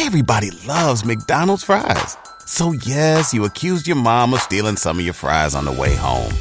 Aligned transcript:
everybody 0.00 0.50
loves 0.66 1.04
McDonald's 1.04 1.62
fries. 1.62 2.16
So 2.46 2.72
yes, 2.72 3.34
you 3.34 3.44
accused 3.44 3.86
your 3.86 3.96
mom 3.96 4.32
of 4.32 4.40
stealing 4.40 4.76
some 4.76 4.98
of 4.98 5.04
your 5.04 5.14
fries 5.14 5.54
on 5.54 5.66
the 5.66 5.72
way 5.72 5.94
home. 5.94 6.32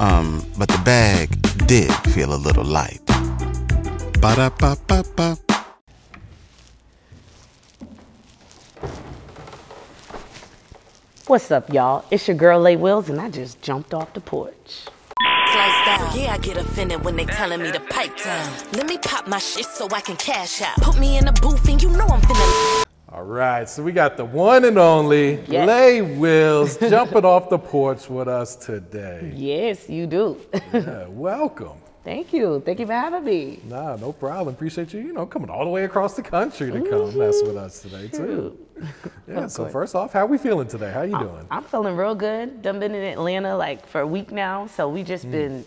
Um, 0.00 0.44
but 0.58 0.68
the 0.68 0.80
bag 0.84 1.28
did 1.66 1.92
feel 2.12 2.34
a 2.34 2.40
little 2.40 2.64
light. 2.64 3.00
Ba-da-ba-ba-ba. 4.20 5.36
What's 11.26 11.50
up, 11.50 11.72
y'all? 11.72 12.04
It's 12.10 12.26
your 12.26 12.36
girl 12.36 12.58
Lay 12.60 12.76
Wills, 12.76 13.08
and 13.10 13.20
I 13.20 13.30
just 13.30 13.60
jumped 13.60 13.92
off 13.92 14.14
the 14.14 14.20
porch. 14.20 14.86
Yeah, 16.14 16.32
I 16.32 16.38
get 16.40 16.56
offended 16.56 17.04
when 17.04 17.16
they 17.16 17.26
telling 17.26 17.62
me 17.62 17.70
to 17.70 17.80
pipe 17.80 18.16
down. 18.16 18.52
Let 18.72 18.86
me 18.86 18.98
pop 18.98 19.28
my 19.28 19.38
shit 19.38 19.66
so 19.66 19.88
I 19.92 20.00
can 20.00 20.16
cash 20.16 20.62
out. 20.62 20.76
Put 20.78 20.98
me 20.98 21.16
in 21.16 21.28
a 21.28 21.32
booth 21.32 21.68
and 21.68 21.80
you 21.82 21.90
know 21.90 22.06
I'm 22.06 22.20
finna. 22.22 22.83
All 23.14 23.22
right, 23.22 23.68
so 23.68 23.80
we 23.80 23.92
got 23.92 24.16
the 24.16 24.24
one 24.24 24.64
and 24.64 24.76
only 24.76 25.38
Yes. 25.46 25.68
Lay 25.68 26.02
Wills 26.02 26.76
jumping 26.80 27.24
off 27.24 27.48
the 27.48 27.58
porch 27.58 28.10
with 28.10 28.26
us 28.26 28.56
today. 28.56 29.32
Yes, 29.36 29.88
you 29.88 30.08
do. 30.08 30.40
Yeah, 30.72 31.06
welcome. 31.06 31.78
Thank 32.02 32.32
you. 32.32 32.60
Thank 32.66 32.80
you 32.80 32.86
for 32.86 32.92
having 32.92 33.22
me. 33.24 33.60
Nah, 33.68 33.94
no 33.96 34.12
problem. 34.12 34.52
Appreciate 34.52 34.92
you, 34.92 35.00
you 35.00 35.12
know, 35.12 35.26
coming 35.26 35.48
all 35.48 35.64
the 35.64 35.70
way 35.70 35.84
across 35.84 36.14
the 36.16 36.22
country 36.22 36.72
to 36.72 36.80
come 36.90 37.16
mess 37.16 37.40
with 37.42 37.56
us 37.56 37.80
today 37.82 38.08
too. 38.08 38.58
Yeah. 39.28 39.46
So 39.46 39.66
first 39.68 39.94
off, 39.94 40.12
how 40.12 40.26
we 40.26 40.36
feeling 40.36 40.66
today? 40.66 40.90
How 40.90 41.02
you 41.02 41.16
doing? 41.16 41.46
I'm 41.50 41.62
feeling 41.62 41.96
real 41.96 42.14
good. 42.16 42.60
Done 42.60 42.80
been 42.80 42.94
in 42.94 43.04
Atlanta 43.04 43.56
like 43.56 43.86
for 43.86 44.00
a 44.00 44.06
week 44.06 44.32
now, 44.32 44.66
so 44.66 44.88
we 44.88 45.02
Mm. 45.02 45.06
just 45.06 45.30
been 45.30 45.64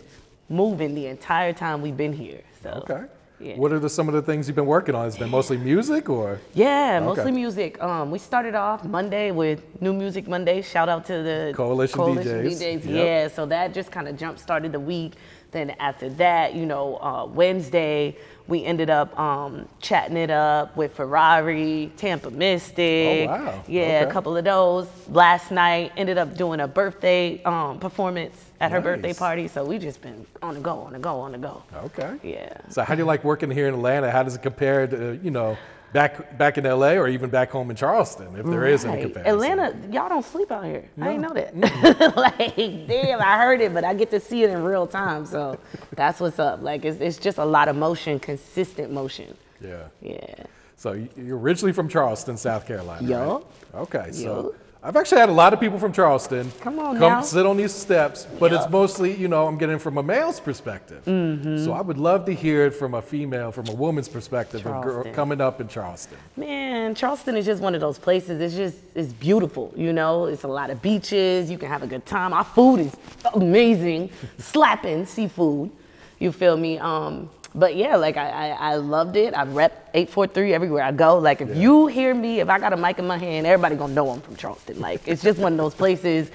moving 0.50 0.94
the 0.94 1.06
entire 1.06 1.52
time 1.54 1.80
we've 1.80 1.96
been 1.96 2.12
here. 2.12 2.42
So 2.62 2.84
Okay. 2.88 3.04
Yeah. 3.40 3.56
What 3.56 3.72
are 3.72 3.78
the, 3.78 3.88
some 3.88 4.08
of 4.08 4.14
the 4.14 4.22
things 4.22 4.48
you've 4.48 4.56
been 4.56 4.66
working 4.66 4.94
on? 4.94 5.04
Has 5.04 5.14
it 5.14 5.20
been 5.20 5.30
mostly 5.30 5.56
music 5.58 6.08
or? 6.08 6.40
Yeah, 6.54 6.96
Okay. 7.00 7.06
mostly 7.06 7.32
music. 7.32 7.80
Um, 7.82 8.10
we 8.10 8.18
started 8.18 8.54
off 8.54 8.84
Monday 8.84 9.30
with 9.30 9.62
New 9.80 9.92
Music 9.92 10.26
Monday. 10.26 10.60
Shout 10.62 10.88
out 10.88 11.06
to 11.06 11.22
the 11.22 11.52
Coalition 11.54 12.00
DJs. 12.00 12.44
DJs. 12.44 12.84
Yep. 12.84 13.06
Yeah, 13.06 13.28
so 13.28 13.46
that 13.46 13.72
just 13.72 13.90
kind 13.92 14.08
of 14.08 14.18
jump 14.18 14.38
started 14.38 14.72
the 14.72 14.80
week. 14.80 15.12
Then 15.50 15.70
after 15.78 16.08
that, 16.10 16.54
you 16.54 16.66
know, 16.66 16.96
uh, 16.96 17.26
Wednesday 17.26 18.16
we 18.48 18.64
ended 18.64 18.88
up 18.90 19.18
um, 19.18 19.68
chatting 19.80 20.16
it 20.16 20.30
up 20.30 20.74
with 20.76 20.94
Ferrari, 20.94 21.92
Tampa 21.98 22.30
Mystic. 22.30 23.28
Oh, 23.28 23.32
wow. 23.32 23.64
Yeah, 23.68 23.82
Okay. 23.82 24.02
a 24.04 24.12
couple 24.12 24.36
of 24.36 24.44
those. 24.44 24.88
Last 25.10 25.50
night 25.50 25.92
ended 25.96 26.16
up 26.18 26.34
doing 26.36 26.60
a 26.60 26.66
birthday 26.68 27.42
um, 27.44 27.78
performance 27.78 28.46
at 28.60 28.72
her 28.72 28.80
birthday 28.80 29.12
party. 29.14 29.48
So 29.48 29.64
we 29.64 29.78
just 29.78 30.00
been 30.02 30.26
on 30.42 30.54
the 30.54 30.60
go, 30.60 30.78
on 30.80 30.92
the 30.92 30.98
go, 30.98 31.20
on 31.20 31.32
the 31.32 31.38
go. 31.38 31.62
Okay. 31.74 32.16
Yeah. 32.22 32.56
So 32.70 32.82
how 32.82 32.94
do 32.94 33.00
you 33.00 33.06
like 33.06 33.24
working 33.24 33.50
here 33.50 33.68
in 33.68 33.74
Atlanta? 33.74 34.10
How 34.10 34.22
does 34.22 34.34
it 34.34 34.42
compare 34.42 34.86
to, 34.86 35.18
you 35.22 35.30
know, 35.30 35.56
back 35.92 36.36
back 36.36 36.58
in 36.58 36.64
LA 36.64 36.92
or 36.92 37.08
even 37.08 37.30
back 37.30 37.50
home 37.50 37.70
in 37.70 37.76
Charleston, 37.76 38.36
if 38.36 38.44
there 38.44 38.66
is 38.66 38.84
any 38.84 38.94
Right. 38.94 39.02
comparison? 39.14 39.32
Atlanta, 39.32 39.76
y'all 39.92 40.08
don't 40.08 40.24
sleep 40.24 40.50
out 40.52 40.64
here. 40.64 40.84
I 41.00 41.04
didn't 41.12 41.22
know 41.22 41.34
that. 41.34 42.16
like, 42.16 42.56
damn, 42.86 43.20
I 43.20 43.38
heard 43.38 43.60
it, 43.60 43.72
but 43.72 43.84
I 43.84 43.94
get 43.94 44.10
to 44.10 44.20
see 44.20 44.42
it 44.42 44.50
in 44.50 44.62
real 44.62 44.86
time. 44.86 45.24
So 45.24 45.58
that's 45.94 46.20
what's 46.20 46.38
up. 46.38 46.60
Like, 46.62 46.84
it's, 46.84 47.00
it's 47.00 47.16
just 47.16 47.38
a 47.38 47.44
lot 47.44 47.68
of 47.68 47.76
motion, 47.76 48.18
consistent 48.18 48.92
motion. 48.92 49.36
Yeah. 49.60 49.84
Yeah. 50.02 50.44
So 50.76 50.92
you're 51.16 51.38
originally 51.38 51.72
from 51.72 51.88
Charleston, 51.88 52.36
South 52.36 52.66
Carolina. 52.66 53.06
Yup. 53.06 53.52
right? 53.72 53.80
Okay. 53.82 54.12
So 54.12 54.44
Yup. 54.44 54.54
I've 54.80 54.94
actually 54.94 55.18
had 55.18 55.28
a 55.28 55.32
lot 55.32 55.52
of 55.52 55.58
people 55.58 55.78
from 55.78 55.92
Charleston 55.92 56.52
Come 56.60 56.78
on 56.78 56.98
come 56.98 57.12
now. 57.12 57.20
sit 57.20 57.44
on 57.44 57.56
these 57.56 57.72
steps, 57.72 58.28
but 58.38 58.52
it's 58.52 58.68
mostly, 58.70 59.12
you 59.14 59.26
know, 59.26 59.46
I'm 59.46 59.58
getting 59.58 59.78
from 59.78 59.98
a 59.98 60.02
male's 60.02 60.38
perspective. 60.38 61.04
Mm-hmm. 61.04 61.64
So 61.64 61.72
I 61.72 61.80
would 61.80 61.98
love 61.98 62.24
to 62.26 62.34
hear 62.34 62.66
it 62.66 62.74
from 62.74 62.94
a 62.94 63.02
female, 63.02 63.50
from 63.50 63.66
a 63.68 63.74
woman's 63.74 64.08
perspective 64.08 64.64
of 64.64 64.84
girl, 64.84 65.04
coming 65.12 65.40
up 65.40 65.60
in 65.60 65.66
Charleston. 65.66 66.16
Man, 66.36 66.94
Charleston 66.94 67.36
is 67.36 67.44
just 67.44 67.60
one 67.60 67.74
of 67.74 67.80
those 67.80 67.98
places. 67.98 68.40
It's 68.40 68.54
just, 68.54 68.78
it's 68.94 69.12
beautiful, 69.12 69.72
you 69.76 69.92
know? 69.92 70.26
It's 70.26 70.44
a 70.44 70.48
lot 70.48 70.70
of 70.70 70.80
beaches. 70.80 71.50
You 71.50 71.58
can 71.58 71.68
have 71.68 71.82
a 71.82 71.88
good 71.88 72.06
time. 72.06 72.32
Our 72.32 72.44
food 72.44 72.78
is 72.78 72.96
amazing, 73.34 74.10
slapping 74.38 75.06
seafood. 75.06 75.72
You 76.20 76.30
feel 76.30 76.56
me? 76.56 76.78
Um, 76.78 77.30
but 77.54 77.76
yeah, 77.76 77.96
like 77.96 78.16
I, 78.16 78.28
I, 78.28 78.48
I 78.72 78.74
loved 78.76 79.16
it. 79.16 79.34
I 79.34 79.44
rep 79.44 79.90
843 79.94 80.54
everywhere 80.54 80.82
I 80.84 80.92
go. 80.92 81.18
Like 81.18 81.40
if 81.40 81.56
you 81.56 81.86
hear 81.86 82.14
me, 82.14 82.40
if 82.40 82.48
I 82.48 82.58
got 82.58 82.72
a 82.72 82.76
mic 82.76 82.98
in 82.98 83.06
my 83.06 83.18
hand, 83.18 83.46
everybody 83.46 83.76
gonna 83.76 83.92
know 83.94 84.10
I'm 84.10 84.20
from 84.20 84.36
Charleston. 84.36 84.80
Like 84.80 85.06
it's 85.06 85.22
just 85.22 85.38
one 85.38 85.52
of 85.52 85.58
those 85.58 85.74
places 85.74 86.30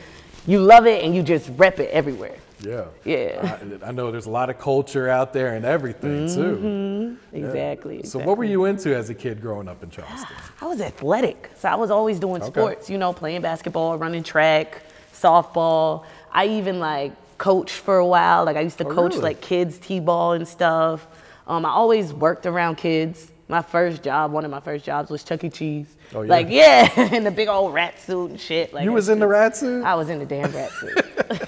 you 0.46 0.60
love 0.60 0.86
it 0.86 1.04
and 1.04 1.16
you 1.16 1.24
just 1.24 1.50
rep 1.56 1.80
it 1.80 1.90
everywhere. 1.92 2.36
Yeah. 2.60 2.86
Yeah. 3.04 3.58
I, 3.84 3.90
I 3.90 3.92
know 3.92 4.10
there's 4.12 4.26
a 4.26 4.32
lot 4.32 4.50
of 4.50 4.58
culture 4.58 5.10
out 5.10 5.34
there 5.34 5.56
and 5.56 5.66
everything 5.66 6.28
too. 6.28 7.18
Mm-hmm. 7.32 7.36
Exactly. 7.36 8.04
So 8.04 8.20
what 8.20 8.38
were 8.38 8.44
you 8.46 8.66
into 8.66 8.96
as 8.96 9.10
a 9.10 9.14
kid 9.14 9.42
growing 9.42 9.68
up 9.68 9.84
in 9.84 9.90
Charleston? 9.90 10.36
I 10.62 10.66
was 10.66 10.80
athletic, 10.82 11.50
so 11.58 11.70
I 11.70 11.76
was 11.76 11.92
always 11.92 12.20
doing 12.20 12.42
Okay. 12.42 12.52
sports. 12.52 12.90
You 12.90 12.98
know, 12.98 13.12
playing 13.14 13.42
basketball, 13.42 13.98
running 13.98 14.24
track, 14.24 14.82
softball. 15.14 16.06
I 16.32 16.48
even 16.48 16.80
like 16.80 17.12
coached 17.44 17.76
for 17.76 17.98
a 17.98 18.08
while. 18.08 18.46
Like 18.46 18.56
I 18.56 18.62
used 18.62 18.78
to 18.78 18.86
Oh, 18.88 18.90
coach 18.94 19.12
really? 19.12 19.24
like 19.24 19.42
kids 19.42 19.78
t-ball 19.78 20.32
and 20.32 20.48
stuff. 20.48 21.06
Um, 21.46 21.66
I 21.66 21.70
always 21.72 22.14
worked 22.14 22.46
around 22.46 22.78
kids. 22.78 23.32
My 23.50 23.62
first 23.62 24.02
job, 24.02 24.32
one 24.32 24.46
of 24.46 24.52
my 24.52 24.62
first 24.62 24.86
jobs 24.86 25.10
was 25.12 25.26
Chuck 25.26 25.44
E. 25.44 25.50
Cheese. 25.50 25.88
Oh, 26.16 26.22
yeah. 26.22 26.30
Like 26.30 26.48
yeah, 26.50 27.14
in 27.18 27.26
the 27.26 27.32
big 27.32 27.50
old 27.50 27.74
rat 27.74 28.00
suit 28.00 28.30
and 28.32 28.40
shit. 28.40 28.74
Like 28.74 28.86
You 28.86 28.94
was 28.94 29.10
in 29.10 29.20
the 29.20 29.28
rat 29.28 29.58
suit? 29.58 29.84
I 29.84 29.96
was 29.96 30.10
in 30.10 30.20
the 30.20 30.26
damn 30.26 30.52
rat 30.54 30.72
suit. 30.72 31.06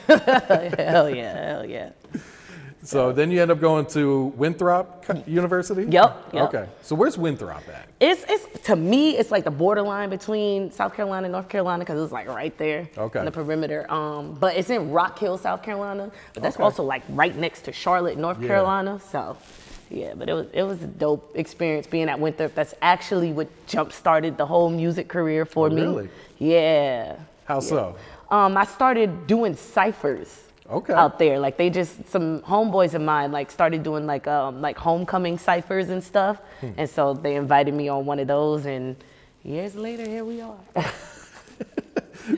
hell 0.80 1.10
yeah, 1.10 1.46
hell 1.48 1.66
yeah. 1.66 1.92
So 2.86 3.12
then 3.12 3.32
you 3.32 3.42
end 3.42 3.52
up 3.52 3.60
going 3.60 3.86
to 3.88 4.26
Winthrop 4.38 5.04
Co- 5.06 5.24
University? 5.26 5.84
Yup, 5.92 6.30
yup. 6.34 6.54
Okay. 6.54 6.70
So 6.82 6.96
where's 6.96 7.18
Winthrop 7.18 7.64
at? 7.68 7.88
It's 8.00 8.24
it's 8.30 8.66
to 8.68 8.76
me 8.76 9.18
it's 9.18 9.32
like 9.32 9.44
the 9.44 9.52
borderline 9.52 10.10
between 10.10 10.72
South 10.72 10.94
Carolina 10.96 11.26
and 11.26 11.32
North 11.32 11.50
Carolina 11.50 11.80
because 11.84 12.02
it's 12.04 12.12
like 12.14 12.28
right 12.28 12.56
there 12.58 12.88
Okay. 12.98 13.20
in 13.20 13.26
the 13.26 13.32
perimeter. 13.32 13.92
Um, 13.92 14.34
but 14.36 14.56
it's 14.56 14.70
in 14.70 14.92
Rock 14.92 15.18
Hill, 15.18 15.38
South 15.38 15.64
Carolina. 15.64 16.12
But 16.34 16.44
that's 16.44 16.58
Okay. 16.58 16.64
also 16.64 16.84
like 16.84 17.04
right 17.10 17.36
next 17.36 17.62
to 17.64 17.72
Charlotte, 17.72 18.18
North 18.18 18.40
Yeah. 18.42 18.48
Carolina. 18.48 19.00
So 19.00 19.36
yeah, 19.90 20.14
but 20.16 20.30
it 20.30 20.34
was 20.34 20.48
it 20.54 20.64
was 20.64 20.82
a 20.84 20.88
dope 20.88 21.32
experience 21.36 21.88
being 21.88 22.10
at 22.10 22.20
Winthrop. 22.20 22.54
That's 22.56 22.76
actually 22.82 23.32
what 23.34 23.48
jump 23.68 23.92
started 23.94 24.38
the 24.38 24.46
whole 24.46 24.70
music 24.70 25.08
career 25.08 25.46
for 25.46 25.68
Oh, 25.68 25.70
me. 25.72 25.82
really? 25.82 26.10
Yeah. 26.38 27.16
How 27.46 27.60
so? 27.60 27.96
Um, 28.30 28.58
I 28.58 28.66
started 28.66 29.28
doing 29.28 29.56
ciphers. 29.56 30.42
Okay. 30.70 30.94
Out 30.94 31.20
there, 31.20 31.38
like 31.40 31.58
they 31.58 31.70
just 31.70 32.08
some 32.10 32.42
homeboys 32.42 32.96
of 32.96 33.02
mine 33.04 33.32
like 33.32 33.52
started 33.52 33.84
doing 33.84 34.08
like 34.08 34.26
um 34.28 34.62
like 34.62 34.78
homecoming 34.78 35.38
ciphers 35.38 35.90
and 35.90 36.04
stuff, 36.04 36.40
Hmm. 36.62 36.70
and 36.78 36.90
so 36.90 37.14
they 37.14 37.36
invited 37.36 37.74
me 37.74 37.88
on 37.88 38.06
one 38.08 38.18
of 38.20 38.28
those, 38.28 38.66
and 38.66 38.96
years 39.44 39.76
later 39.76 40.08
here 40.08 40.26
we 40.26 40.42
are. 40.42 40.58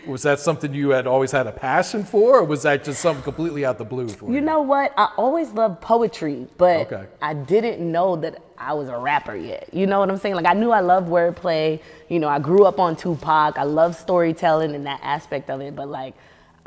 Was 0.05 0.23
that 0.23 0.39
something 0.41 0.73
you 0.73 0.89
had 0.89 1.07
always 1.07 1.31
had 1.31 1.47
a 1.47 1.51
passion 1.51 2.03
for, 2.03 2.39
or 2.39 2.43
was 2.43 2.63
that 2.63 2.83
just 2.83 2.99
something 2.99 3.23
completely 3.23 3.63
out 3.63 3.77
the 3.77 3.85
blue 3.85 4.09
for 4.09 4.27
you? 4.27 4.35
you 4.35 4.41
know 4.41 4.61
what? 4.61 4.91
I 4.97 5.13
always 5.15 5.51
loved 5.51 5.79
poetry, 5.79 6.45
but 6.57 6.91
Okay. 6.91 7.05
I 7.21 7.33
didn't 7.33 7.79
know 7.89 8.17
that 8.17 8.41
I 8.57 8.73
was 8.73 8.89
a 8.89 8.97
rapper 8.97 9.35
yet. 9.37 9.69
You 9.71 9.87
know 9.87 9.99
what 9.99 10.09
I'm 10.09 10.17
saying? 10.17 10.35
Like 10.35 10.45
I 10.45 10.53
knew 10.53 10.71
I 10.71 10.81
loved 10.81 11.07
wordplay. 11.07 11.79
You 12.09 12.19
know, 12.19 12.27
I 12.27 12.39
grew 12.39 12.65
up 12.65 12.79
on 12.81 12.97
Tupac. 12.97 13.57
I 13.57 13.63
love 13.63 13.95
storytelling 13.95 14.75
and 14.75 14.85
that 14.85 14.99
aspect 15.03 15.49
of 15.49 15.61
it, 15.61 15.73
but 15.73 15.87
like 15.87 16.15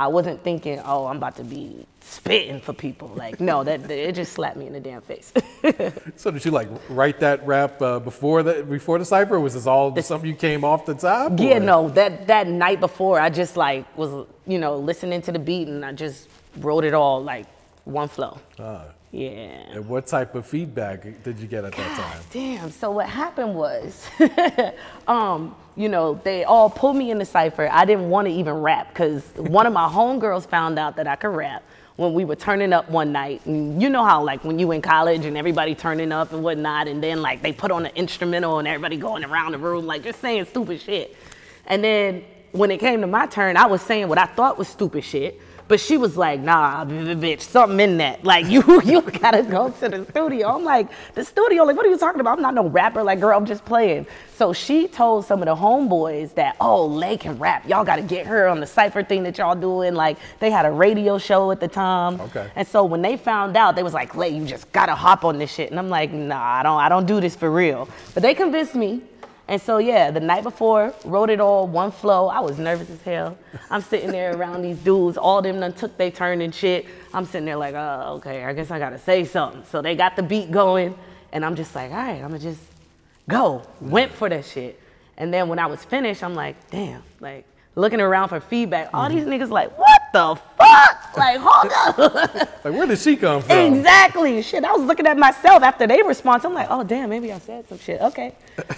I 0.01 0.07
wasn't 0.07 0.43
thinking, 0.43 0.81
oh, 0.87 1.05
I'm 1.05 1.19
about 1.19 1.37
to 1.37 1.45
be 1.45 1.87
spitting 2.01 2.59
for 2.59 2.73
people. 2.73 3.09
Like 3.09 3.39
no, 3.39 3.63
that, 3.65 3.83
that 3.83 3.99
it 4.09 4.15
just 4.15 4.33
slapped 4.33 4.57
me 4.57 4.67
in 4.67 4.73
the 4.73 4.81
damn 4.81 5.03
face. 5.03 5.31
So 6.17 6.31
did 6.31 6.43
you 6.45 6.51
like 6.51 6.69
write 6.89 7.21
that 7.21 7.47
rap 7.47 7.81
uh, 7.83 7.99
before 7.99 8.43
the 8.43 8.63
before 8.63 8.99
the 8.99 9.05
cipher? 9.05 9.39
Was 9.39 9.53
this 9.53 9.67
all 9.67 9.95
something 10.03 10.29
you 10.29 10.35
came 10.35 10.65
off 10.65 10.87
the 10.87 10.95
top? 10.95 11.39
Yeah, 11.39 11.59
or- 11.59 11.61
no, 11.61 11.89
that 11.91 12.27
that 12.29 12.47
night 12.49 12.81
before, 12.81 13.21
I 13.21 13.29
just 13.29 13.59
like 13.59 13.85
was 13.99 14.27
you 14.47 14.59
know 14.59 14.79
listening 14.79 15.21
to 15.23 15.33
the 15.33 15.39
beat 15.39 15.69
and 15.69 15.85
I 15.85 15.93
just 15.93 16.29
wrote 16.57 16.85
it 16.85 16.95
all 16.95 17.23
like 17.23 17.47
one 17.85 18.09
flow. 18.09 18.39
Ah. 18.59 18.85
Yeah. 19.13 19.29
And 19.73 19.89
what 19.89 20.07
type 20.07 20.37
of 20.37 20.47
feedback 20.47 21.03
did 21.25 21.41
you 21.41 21.49
get 21.49 21.65
at 21.65 21.75
that 21.75 21.97
time? 21.97 22.21
Damn. 22.33 22.71
So 22.71 22.93
what 22.93 23.09
happened 23.09 23.57
was, 23.57 24.07
um, 25.09 25.57
you 25.75 25.89
know, 25.89 26.21
they 26.23 26.45
all 26.45 26.71
pulled 26.71 26.97
me 26.97 27.11
in 27.11 27.19
the 27.19 27.25
cipher. 27.25 27.69
I 27.73 27.85
didn't 27.85 28.09
want 28.09 28.29
to 28.29 28.35
even 28.35 28.55
rap 28.55 28.89
because 28.89 29.25
one 29.37 29.67
of 29.67 29.73
my 29.73 29.89
homegirls 29.93 30.47
found 30.47 30.79
out 30.79 30.97
that 30.97 31.09
I 31.09 31.17
could 31.17 31.35
rap 31.35 31.65
when 31.97 32.15
we 32.15 32.25
were 32.25 32.37
turning 32.37 32.73
up 32.73 32.89
one 32.89 33.11
night. 33.11 33.45
And 33.47 33.83
you 33.83 33.91
know 33.91 34.05
how 34.05 34.23
like 34.23 34.45
when 34.45 34.61
you 34.61 34.71
in 34.71 34.81
college 34.81 35.25
and 35.25 35.37
everybody 35.37 35.75
turning 35.75 36.13
up 36.13 36.33
and 36.33 36.45
whatnot, 36.45 36.87
and 36.87 37.03
then 37.03 37.21
like 37.21 37.43
they 37.43 37.53
put 37.53 37.73
on 37.73 37.87
an 37.87 37.93
instrumental 37.97 38.61
and 38.61 38.69
everybody 38.69 38.97
going 38.97 39.25
around 39.25 39.53
the 39.53 39.59
room 39.59 39.87
like 39.87 40.05
just 40.05 40.21
saying 40.21 40.45
stupid 40.47 40.81
shit. 40.81 41.17
And 41.67 41.83
then 41.83 42.25
when 42.53 42.71
it 42.71 42.79
came 42.79 43.01
to 43.01 43.07
my 43.09 43.27
turn, 43.27 43.57
I 43.57 43.67
was 43.67 43.83
saying 43.83 44.09
what 44.09 44.19
I 44.19 44.27
thought 44.27 44.57
was 44.57 44.69
stupid 44.69 45.03
shit. 45.03 45.41
But 45.71 45.79
she 45.79 45.99
was 45.99 46.17
like, 46.17 46.41
nah, 46.41 46.85
bitch, 46.85 47.43
something 47.43 47.79
in 47.79 47.99
that. 47.99 48.25
Like, 48.25 48.47
you 48.47 48.61
you 48.85 49.03
gotta 49.03 49.45
go 49.45 49.71
to 49.71 49.89
the 49.89 50.05
studio. 50.11 50.49
I'm 50.49 50.65
like, 50.65 50.89
the 51.15 51.25
studio? 51.25 51.63
Like, 51.63 51.77
what 51.77 51.87
are 51.87 51.89
you 51.89 51.97
talking 51.97 52.21
about? 52.21 52.39
I'm 52.39 52.43
not 52.43 52.55
no 52.55 52.69
rapper. 52.69 53.05
Like, 53.05 53.21
girl, 53.21 53.39
I'm 53.39 53.47
just 53.47 53.65
playing. 53.65 54.09
So 54.35 54.53
she 54.53 54.89
told 54.89 55.27
some 55.27 55.41
of 55.43 55.47
the 55.47 55.55
homeboys 55.55 56.35
that, 56.35 56.57
oh, 56.61 56.85
Lay 56.87 57.17
can 57.17 57.39
rap. 57.39 57.69
Y'all 57.69 57.85
gotta 57.85 58.03
get 58.03 58.27
her 58.27 58.49
on 58.49 58.59
the 58.59 58.67
Cypher 58.67 59.05
thing 59.05 59.23
that 59.23 59.39
y'all 59.39 59.55
doing. 59.55 59.95
Like, 59.95 60.19
they 60.41 60.51
had 60.51 60.67
a 60.67 60.73
radio 60.73 61.19
show 61.19 61.53
at 61.53 61.61
the 61.61 61.69
time. 61.69 62.21
Okay. 62.21 62.51
And 62.57 62.67
so 62.67 62.85
when 62.85 63.01
they 63.01 63.17
found 63.17 63.57
out, 63.57 63.77
they 63.77 63.85
was 63.85 63.95
like, 63.95 64.17
Lay, 64.17 64.31
you 64.31 64.45
just 64.45 64.73
gotta 64.73 64.97
hop 64.97 65.25
on 65.25 65.39
this 65.39 65.55
shit. 65.55 65.71
And 65.71 65.79
I'm 65.79 65.89
like, 65.89 66.11
nah, 66.11 66.43
I 66.43 66.65
don't, 66.65 66.81
I 66.81 66.89
don't 66.89 67.07
do 67.07 67.21
this 67.21 67.37
for 67.37 67.49
real. 67.49 67.89
But 68.13 68.25
they 68.25 68.35
convinced 68.35 68.75
me. 68.75 69.03
And 69.51 69.61
so 69.61 69.79
yeah, 69.79 70.13
the 70.13 70.21
night 70.21 70.45
before, 70.45 70.95
wrote 71.05 71.29
it 71.29 71.41
all 71.41 71.67
one 71.67 71.91
flow. 71.91 72.29
I 72.29 72.39
was 72.39 72.57
nervous 72.57 72.89
as 72.89 73.03
hell. 73.03 73.37
I'm 73.69 73.83
sitting 73.83 74.13
there 74.13 74.37
around 74.37 74.63
these 74.63 74.79
dudes, 74.79 75.17
all 75.19 75.43
them 75.43 75.59
done 75.59 75.73
took 75.73 75.97
their 75.99 76.13
turn 76.13 76.41
and 76.41 76.55
shit. 76.55 76.87
I'm 77.13 77.27
sitting 77.27 77.47
there 77.47 77.57
like, 77.57 77.75
oh, 77.75 78.15
okay, 78.19 78.45
I 78.45 78.53
guess 78.53 78.71
I 78.71 78.79
gotta 78.79 78.99
say 78.99 79.25
something. 79.25 79.65
So 79.65 79.83
they 79.83 79.97
got 79.97 80.15
the 80.15 80.23
beat 80.23 80.53
going, 80.53 80.97
and 81.33 81.45
I'm 81.45 81.57
just 81.57 81.75
like, 81.75 81.91
all 81.91 81.97
right, 81.97 82.23
I'ma 82.23 82.39
just 82.39 82.61
go. 83.29 83.63
Went 83.81 84.13
for 84.13 84.29
that 84.29 84.45
shit. 84.45 84.81
And 85.17 85.35
then 85.35 85.49
when 85.49 85.59
I 85.59 85.67
was 85.67 85.85
finished, 85.85 86.23
I'm 86.23 86.37
like, 86.37 86.71
damn, 86.71 87.03
like 87.19 87.45
looking 87.75 88.01
around 88.01 88.29
for 88.29 88.39
feedback. 88.39 88.91
All 88.95 89.09
these 89.09 89.25
mm-hmm. 89.25 89.33
niggas 89.33 89.51
like, 89.51 89.77
what 89.77 89.90
the 90.13 90.39
fuck? 90.59 91.17
Like, 91.17 91.39
hold 91.41 91.73
up. 91.73 92.49
Like, 92.65 92.75
where 92.75 92.87
did 92.87 92.99
she 92.99 93.17
come 93.17 93.41
from? 93.41 93.57
Exactly. 93.75 94.43
Shit, 94.43 94.65
I 94.65 94.73
was 94.73 94.83
looking 94.83 95.07
at 95.07 95.17
myself 95.17 95.63
after 95.63 95.87
they 95.87 96.03
response. 96.03 96.45
I'm 96.45 96.53
like, 96.53 96.67
oh 96.69 96.85
damn, 96.85 97.09
maybe 97.09 97.33
I 97.33 97.39
said 97.39 97.67
some 97.69 97.79
shit. 97.79 98.01
Okay. 98.03 98.35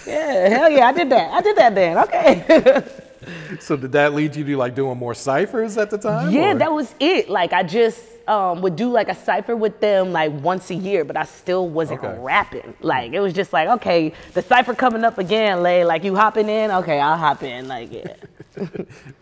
Yeah, 0.07 0.47
hell 0.47 0.69
yeah, 0.69 0.87
I 0.87 0.93
did 0.93 1.09
that. 1.09 1.31
I 1.33 1.41
did 1.41 1.57
that 1.57 1.75
then. 1.75 1.97
Okay. 1.97 2.83
So 3.59 3.75
did 3.77 3.91
that 3.93 4.13
lead 4.13 4.35
you 4.35 4.43
to 4.43 4.57
like 4.57 4.75
doing 4.75 4.97
more 4.97 5.13
ciphers 5.13 5.77
at 5.77 5.89
the 5.89 5.97
time? 5.97 6.31
yeah, 6.31 6.51
or- 6.51 6.55
that 6.59 6.71
was 6.71 6.93
it. 6.99 7.29
Like 7.29 7.53
I 7.53 7.63
just 7.63 8.01
um, 8.27 8.61
would 8.61 8.75
do 8.75 8.89
like 8.89 9.09
a 9.09 9.15
cipher 9.15 9.55
with 9.55 9.79
them 9.81 10.11
like 10.13 10.31
once 10.41 10.69
a 10.69 10.75
year, 10.75 11.03
but 11.03 11.17
I 11.17 11.23
still 11.23 11.67
wasn't 11.69 12.03
Okay. 12.03 12.17
rapping. 12.19 12.73
Like 12.81 13.11
it 13.13 13.19
was 13.19 13.33
just 13.33 13.51
like, 13.53 13.67
okay, 13.69 14.13
the 14.33 14.41
cipher 14.41 14.73
coming 14.73 15.03
up 15.03 15.17
again, 15.17 15.61
Lay. 15.61 15.83
Like 15.83 16.03
you 16.03 16.15
hopping 16.15 16.47
in? 16.49 16.71
Okay, 16.71 16.99
I'll 16.99 17.17
hop 17.17 17.43
in. 17.43 17.67
Like 17.67 17.91
yeah. 17.91 18.13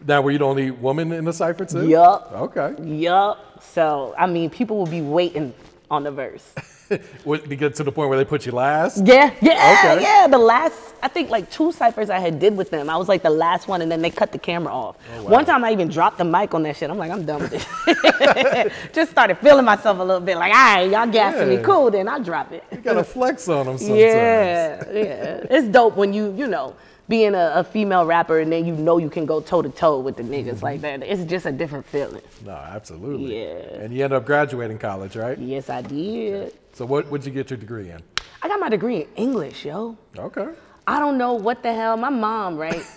Now, 0.06 0.22
were 0.22 0.32
you 0.32 0.38
the 0.40 0.46
only 0.46 0.72
woman 0.72 1.12
in 1.14 1.24
the 1.26 1.34
cipher 1.34 1.66
too? 1.66 1.88
Yup. 1.88 2.32
Okay. 2.34 2.76
yup. 2.84 3.64
So 3.64 4.14
I 4.18 4.28
mean, 4.28 4.50
people 4.50 4.78
will 4.78 4.86
be 4.88 5.02
waiting 5.02 5.54
on 5.90 6.04
the 6.04 6.12
verse. 6.12 6.54
Would 7.26 7.50
you 7.50 7.56
get 7.56 7.76
to 7.76 7.84
the 7.84 7.92
point 7.92 8.10
where 8.10 8.18
they 8.18 8.26
put 8.26 8.46
you 8.46 8.52
last? 8.52 9.06
Yeah, 9.06 9.34
yeah, 9.42 9.92
Okay. 9.96 10.02
yeah. 10.04 10.28
The 10.28 10.38
last, 10.38 10.78
I 11.02 11.08
think 11.08 11.30
like 11.30 11.50
two 11.50 11.72
ciphers 11.72 12.10
I 12.10 12.20
had 12.20 12.40
did 12.40 12.56
with 12.58 12.70
them. 12.70 12.90
I 12.90 12.98
was 12.98 13.08
like 13.08 13.24
the 13.24 13.30
last 13.30 13.68
one, 13.68 13.82
and 13.82 13.92
then 13.92 14.02
they 14.02 14.10
cut 14.10 14.32
the 14.32 14.40
camera 14.40 14.74
off. 14.74 14.98
Oh, 15.18 15.24
One 15.24 15.46
time 15.46 15.64
I 15.64 15.72
even 15.72 15.88
dropped 15.88 16.18
the 16.18 16.26
mic 16.26 16.54
on 16.54 16.64
that 16.64 16.76
shit. 16.78 16.90
I'm 16.90 16.98
like, 16.98 17.12
I'm 17.12 17.26
done 17.26 17.42
with 17.42 17.52
this. 17.52 18.74
Just 18.94 19.12
started 19.12 19.38
feeling 19.38 19.66
myself 19.66 20.00
a 20.00 20.04
little 20.04 20.22
bit. 20.22 20.38
Like, 20.38 20.54
all 20.54 20.76
right, 20.76 20.90
y'all 20.90 21.08
gassing 21.08 21.50
me. 21.50 21.58
Cool, 21.64 21.92
then 21.92 22.08
I'll 22.08 22.24
drop 22.24 22.52
it. 22.52 22.64
You 22.72 22.78
gotta 22.78 23.04
flex 23.04 23.48
on 23.48 23.66
them 23.66 23.78
sometimes. 23.80 24.00
Yeah, 24.00 24.84
yeah. 24.92 25.46
It's 25.50 25.68
dope 25.68 25.96
when 25.96 26.14
you, 26.14 26.34
you 26.38 26.48
know, 26.48 26.76
being 27.08 27.36
a, 27.36 27.52
a 27.56 27.64
female 27.64 28.06
rapper 28.06 28.40
and 28.40 28.50
then 28.52 28.66
you 28.66 28.74
know 28.74 28.98
you 28.98 29.10
can 29.10 29.26
go 29.26 29.42
toe 29.42 29.62
to 29.62 29.70
toe 29.70 30.00
with 30.00 30.16
the 30.16 30.24
niggas 30.24 30.42
Mm-hmm. 30.56 30.64
like 30.66 30.82
that. 30.82 31.04
It's 31.04 31.24
just 31.30 31.46
a 31.46 31.52
different 31.52 31.86
feeling. 31.86 32.22
No, 32.46 32.52
absolutely. 32.54 33.38
Yeah. 33.42 33.82
And 33.82 33.94
you 33.94 34.04
end 34.04 34.14
up 34.14 34.26
graduating 34.26 34.78
college, 34.80 35.16
right? 35.18 35.38
Yes, 35.38 35.70
I 35.70 35.82
did. 35.82 36.54
So 36.74 36.86
what 36.86 37.10
would 37.12 37.26
you 37.26 37.32
get 37.32 37.50
your 37.50 37.58
degree 37.58 37.90
in? 37.90 38.02
I 38.42 38.48
got 38.48 38.60
my 38.60 38.70
degree 38.70 39.02
in 39.02 39.08
English, 39.16 39.66
yo. 39.66 39.98
Okay. 40.18 40.48
I 40.88 41.00
don't 41.00 41.18
know 41.18 41.34
what 41.34 41.62
the 41.64 41.74
hell. 41.74 41.96
My 41.98 42.10
mom, 42.10 42.58
right? 42.58 42.84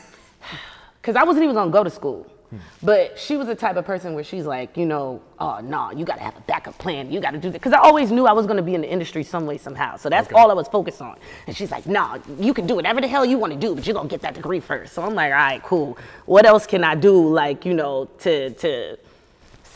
Because 1.00 1.16
I 1.16 1.22
wasn't 1.24 1.44
even 1.44 1.54
gonna 1.54 1.70
go 1.70 1.84
to 1.84 1.90
school. 1.90 2.26
Hmm. 2.48 2.56
But 2.82 3.18
she 3.18 3.36
was 3.36 3.46
the 3.46 3.54
type 3.54 3.76
of 3.76 3.84
person 3.84 4.14
where 4.14 4.24
she's 4.24 4.46
like, 4.46 4.74
you 4.74 4.86
know, 4.86 5.20
oh 5.38 5.60
no, 5.62 5.90
you 5.90 6.06
gotta 6.06 6.22
have 6.22 6.34
a 6.34 6.40
backup 6.42 6.78
plan. 6.78 7.12
You 7.12 7.20
gotta 7.20 7.36
do 7.36 7.50
that. 7.50 7.60
Because 7.60 7.74
I 7.74 7.78
always 7.78 8.10
knew 8.10 8.24
I 8.26 8.32
was 8.32 8.46
gonna 8.46 8.62
be 8.62 8.74
in 8.74 8.80
the 8.80 8.90
industry 8.90 9.22
some 9.22 9.44
way, 9.44 9.58
somehow. 9.58 9.98
So 9.98 10.08
that's 10.08 10.28
Okay. 10.28 10.40
all 10.40 10.50
I 10.50 10.54
was 10.54 10.66
focused 10.66 11.02
on. 11.02 11.18
And 11.46 11.54
she's 11.54 11.70
like, 11.70 11.84
no, 11.86 12.18
you 12.38 12.54
can 12.54 12.66
do 12.66 12.74
whatever 12.76 13.02
the 13.02 13.06
hell 13.08 13.22
you 13.26 13.36
wanna 13.36 13.56
do, 13.56 13.74
but 13.74 13.86
you're 13.86 13.92
gonna 13.92 14.08
get 14.08 14.22
that 14.22 14.32
degree 14.34 14.60
first. 14.60 14.94
So 14.94 15.02
I'm 15.02 15.14
like, 15.14 15.30
all 15.30 15.36
right, 15.36 15.62
cool. 15.62 15.98
What 16.24 16.46
else 16.46 16.66
can 16.66 16.84
I 16.84 16.94
do, 16.94 17.28
like, 17.28 17.66
you 17.66 17.74
know, 17.74 18.06
to 18.20 18.48
to 18.50 18.96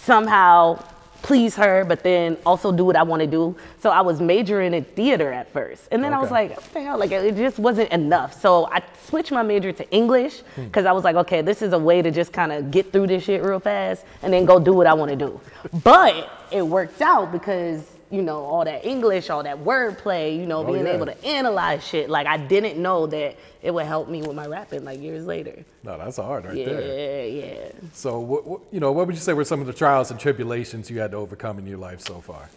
somehow 0.05 0.83
please 1.23 1.55
her, 1.57 1.85
but 1.85 2.03
then 2.03 2.37
also 2.47 2.73
do 2.73 2.85
what 2.85 2.97
I 2.97 3.03
want 3.03 3.21
to 3.21 3.27
do. 3.27 3.57
So 3.81 3.91
I 3.91 4.01
was 4.01 4.21
majoring 4.21 4.75
in 4.75 4.85
theater 4.85 5.33
at 5.33 5.53
first. 5.53 5.89
And 5.91 6.03
then 6.03 6.15
I 6.15 6.19
was 6.19 6.31
like, 6.31 6.57
what 6.57 6.73
the 6.73 6.83
hell? 6.83 6.99
Like, 6.99 7.11
it 7.11 7.37
just 7.37 7.59
wasn't 7.59 7.91
enough. 7.91 8.41
So 8.41 8.67
I 8.67 8.83
switched 9.07 9.33
my 9.33 9.43
major 9.43 9.73
to 9.73 9.91
English 9.91 10.41
hmm. 10.55 10.65
because 10.65 10.87
I 10.87 10.93
was 10.93 11.05
like, 11.05 11.17
okay, 11.17 11.43
this 11.43 11.63
is 11.63 11.73
a 11.73 11.79
way 11.79 12.03
to 12.03 12.11
just 12.11 12.33
kind 12.33 12.53
of 12.53 12.71
get 12.71 12.93
through 12.93 13.09
this 13.09 13.25
shit 13.25 13.43
real 13.43 13.61
fast 13.61 14.05
and 14.23 14.33
then 14.33 14.45
go 14.45 14.59
do 14.59 14.73
what 14.73 14.87
I 14.87 14.95
want 14.95 15.11
to 15.11 15.17
do. 15.17 15.41
But 15.83 16.31
it 16.51 16.63
worked 16.63 17.01
out 17.03 17.33
because, 17.33 17.85
you 18.11 18.23
know, 18.23 18.43
all 18.45 18.65
that 18.65 18.85
English, 18.87 19.29
all 19.31 19.43
that 19.43 19.59
wordplay, 19.59 20.37
you 20.39 20.47
know, 20.47 20.61
Oh, 20.67 20.73
being 20.73 20.87
yeah. 20.87 20.93
able 20.95 21.07
to 21.07 21.25
analyze 21.25 21.85
shit. 21.87 22.09
Like, 22.09 22.27
I 22.27 22.37
didn't 22.39 22.81
know 22.81 23.07
that 23.07 23.37
it 23.63 23.71
would 23.73 23.87
help 23.87 24.09
me 24.09 24.23
with 24.23 24.35
my 24.35 24.47
rapping 24.47 24.85
like 24.85 25.01
years 25.01 25.27
later. 25.27 25.65
No, 25.83 25.99
that's 25.99 26.17
hard 26.17 26.47
right 26.47 26.57
Yeah, 26.57 26.65
there. 26.67 27.27
yeah. 27.29 27.45
Yeah. 27.55 27.71
So, 27.93 28.19
what, 28.21 28.47
what, 28.47 28.61
you 28.73 28.81
know, 28.81 28.93
what 28.93 29.07
would 29.07 29.15
you 29.17 29.21
say 29.21 29.33
were 29.35 29.45
some 29.45 29.61
of 29.61 29.67
the 29.67 29.73
trials 29.73 30.11
and 30.11 30.19
tribulations 30.19 30.91
you 30.91 30.99
had 31.01 31.11
to 31.11 31.17
overcome 31.19 31.59
in 31.59 31.67
your 31.67 31.79
life 31.79 32.01
so 32.01 32.21
far? 32.21 32.49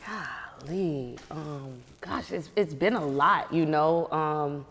Golly, 0.67 1.17
um, 1.31 1.73
gosh, 2.01 2.31
it's 2.31 2.49
it's 2.55 2.73
been 2.73 2.93
a 2.95 3.03
lot, 3.05 3.51
you 3.51 3.65
know. 3.65 4.07
Um, 4.11 4.65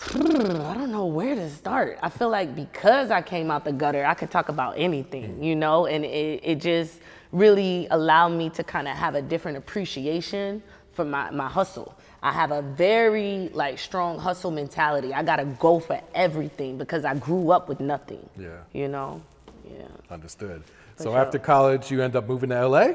I 0.14 0.74
don't 0.74 0.90
know 0.92 1.06
where 1.06 1.34
to 1.34 1.50
start. 1.50 1.98
I 2.02 2.08
feel 2.08 2.28
like 2.28 2.54
because 2.54 3.10
I 3.10 3.22
came 3.22 3.50
out 3.50 3.64
the 3.64 3.72
gutter, 3.72 4.04
I 4.04 4.14
could 4.14 4.30
talk 4.30 4.48
about 4.48 4.74
anything, 4.78 5.42
you 5.42 5.56
know, 5.56 5.86
and 5.86 6.04
it, 6.04 6.40
it 6.42 6.54
just 6.60 6.98
really 7.34 7.88
allowed 7.90 8.30
me 8.30 8.48
to 8.48 8.62
kind 8.62 8.86
of 8.86 8.96
have 8.96 9.16
a 9.16 9.22
different 9.22 9.58
appreciation 9.58 10.62
for 10.92 11.04
my, 11.04 11.30
my 11.30 11.48
hustle. 11.48 11.98
I 12.22 12.32
have 12.32 12.52
a 12.52 12.62
very 12.62 13.50
like 13.52 13.78
strong 13.78 14.18
hustle 14.18 14.52
mentality. 14.52 15.12
I 15.12 15.22
gotta 15.22 15.44
go 15.44 15.80
for 15.80 16.00
everything 16.14 16.78
because 16.78 17.04
I 17.04 17.14
grew 17.16 17.50
up 17.50 17.68
with 17.68 17.80
nothing. 17.80 18.26
Yeah. 18.38 18.60
You 18.72 18.88
know? 18.88 19.20
Yeah. 19.68 19.86
Understood. 20.10 20.62
So 20.96 21.10
sure. 21.10 21.18
after 21.18 21.38
college, 21.38 21.90
you 21.90 22.00
end 22.02 22.14
up 22.14 22.28
moving 22.28 22.50
to 22.50 22.68
LA. 22.68 22.92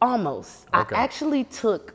Almost. 0.00 0.66
Okay. 0.74 0.96
I 0.96 1.02
actually 1.02 1.44
took 1.44 1.94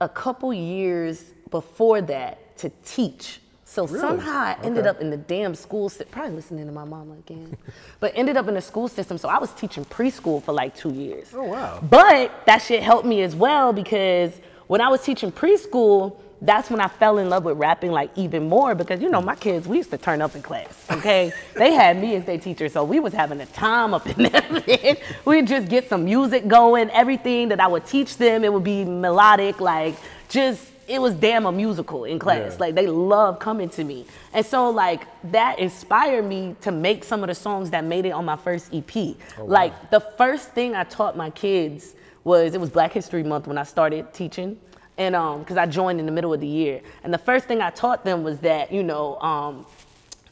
a 0.00 0.08
couple 0.08 0.52
years 0.52 1.22
before 1.50 2.00
that 2.02 2.58
to 2.58 2.70
teach. 2.84 3.40
So 3.68 3.86
Really? 3.86 4.00
somehow 4.00 4.38
I 4.38 4.56
ended 4.62 4.86
up 4.86 5.02
in 5.02 5.10
the 5.10 5.18
damn 5.18 5.54
school 5.54 5.90
system, 5.90 6.08
probably 6.10 6.32
listening 6.36 6.64
to 6.66 6.72
my 6.72 6.84
mama 6.84 7.12
again, 7.14 7.54
but 8.00 8.12
ended 8.14 8.38
up 8.38 8.48
in 8.48 8.54
the 8.54 8.62
school 8.62 8.88
system. 8.88 9.18
So 9.18 9.28
I 9.28 9.38
was 9.38 9.50
teaching 9.52 9.84
preschool 9.84 10.42
for 10.42 10.52
like 10.52 10.74
two 10.74 10.92
years. 10.94 11.28
Oh, 11.34 11.44
wow. 11.44 11.78
But 11.82 12.46
that 12.46 12.62
shit 12.62 12.82
helped 12.82 13.04
me 13.06 13.20
as 13.22 13.36
well 13.36 13.74
because 13.74 14.32
when 14.68 14.80
I 14.80 14.88
was 14.88 15.02
teaching 15.02 15.30
preschool, 15.30 16.16
that's 16.40 16.70
when 16.70 16.80
I 16.80 16.88
fell 16.88 17.18
in 17.18 17.28
love 17.28 17.44
with 17.44 17.58
rapping 17.58 17.90
like 17.90 18.10
even 18.16 18.48
more 18.48 18.74
because 18.74 19.02
you 19.02 19.10
know 19.10 19.20
my 19.20 19.34
kids 19.34 19.66
we 19.66 19.76
used 19.76 19.90
to 19.90 19.98
turn 19.98 20.22
up 20.22 20.36
in 20.36 20.42
class 20.42 20.86
okay 20.88 21.32
they 21.56 21.72
had 21.72 22.00
me 22.00 22.14
as 22.14 22.24
their 22.26 22.38
teacher 22.38 22.68
so 22.68 22.84
we 22.84 23.00
was 23.00 23.12
having 23.12 23.40
a 23.40 23.46
time 23.46 23.92
up 23.92 24.06
in 24.06 24.22
there 24.30 24.96
we'd 25.24 25.48
just 25.48 25.68
get 25.68 25.88
some 25.88 26.04
music 26.04 26.46
going 26.46 26.88
everything 26.90 27.48
that 27.48 27.58
I 27.58 27.66
would 27.66 27.84
teach 27.86 28.18
them 28.18 28.44
it 28.44 28.52
would 28.52 28.62
be 28.62 28.84
melodic 28.84 29.60
like 29.60 29.96
just 30.28 30.64
it 30.88 31.00
was 31.00 31.14
damn 31.14 31.44
a 31.46 31.52
musical 31.52 32.04
in 32.04 32.18
class. 32.18 32.52
Yeah. 32.52 32.58
like 32.58 32.74
they 32.74 32.86
love 32.86 33.38
coming 33.38 33.68
to 33.70 33.84
me. 33.84 34.06
And 34.32 34.44
so 34.44 34.70
like 34.70 35.06
that 35.32 35.58
inspired 35.58 36.24
me 36.24 36.56
to 36.62 36.72
make 36.72 37.04
some 37.04 37.22
of 37.22 37.28
the 37.28 37.34
songs 37.34 37.70
that 37.70 37.84
made 37.84 38.06
it 38.06 38.10
on 38.10 38.24
my 38.24 38.36
first 38.36 38.72
EP 38.74 39.14
like 39.38 39.90
the 39.90 40.00
first 40.00 40.52
thing 40.52 40.74
I 40.74 40.84
taught 40.84 41.16
my 41.16 41.30
kids 41.30 41.94
was 42.24 42.54
it 42.54 42.60
was 42.60 42.70
Black 42.70 42.92
History 42.92 43.22
Month 43.22 43.46
when 43.46 43.58
I 43.58 43.64
started 43.64 44.12
teaching. 44.14 44.58
And 44.96 45.14
um 45.14 45.40
because 45.40 45.58
I 45.58 45.66
joined 45.66 46.00
in 46.00 46.06
the 46.06 46.12
middle 46.12 46.32
of 46.32 46.40
the 46.40 46.46
year. 46.46 46.80
And 47.04 47.12
the 47.12 47.18
first 47.18 47.46
thing 47.46 47.60
I 47.60 47.70
taught 47.70 48.04
them 48.04 48.24
was 48.24 48.38
that 48.40 48.72
you 48.72 48.82
know 48.82 49.18
um 49.20 49.66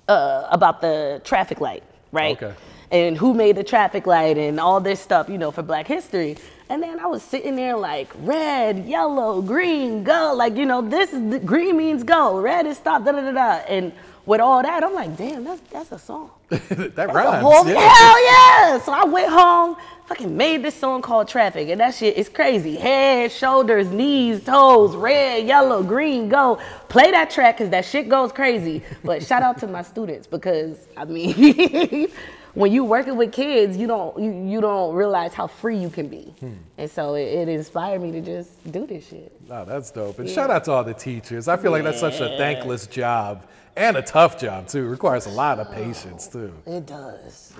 uh, 0.09 0.47
about 0.50 0.80
the 0.80 1.21
traffic 1.25 1.61
light 1.61 1.83
right? 2.12 2.40
Okay. 2.40 2.54
and 2.92 3.19
who 3.19 3.35
made 3.35 3.57
the 3.57 3.64
traffic 3.64 4.07
light 4.07 4.38
and 4.38 4.61
all 4.61 4.80
this 4.80 5.00
stuff 5.00 5.28
you 5.28 5.37
know 5.37 5.50
for 5.50 5.62
Black 5.62 5.87
History 5.87 6.37
and 6.68 6.82
then 6.82 6.99
I 7.00 7.06
was 7.06 7.23
sitting 7.23 7.56
there 7.56 7.76
like 7.76 8.08
red 8.20 8.87
yellow 8.87 9.40
green 9.42 10.02
go 10.04 10.35
like 10.37 10.56
you 10.56 10.66
know 10.66 10.82
this 10.82 11.12
is 11.12 11.30
the 11.30 11.38
green 11.38 11.76
means 11.76 12.02
go 12.02 12.38
red 12.40 12.66
is 12.66 12.76
stop 12.76 13.04
da 13.04 13.12
da 13.12 13.20
da 13.20 13.32
da 13.32 13.50
and 13.68 13.92
with 14.26 14.40
all 14.40 14.62
that 14.62 14.82
I'm 14.82 14.94
like 14.94 15.16
damn 15.16 15.44
that's 15.44 15.61
that's 15.70 15.92
a 15.92 15.99
song 15.99 16.30
that 16.49 16.94
that's 16.96 17.12
rhymes. 17.12 17.42
whole- 17.42 17.66
yeah. 17.68 17.88
Hell 17.88 18.25
yeah! 18.25 18.78
So 18.80 18.92
I 18.92 19.04
went 19.04 19.28
home, 19.30 19.76
fucking 20.06 20.37
made 20.37 20.62
this 20.62 20.76
song 20.76 21.02
called 21.02 21.26
Traffic, 21.26 21.68
and 21.70 21.80
that 21.80 21.92
shit 21.94 22.16
is 22.16 22.28
crazy. 22.28 22.76
Head, 22.76 23.32
shoulders, 23.32 23.88
knees, 23.90 24.44
toes, 24.44 24.94
red, 24.94 25.44
yellow, 25.44 25.82
green, 25.82 26.28
go. 26.28 26.61
Play 26.88 27.11
that 27.11 27.30
track 27.30 27.56
because 27.58 27.70
that 27.70 27.85
shit 27.85 28.08
goes 28.08 28.30
crazy. 28.30 28.82
But 29.02 29.25
shout 29.25 29.42
out 29.42 29.58
to 29.58 29.66
my 29.66 29.82
students 29.82 30.28
because 30.28 30.87
I 30.96 31.04
mean, 31.04 32.08
when 32.56 32.72
you 32.72 32.84
working 32.84 33.16
with 33.16 33.32
kids, 33.32 33.76
you 33.76 33.86
don't 33.86 34.18
you, 34.18 34.32
you 34.32 34.60
don't 34.62 34.94
realize 34.94 35.34
how 35.34 35.46
free 35.46 35.76
you 35.76 35.90
can 35.90 36.08
be, 36.08 36.34
hmm. 36.40 36.54
and 36.78 36.90
so 36.90 37.14
it, 37.14 37.25
it 37.25 37.48
inspired 37.48 38.00
me 38.00 38.10
to 38.12 38.22
just 38.22 38.72
do 38.72 38.86
this 38.86 39.08
shit. 39.08 39.30
No, 39.46 39.64
that's 39.64 39.90
dope. 39.90 40.18
And 40.18 40.28
shout 40.28 40.50
out 40.50 40.64
to 40.64 40.72
all 40.72 40.82
the 40.82 40.94
teachers. 40.94 41.48
I 41.48 41.58
feel 41.58 41.70
like 41.70 41.84
that's 41.84 42.00
such 42.00 42.20
a 42.20 42.36
thankless 42.38 42.86
job 42.86 43.46
and 43.76 43.98
a 43.98 44.02
tough 44.02 44.40
job 44.40 44.68
too. 44.68 44.86
It 44.86 44.88
requires 44.88 45.26
a 45.26 45.30
lot 45.30 45.58
of 45.58 45.70
patience 45.70 46.28
oh, 46.30 46.38
too. 46.38 46.54
It 46.66 46.86
does. 46.86 47.52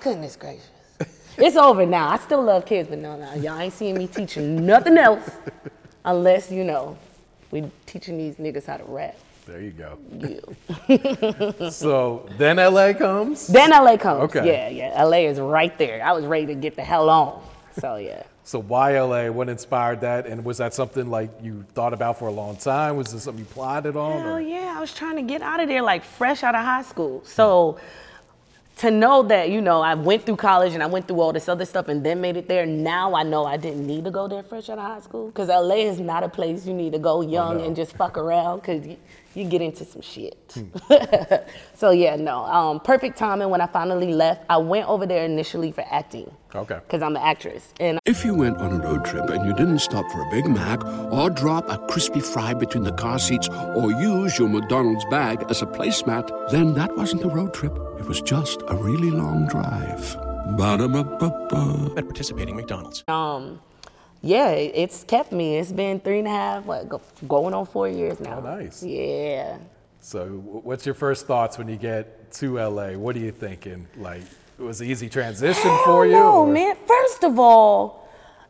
Goodness 0.00 0.36
gracious. 0.36 0.70
It's 1.40 1.54
over 1.54 1.86
now. 1.86 2.08
I 2.08 2.18
still 2.18 2.42
love 2.42 2.66
kids, 2.66 2.88
but 2.88 2.98
no, 2.98 3.16
no, 3.16 3.32
y'all 3.34 3.60
ain't 3.60 3.72
seeing 3.72 3.96
me 3.96 4.08
teaching 4.08 4.66
nothing 4.66 4.98
else 4.98 5.30
unless, 6.04 6.50
you 6.50 6.64
know, 6.64 6.98
we 7.52 7.62
teaching 7.86 8.18
these 8.18 8.34
niggas 8.36 8.66
how 8.66 8.76
to 8.76 8.82
rap. 8.82 9.16
There 9.48 9.62
you 9.62 9.70
go. 9.70 9.98
Yeah. 10.88 11.70
So 11.70 12.28
then 12.36 12.56
LA 12.56 12.92
comes. 12.92 13.46
then 13.46 13.70
LA 13.70 13.96
comes. 13.96 14.24
Okay. 14.24 14.46
Yeah, 14.46 14.68
yeah. 14.68 15.02
LA 15.02 15.28
is 15.28 15.40
right 15.40 15.76
there. 15.78 16.04
I 16.04 16.12
was 16.12 16.26
ready 16.26 16.44
to 16.46 16.54
get 16.54 16.76
the 16.76 16.84
hell 16.84 17.08
on. 17.08 17.42
So 17.80 17.96
yeah. 17.96 18.24
So 18.44 18.60
why 18.60 19.00
LA? 19.00 19.30
What 19.30 19.48
inspired 19.48 20.02
that? 20.02 20.26
And 20.26 20.44
was 20.44 20.58
that 20.58 20.74
something 20.74 21.08
like 21.10 21.30
you 21.42 21.64
thought 21.72 21.94
about 21.94 22.18
for 22.18 22.28
a 22.28 22.30
long 22.30 22.56
time? 22.56 22.96
Was 22.96 23.10
this 23.12 23.22
something 23.22 23.42
you 23.42 23.46
plotted 23.46 23.96
on? 23.96 24.20
Hell 24.20 24.36
or- 24.36 24.40
yeah, 24.40 24.74
I 24.76 24.80
was 24.80 24.92
trying 24.92 25.16
to 25.16 25.22
get 25.22 25.40
out 25.40 25.60
of 25.60 25.68
there 25.68 25.80
like 25.80 26.04
fresh 26.04 26.42
out 26.42 26.54
of 26.54 26.62
high 26.62 26.82
school. 26.82 27.22
So 27.24 27.78
to 28.78 28.90
know 28.90 29.22
that, 29.24 29.50
you 29.50 29.60
know, 29.60 29.80
I 29.80 29.94
went 29.94 30.24
through 30.24 30.36
college 30.36 30.72
and 30.72 30.82
I 30.82 30.86
went 30.86 31.08
through 31.08 31.20
all 31.20 31.32
this 31.32 31.48
other 31.48 31.64
stuff 31.64 31.88
and 31.88 32.04
then 32.04 32.20
made 32.20 32.36
it 32.36 32.46
there, 32.48 32.64
now 32.64 33.14
I 33.14 33.24
know 33.24 33.44
I 33.44 33.56
didn't 33.56 33.86
need 33.86 34.04
to 34.04 34.10
go 34.10 34.28
there 34.28 34.42
fresh 34.42 34.68
out 34.68 34.78
of 34.78 34.84
high 34.84 35.00
school. 35.00 35.26
Because 35.26 35.48
LA 35.48 35.76
is 35.76 35.98
not 35.98 36.22
a 36.22 36.28
place 36.28 36.64
you 36.64 36.74
need 36.74 36.92
to 36.92 36.98
go 36.98 37.20
young 37.20 37.58
no. 37.58 37.64
and 37.64 37.74
just 37.74 37.96
fuck 37.96 38.16
around 38.16 38.60
because 38.60 38.86
you, 39.34 39.42
you 39.44 39.48
get 39.48 39.60
into 39.62 39.84
some 39.84 40.02
shit. 40.02 40.54
Hmm. 40.54 40.94
so 41.74 41.90
yeah, 41.90 42.16
no. 42.16 42.44
Um, 42.44 42.80
perfect 42.80 43.16
timing 43.18 43.48
when 43.50 43.60
I 43.60 43.66
finally 43.66 44.12
left. 44.12 44.44
I 44.48 44.56
went 44.58 44.88
over 44.88 45.06
there 45.06 45.24
initially 45.24 45.72
for 45.72 45.84
acting. 45.90 46.30
Okay. 46.54 46.76
Because 46.76 47.02
I'm 47.02 47.14
an 47.16 47.22
actress. 47.22 47.72
And 47.78 47.98
If 48.06 48.24
you 48.24 48.34
went 48.34 48.58
on 48.58 48.72
a 48.72 48.78
road 48.82 49.04
trip 49.04 49.28
and 49.30 49.44
you 49.46 49.52
didn't 49.54 49.80
stop 49.80 50.10
for 50.10 50.22
a 50.26 50.30
Big 50.30 50.46
Mac 50.46 50.84
or 51.12 51.28
drop 51.30 51.68
a 51.68 51.78
crispy 51.88 52.20
fry 52.20 52.54
between 52.54 52.84
the 52.84 52.92
car 52.92 53.18
seats 53.18 53.48
or 53.76 53.90
use 53.92 54.38
your 54.38 54.48
McDonald's 54.48 55.04
bag 55.06 55.44
as 55.50 55.60
a 55.62 55.66
placemat, 55.66 56.50
then 56.50 56.74
that 56.74 56.96
wasn't 56.96 57.22
a 57.24 57.28
road 57.28 57.52
trip. 57.52 57.76
It 57.98 58.06
was 58.06 58.20
just 58.22 58.62
a 58.68 58.76
really 58.76 59.10
long 59.10 59.46
drive. 59.48 60.16
Ba-da-ba-ba-ba. 60.56 61.92
At 61.98 62.04
participating 62.06 62.56
McDonald's. 62.56 63.04
um, 63.08 63.60
yeah, 64.22 64.50
it's 64.50 65.04
kept 65.04 65.32
me. 65.32 65.58
It's 65.58 65.72
been 65.72 66.00
three 66.00 66.18
and 66.20 66.28
a 66.28 66.30
half, 66.30 66.64
what, 66.64 66.88
go, 66.88 67.00
going 67.26 67.54
on 67.54 67.66
four 67.66 67.88
years 67.88 68.18
now. 68.20 68.38
Oh, 68.38 68.56
nice. 68.56 68.82
Yeah. 68.82 69.58
So 70.00 70.26
what's 70.26 70.84
your 70.86 70.94
first 70.94 71.26
thoughts 71.26 71.58
when 71.58 71.68
you 71.68 71.76
get 71.76 72.32
to 72.32 72.58
LA? 72.58 72.90
What 72.92 73.16
are 73.16 73.20
you 73.20 73.32
thinking? 73.32 73.86
Like, 73.96 74.22
it 74.58 74.62
was 74.62 74.80
an 74.80 74.88
easy 74.88 75.08
transition 75.08 75.70
for 75.84 76.04
you? 76.06 76.12
No, 76.12 76.42
or- 76.42 76.46
man. 76.52 76.76
First 76.86 77.24
of 77.24 77.38
all, 77.38 78.08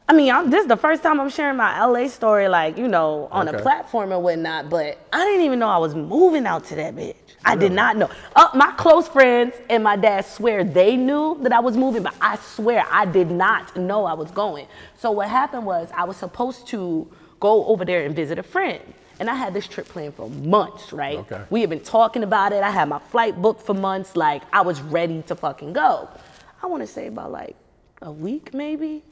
I 0.08 0.14
mean, 0.14 0.32
I'm, 0.32 0.48
this 0.48 0.62
is 0.62 0.68
the 0.68 0.76
first 0.76 1.02
time 1.02 1.20
I'm 1.20 1.28
sharing 1.28 1.56
my 1.58 1.84
LA 1.84 2.08
story, 2.08 2.48
like, 2.48 2.78
you 2.78 2.88
know, 2.88 3.28
on 3.30 3.46
Okay. 3.48 3.58
a 3.58 3.60
platform 3.60 4.10
and 4.12 4.22
whatnot, 4.22 4.70
but 4.70 4.98
I 5.12 5.24
didn't 5.24 5.42
even 5.44 5.58
know 5.58 5.68
I 5.68 5.76
was 5.76 5.94
moving 5.94 6.46
out 6.46 6.64
to 6.66 6.76
that 6.76 6.96
bitch. 6.96 7.14
I 7.44 7.56
did 7.56 7.72
not 7.72 7.96
know. 7.96 8.10
Uh, 8.34 8.48
my 8.54 8.72
close 8.72 9.08
friends 9.08 9.54
and 9.70 9.82
my 9.82 9.96
dad 9.96 10.24
swear 10.26 10.64
they 10.64 10.96
knew 10.96 11.38
that 11.42 11.52
I 11.52 11.60
was 11.60 11.76
moving, 11.76 12.02
but 12.02 12.14
I 12.20 12.36
swear 12.36 12.84
I 12.90 13.04
did 13.06 13.30
not 13.30 13.76
know 13.76 14.04
I 14.04 14.12
was 14.12 14.30
going. 14.30 14.66
So 14.98 15.10
what 15.12 15.28
happened 15.28 15.64
was 15.64 15.88
I 15.94 16.04
was 16.04 16.16
supposed 16.16 16.66
to 16.68 17.10
go 17.40 17.64
over 17.66 17.84
there 17.84 18.04
and 18.04 18.14
visit 18.14 18.38
a 18.38 18.42
friend. 18.42 18.82
And 19.20 19.28
I 19.28 19.34
had 19.34 19.52
this 19.52 19.66
trip 19.66 19.88
planned 19.88 20.14
for 20.14 20.30
months, 20.30 20.92
right? 20.92 21.18
Okay. 21.18 21.42
We 21.50 21.60
had 21.60 21.70
been 21.70 21.80
talking 21.80 22.22
about 22.22 22.52
it. 22.52 22.62
I 22.62 22.70
had 22.70 22.88
my 22.88 23.00
flight 23.00 23.40
booked 23.40 23.62
for 23.62 23.74
months. 23.74 24.14
Like, 24.14 24.42
I 24.52 24.60
was 24.60 24.80
ready 24.80 25.22
to 25.22 25.34
fucking 25.34 25.72
go. 25.72 26.08
I 26.62 26.66
want 26.66 26.82
to 26.82 26.86
say 26.86 27.08
about 27.08 27.32
like 27.32 27.56
a 28.00 28.12
week, 28.12 28.54
maybe. 28.54 29.02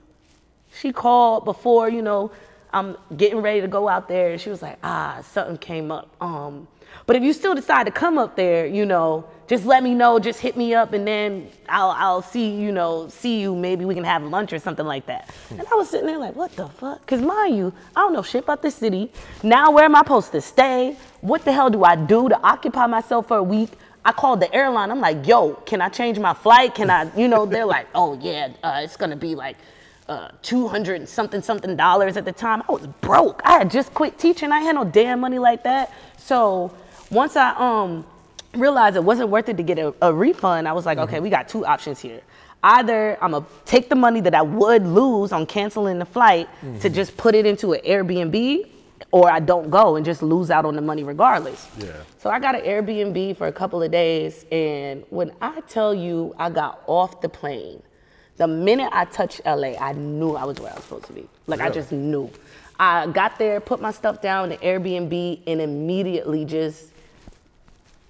She 0.78 0.92
called 0.92 1.44
before, 1.44 1.88
you 1.88 2.02
know, 2.02 2.30
I'm 2.76 2.94
getting 3.16 3.40
ready 3.40 3.62
to 3.62 3.68
go 3.68 3.88
out 3.88 4.06
there. 4.06 4.32
And 4.32 4.40
she 4.40 4.50
was 4.50 4.60
like, 4.60 4.76
ah, 4.84 5.22
something 5.32 5.56
came 5.56 5.90
up. 5.90 6.10
Um, 6.20 6.68
but 7.06 7.16
if 7.16 7.22
you 7.22 7.32
still 7.32 7.54
decide 7.54 7.86
to 7.86 7.90
come 7.90 8.18
up 8.18 8.36
there, 8.36 8.66
you 8.66 8.84
know, 8.84 9.24
just 9.46 9.64
let 9.64 9.82
me 9.82 9.94
know, 9.94 10.18
just 10.18 10.40
hit 10.40 10.56
me 10.56 10.74
up, 10.74 10.92
and 10.92 11.06
then 11.06 11.48
I'll, 11.68 11.90
I'll 11.90 12.22
see, 12.22 12.50
you 12.50 12.72
know, 12.72 13.08
see 13.08 13.40
you. 13.40 13.54
Maybe 13.54 13.84
we 13.84 13.94
can 13.94 14.04
have 14.04 14.22
lunch 14.24 14.52
or 14.52 14.58
something 14.58 14.84
like 14.84 15.06
that. 15.06 15.30
And 15.50 15.60
I 15.60 15.74
was 15.74 15.88
sitting 15.88 16.06
there 16.06 16.18
like, 16.18 16.36
what 16.36 16.54
the 16.56 16.68
fuck? 16.68 17.00
Because 17.00 17.22
mind 17.22 17.56
you, 17.56 17.72
I 17.94 18.00
don't 18.00 18.12
know 18.12 18.22
shit 18.22 18.44
about 18.44 18.60
this 18.60 18.74
city. 18.74 19.10
Now, 19.42 19.70
where 19.70 19.84
am 19.84 19.94
I 19.94 20.00
supposed 20.00 20.32
to 20.32 20.40
stay? 20.42 20.96
What 21.22 21.44
the 21.44 21.52
hell 21.52 21.70
do 21.70 21.82
I 21.84 21.96
do 21.96 22.28
to 22.28 22.38
occupy 22.42 22.86
myself 22.86 23.28
for 23.28 23.38
a 23.38 23.42
week? 23.42 23.70
I 24.04 24.12
called 24.12 24.40
the 24.40 24.52
airline. 24.54 24.90
I'm 24.90 25.00
like, 25.00 25.26
yo, 25.26 25.54
can 25.54 25.80
I 25.80 25.88
change 25.88 26.18
my 26.18 26.34
flight? 26.34 26.74
Can 26.74 26.90
I, 26.90 27.10
you 27.16 27.26
know, 27.26 27.46
they're 27.46 27.66
like, 27.66 27.88
oh 27.94 28.18
yeah, 28.20 28.50
uh, 28.62 28.80
it's 28.82 28.96
gonna 28.96 29.16
be 29.16 29.34
like 29.34 29.56
uh, 30.08 30.28
200 30.42 31.00
and 31.00 31.08
something 31.08 31.42
something 31.42 31.76
dollars 31.76 32.16
at 32.16 32.24
the 32.24 32.32
time. 32.32 32.62
I 32.68 32.72
was 32.72 32.86
broke. 33.00 33.42
I 33.44 33.58
had 33.58 33.70
just 33.70 33.92
quit 33.94 34.18
teaching. 34.18 34.52
I 34.52 34.60
had 34.60 34.74
no 34.74 34.84
damn 34.84 35.20
money 35.20 35.38
like 35.38 35.64
that. 35.64 35.92
So 36.16 36.72
once 37.10 37.36
I 37.36 37.50
um 37.56 38.06
realized 38.54 38.96
it 38.96 39.04
wasn't 39.04 39.28
worth 39.28 39.48
it 39.48 39.56
to 39.56 39.62
get 39.62 39.78
a, 39.78 39.94
a 40.02 40.12
refund, 40.12 40.66
I 40.68 40.72
was 40.72 40.86
like, 40.86 40.98
okay, 40.98 41.20
we 41.20 41.28
got 41.30 41.48
two 41.48 41.66
options 41.66 42.00
here. 42.00 42.20
Either 42.62 43.18
I'm 43.20 43.32
gonna 43.32 43.44
take 43.64 43.88
the 43.88 43.94
money 43.96 44.20
that 44.22 44.34
I 44.34 44.42
would 44.42 44.86
lose 44.86 45.32
on 45.32 45.46
canceling 45.46 45.98
the 45.98 46.06
flight 46.06 46.48
to 46.80 46.88
just 46.88 47.16
put 47.16 47.34
it 47.34 47.46
into 47.46 47.74
an 47.74 47.80
Airbnb, 47.84 48.68
or 49.12 49.30
I 49.30 49.40
don't 49.40 49.70
go 49.70 49.96
and 49.96 50.04
just 50.04 50.22
lose 50.22 50.50
out 50.50 50.64
on 50.64 50.74
the 50.74 50.80
money 50.80 51.04
regardless. 51.04 51.68
Yeah. 51.78 51.92
So 52.18 52.30
I 52.30 52.38
got 52.40 52.54
an 52.54 52.62
Airbnb 52.62 53.36
for 53.36 53.46
a 53.46 53.52
couple 53.52 53.82
of 53.82 53.90
days, 53.92 54.46
and 54.50 55.04
when 55.10 55.32
I 55.40 55.60
tell 55.62 55.94
you 55.94 56.34
I 56.38 56.50
got 56.50 56.82
off 56.86 57.20
the 57.20 57.28
plane, 57.28 57.82
the 58.36 58.46
minute 58.46 58.90
I 58.92 59.04
touched 59.06 59.40
LA, 59.46 59.74
I 59.80 59.92
knew 59.92 60.34
I 60.34 60.44
was 60.44 60.58
where 60.60 60.72
I 60.72 60.74
was 60.74 60.84
supposed 60.84 61.06
to 61.06 61.12
be. 61.12 61.28
Like 61.46 61.60
I 61.60 61.70
just 61.70 61.92
knew. 61.92 62.30
I 62.78 63.06
got 63.06 63.38
there, 63.38 63.60
put 63.60 63.80
my 63.80 63.90
stuff 63.90 64.20
down 64.20 64.52
in 64.52 64.58
the 64.58 64.66
Airbnb, 64.66 65.40
and 65.46 65.60
immediately 65.60 66.44
just 66.44 66.90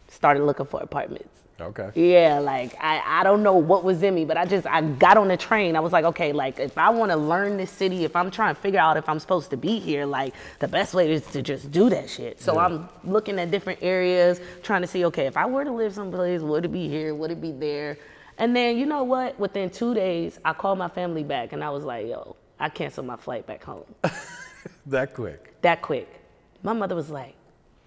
started 0.09 0.43
looking 0.43 0.67
for 0.67 0.81
apartments. 0.83 1.29
Okay. 1.59 1.91
Yeah, 1.95 2.39
like 2.41 2.77
I, 2.81 3.01
I 3.21 3.25
don't 3.25 3.43
know 3.43 3.55
what 3.55 3.83
was 3.83 4.03
in 4.03 4.15
me, 4.15 4.27
but 4.27 4.37
I 4.37 4.45
just 4.45 4.67
I 4.67 4.83
got 4.83 5.17
on 5.17 5.29
the 5.29 5.39
train. 5.39 5.75
I 5.75 5.81
was 5.81 5.91
like, 5.93 6.05
okay, 6.05 6.33
like 6.33 6.59
if 6.59 6.77
I 6.77 6.91
want 6.91 7.13
to 7.13 7.17
learn 7.17 7.57
this 7.57 7.71
city, 7.71 8.05
if 8.05 8.15
I'm 8.15 8.31
trying 8.31 8.55
to 8.55 8.61
figure 8.61 8.81
out 8.81 8.99
if 8.99 9.09
I'm 9.09 9.19
supposed 9.19 9.49
to 9.51 9.57
be 9.57 9.79
here, 9.79 10.05
like 10.05 10.35
the 10.59 10.69
best 10.69 10.93
way 10.93 11.11
is 11.11 11.27
to 11.29 11.41
just 11.41 11.71
do 11.71 11.89
that 11.91 12.11
shit. 12.11 12.43
So 12.43 12.55
Yeah. 12.55 12.67
I'm 12.67 12.89
looking 13.05 13.39
at 13.39 13.51
different 13.51 13.79
areas, 13.83 14.39
trying 14.63 14.83
to 14.83 14.87
see, 14.87 15.07
okay, 15.07 15.27
if 15.27 15.39
I 15.39 15.47
were 15.47 15.65
to 15.65 15.73
live 15.73 15.95
someplace, 15.95 16.43
would 16.43 16.67
it 16.67 16.73
be 16.73 16.89
here? 16.89 17.15
Would 17.15 17.31
it 17.31 17.41
be 17.41 17.53
there? 17.53 17.97
And 18.39 18.55
then 18.55 18.77
you 18.77 18.87
know 18.87 19.05
what? 19.05 19.39
Within 19.39 19.71
two 19.71 19.95
days, 19.95 20.39
I 20.45 20.53
called 20.53 20.79
my 20.79 20.89
family 20.89 21.25
back 21.25 21.53
and 21.53 21.65
I 21.65 21.71
was 21.71 21.85
like, 21.85 22.07
yo, 22.07 22.37
I 22.59 22.69
canceled 22.69 23.07
my 23.07 23.17
flight 23.17 23.47
back 23.47 23.63
home. 23.65 23.85
That 24.87 25.15
quick. 25.15 25.61
that 25.63 25.81
quick. 25.83 26.09
My 26.63 26.73
mother 26.73 26.95
was 26.97 27.09
like, 27.11 27.35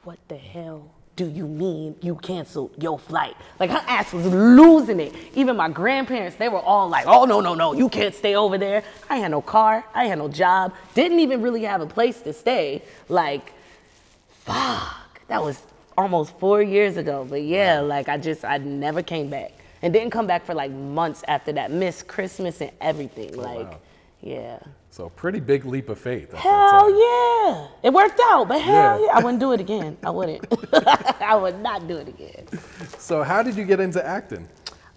What 0.03 0.17
the 0.29 0.37
hell 0.37 0.89
do 1.17 1.27
you 1.29 1.45
mean 1.45 1.95
you 2.01 2.15
canceled 2.15 2.71
your 2.81 2.97
flight? 2.97 3.35
Like 3.59 3.69
her 3.69 3.83
ass 3.87 4.13
was 4.13 4.25
losing 4.25 4.99
it. 5.01 5.13
Even 5.33 5.57
my 5.57 5.69
grandparents, 5.69 6.37
they 6.37 6.47
were 6.49 6.59
all 6.61 6.87
like, 6.89 7.05
Oh, 7.05 7.25
no, 7.25 7.41
no, 7.41 7.53
no, 7.53 7.73
you 7.73 7.89
can't 7.89 8.15
stay 8.15 8.35
over 8.35 8.57
there. 8.57 8.83
I 9.09 9.17
had 9.17 9.31
no 9.31 9.41
car, 9.41 9.85
I 9.93 10.05
had 10.05 10.17
no 10.19 10.29
job, 10.29 10.73
didn't 10.93 11.19
even 11.19 11.41
really 11.41 11.63
have 11.63 11.81
a 11.81 11.85
place 11.85 12.21
to 12.21 12.31
stay. 12.33 12.81
Like, 13.09 13.53
fuck, 14.29 15.21
that 15.27 15.41
was 15.43 15.61
almost 15.97 16.37
four 16.39 16.61
years 16.61 16.95
ago. 16.97 17.25
But 17.29 17.43
yeah, 17.43 17.81
like 17.81 18.07
I 18.07 18.17
just, 18.17 18.45
I 18.45 18.57
never 18.57 19.03
came 19.03 19.29
back. 19.29 19.51
And 19.81 19.93
didn't 19.93 20.11
come 20.11 20.27
back 20.27 20.45
for 20.45 20.53
like 20.53 20.71
months 20.71 21.23
after 21.27 21.51
that. 21.53 21.71
Missed 21.71 22.07
Christmas 22.07 22.61
and 22.61 22.71
everything. 22.81 23.35
like, 23.35 23.71
wow. 23.71 23.79
yeah. 24.21 24.59
So 24.91 25.09
pretty 25.09 25.39
big 25.39 25.65
leap 25.65 25.87
of 25.89 25.99
faith. 25.99 26.33
Hell 26.33 26.89
yeah. 26.89 27.67
It 27.83 27.93
worked 27.93 28.19
out, 28.25 28.47
but 28.47 28.59
hell 28.59 28.99
Yeah. 28.99 29.05
yeah. 29.05 29.11
I 29.17 29.23
wouldn't 29.23 29.39
do 29.39 29.53
it 29.53 29.59
again. 29.61 29.97
I 30.03 30.09
wouldn't. 30.09 30.45
I 31.21 31.35
would 31.35 31.59
not 31.61 31.87
do 31.87 31.97
it 31.97 32.07
again. 32.07 32.45
So 32.97 33.23
how 33.23 33.41
did 33.43 33.55
you 33.55 33.63
get 33.65 33.79
into 33.79 34.05
acting? 34.05 34.47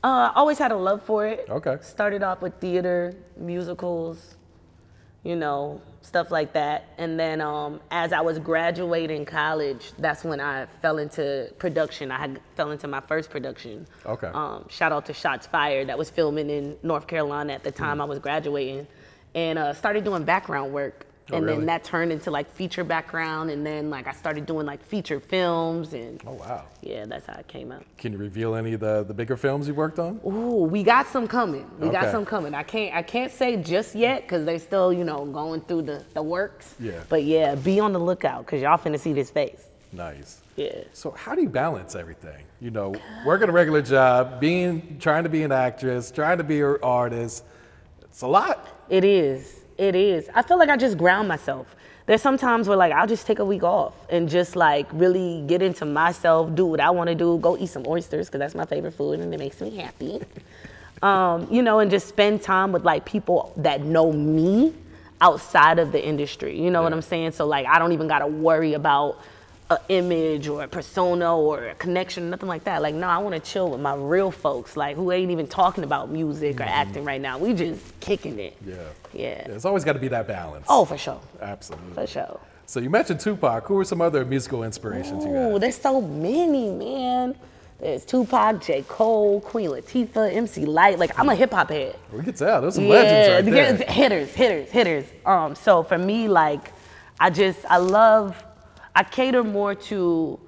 Uh, 0.03 0.33
always 0.35 0.59
had 0.59 0.73
a 0.73 0.77
love 0.77 1.03
for 1.05 1.27
it. 1.27 1.47
Okay. 1.49 1.77
Started 1.83 2.23
off 2.25 2.43
with 2.43 2.55
theater, 2.55 3.15
musicals, 3.37 4.35
you 5.25 5.37
know, 5.37 5.81
stuff 6.01 6.31
like 6.31 6.53
that. 6.53 6.89
And 6.99 7.19
then 7.19 7.41
um, 7.41 7.81
as 7.91 8.13
I 8.13 8.21
was 8.21 8.39
graduating 8.39 9.25
college, 9.25 9.93
that's 9.99 10.25
when 10.25 10.41
I 10.41 10.67
fell 10.81 10.99
into 10.99 11.53
production. 11.59 12.11
I 12.11 12.19
had 12.19 12.41
fell 12.57 12.73
into 12.73 12.89
my 12.89 13.01
first 13.01 13.31
production. 13.31 13.87
Okay. 14.05 14.27
Um, 14.29 14.67
shout 14.69 14.91
out 14.91 15.07
to 15.07 15.13
Shots 15.13 15.47
Fired 15.47 15.89
that 15.89 15.97
was 15.97 16.11
filming 16.11 16.51
in 16.51 16.77
North 16.83 17.07
Carolina 17.07 17.53
at 17.53 17.63
the 17.63 17.71
time 17.71 17.99
Mm. 17.99 18.03
I 18.03 18.05
was 18.05 18.19
graduating, 18.19 18.87
and 19.35 19.59
uh, 19.59 19.73
started 19.75 20.05
doing 20.05 20.25
background 20.25 20.73
work. 20.73 21.07
Oh, 21.33 21.37
and 21.37 21.47
really? 21.47 21.59
then 21.59 21.67
that 21.67 21.85
turned 21.85 22.13
into 22.13 22.31
like 22.31 22.53
feature 22.53 22.85
background, 22.85 23.51
and 23.51 23.65
then 23.67 23.91
like 23.91 24.07
I 24.07 24.13
started 24.13 24.47
doing 24.47 24.67
like 24.67 24.85
feature 24.85 25.21
films, 25.21 25.95
and 25.95 26.23
Oh 26.27 26.33
wow. 26.35 26.65
yeah, 26.83 27.07
that's 27.07 27.27
how 27.27 27.35
it 27.35 27.49
came 27.49 27.73
up. 27.73 27.83
Can 27.97 28.13
you 28.13 28.19
reveal 28.19 28.55
any 28.55 28.75
of 28.75 28.81
the, 28.81 29.05
the 29.05 29.15
bigger 29.15 29.37
films 29.37 29.67
you 29.67 29.75
worked 29.75 29.99
on? 29.99 30.21
Ooh, 30.27 30.65
we 30.65 30.83
got 30.83 31.07
some 31.07 31.27
coming. 31.27 31.69
We 31.79 31.89
got 31.89 32.11
some 32.11 32.25
coming. 32.27 32.55
I 32.55 32.63
can't 32.63 32.95
I 32.95 33.03
can't 33.03 33.33
say 33.33 33.57
just 33.57 33.95
yet 33.95 34.23
because 34.23 34.45
they're 34.45 34.59
still, 34.59 34.93
you 34.93 35.05
know, 35.05 35.25
going 35.25 35.63
through 35.63 35.83
the, 35.83 36.05
the 36.15 36.23
works. 36.23 36.75
Yeah. 36.79 37.01
But 37.09 37.25
yeah, 37.25 37.55
be 37.55 37.81
on 37.81 37.93
the 37.93 38.01
lookout 38.01 38.45
because 38.47 38.61
y'all 38.63 38.79
finna 38.79 38.99
see 38.99 39.13
this 39.13 39.31
face. 39.31 39.69
Nice. 39.93 40.41
Yeah. 40.57 40.85
So 40.93 41.11
how 41.13 41.35
do 41.35 41.43
you 41.43 41.49
balance 41.49 41.95
everything? 41.95 42.45
You 42.61 42.71
know, 42.71 42.95
working 43.25 43.49
a 43.49 43.53
regular 43.53 43.83
job, 43.83 44.41
being 44.41 44.99
trying 45.01 45.25
to 45.25 45.31
be 45.31 45.43
an 45.43 45.53
actress, 45.53 46.11
trying 46.11 46.39
to 46.39 46.45
be 46.45 46.61
an 46.61 46.77
artist. 46.83 47.45
It's 48.03 48.23
a 48.23 48.27
lot. 48.27 48.69
It 48.91 49.05
is. 49.05 49.62
It 49.79 49.95
is. 49.95 50.29
I 50.35 50.43
feel 50.43 50.59
like 50.59 50.69
I 50.69 50.77
just 50.77 50.99
ground 50.99 51.29
myself. 51.29 51.75
There's 52.07 52.23
some 52.23 52.37
times 52.37 52.69
where 52.69 52.77
like 52.77 52.93
I'll 52.93 53.07
just 53.07 53.27
take 53.27 53.39
a 53.39 53.45
week 53.45 53.63
off 53.63 53.95
and 54.11 54.29
just 54.29 54.57
like 54.57 54.87
really 54.93 55.45
get 55.47 55.63
into 55.63 55.85
myself, 55.85 56.55
do 56.55 56.67
what 56.67 56.81
I 56.81 56.91
want 56.91 57.09
to 57.09 57.15
do, 57.15 57.39
go 57.39 57.57
eat 57.57 57.69
some 57.69 57.87
oysters 57.87 58.29
because 58.29 58.41
that's 58.41 58.55
my 58.55 58.65
favorite 58.65 58.95
food 58.95 59.21
and 59.21 59.33
it 59.33 59.39
makes 59.39 59.61
me 59.61 59.77
happy. 59.77 60.21
um, 61.03 61.47
you 61.51 61.63
know, 61.63 61.79
and 61.79 61.91
just 61.91 62.09
spend 62.09 62.43
time 62.43 62.73
with 62.73 62.85
like 62.85 63.05
people 63.05 63.53
that 63.57 63.83
know 63.83 64.13
me 64.13 64.75
outside 65.21 65.79
of 65.79 65.93
the 65.93 66.05
industry. 66.05 66.61
You 66.61 66.71
know 66.71 66.83
what 66.83 66.93
I'm 66.93 67.03
saying? 67.03 67.33
So 67.33 67.47
like 67.47 67.67
I 67.67 67.79
don't 67.79 67.93
even 67.93 68.09
gotta 68.09 68.27
worry 68.27 68.75
about 68.75 69.21
image 69.89 70.49
or 70.49 70.63
a 70.63 70.69
persona 70.69 71.37
or 71.37 71.69
a 71.69 71.75
connection, 71.75 72.31
nothing 72.31 72.49
like 72.49 72.65
that. 72.65 72.83
Like, 72.83 72.95
no, 72.95 73.07
I 73.09 73.19
want 73.19 73.35
to 73.35 73.41
chill 73.41 73.71
with 73.71 73.81
my 73.81 73.95
real 73.95 74.31
folks, 74.31 74.77
like 74.77 74.97
who 74.97 75.13
ain't 75.13 75.31
even 75.31 75.47
talking 75.47 75.85
about 75.85 76.11
music 76.11 76.61
or 76.61 76.65
acting 76.65 77.05
right 77.05 77.21
now. 77.21 77.39
We 77.39 77.55
just 77.55 77.83
kicking 78.01 78.39
it. 78.39 78.57
Yeah. 78.67 78.75
Yeah. 79.13 79.29
It's 79.49 79.65
always 79.65 79.85
got 79.85 79.93
to 79.95 79.99
be 79.99 80.09
that 80.09 80.27
balance. 80.27 80.67
Oh, 80.69 80.85
for 80.85 80.97
sure, 80.99 81.21
absolutely. 81.41 81.95
for 81.95 82.07
sure. 82.07 82.41
So 82.67 82.81
you 82.81 82.89
mentioned 82.91 83.21
Tupac. 83.21 83.65
Who 83.67 83.79
are 83.79 83.85
some 83.85 84.01
other 84.01 84.25
musical 84.25 84.63
inspirations 84.65 85.25
you 85.25 85.31
Ooh, 85.33 85.53
have? 85.53 85.61
there's 85.61 85.77
so 85.77 86.01
many, 86.01 86.71
man. 86.71 87.35
There's 87.81 88.05
Tupac, 88.05 88.63
J. 88.63 88.85
Cole, 88.89 89.41
Queen 89.41 89.69
Latifah, 89.69 90.33
MC 90.33 90.65
Lyte. 90.65 90.99
Like 90.99 91.19
I'm 91.19 91.29
a 91.29 91.35
hip 91.35 91.53
hop 91.53 91.69
head. 91.71 91.97
We 92.13 92.23
can 92.23 92.33
tell. 92.33 92.61
There's 92.63 92.77
some 92.77 92.89
legends 92.89 93.29
right 93.29 93.45
the- 93.45 93.51
there. 93.51 93.87
hitters, 93.93 94.31
hitters, 94.33 94.71
hitters. 94.71 95.05
Um, 95.27 95.55
so 95.57 95.83
for 95.83 95.99
me, 95.99 96.29
like, 96.29 96.73
I 97.19 97.29
just 97.31 97.59
I 97.69 97.77
love, 97.79 98.43
I 98.95 99.03
cater 99.03 99.43
more 99.43 99.75
to 99.75 100.39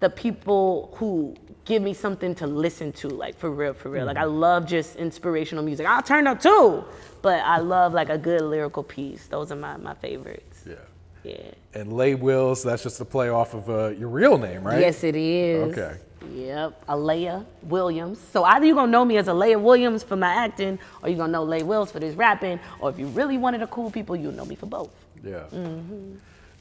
the 0.00 0.10
people 0.10 0.94
who 0.96 1.34
give 1.64 1.82
me 1.82 1.94
something 1.94 2.34
to 2.36 2.46
listen 2.46 2.92
to, 2.92 3.08
like 3.08 3.36
for 3.36 3.50
real, 3.50 3.74
for 3.74 3.90
real. 3.90 4.06
Like 4.06 4.16
I 4.16 4.24
love 4.24 4.66
just 4.66 4.96
inspirational 4.96 5.64
music. 5.64 5.86
I'll 5.86 6.02
turn 6.02 6.26
up 6.26 6.40
too, 6.40 6.84
but 7.20 7.40
I 7.44 7.58
love 7.58 7.92
like 7.92 8.08
a 8.08 8.18
good 8.18 8.40
lyrical 8.40 8.82
piece. 8.82 9.26
Those 9.26 9.52
are 9.52 9.56
my 9.56 9.76
my 9.76 9.94
favorites. 9.94 10.64
Yeah. 10.66 10.74
Yeah. 11.22 11.36
And 11.74 11.92
Lay 11.92 12.14
Wills, 12.16 12.64
that's 12.64 12.82
just 12.82 13.00
a 13.00 13.04
play 13.04 13.28
off 13.28 13.54
of 13.54 13.70
uh, 13.70 13.88
your 13.90 14.08
real 14.08 14.36
name, 14.38 14.64
right? 14.64 14.80
Yes, 14.80 15.04
it 15.04 15.14
is. 15.14 15.72
Okay. 15.72 15.96
Yep, 16.34 16.84
Alea 16.88 17.44
Williams. 17.62 18.20
So 18.32 18.44
either 18.44 18.64
you're 18.66 18.74
gonna 18.76 18.90
know 18.92 19.04
me 19.04 19.16
as 19.18 19.28
Alea 19.28 19.58
Williams 19.58 20.02
for 20.02 20.16
my 20.16 20.32
acting, 20.32 20.78
or 21.02 21.08
you're 21.08 21.18
gonna 21.18 21.32
know 21.32 21.44
Lay 21.44 21.62
Wills 21.62 21.90
for 21.92 22.00
this 22.00 22.14
rapping, 22.14 22.58
or 22.80 22.90
if 22.90 22.98
you 22.98 23.06
really 23.08 23.38
wanted 23.38 23.60
the 23.60 23.66
cool 23.68 23.90
people, 23.90 24.16
you'll 24.16 24.32
know 24.32 24.44
me 24.44 24.54
for 24.54 24.66
both. 24.66 24.92
Yeah. 25.22 25.44
Mm-hmm. 25.52 26.14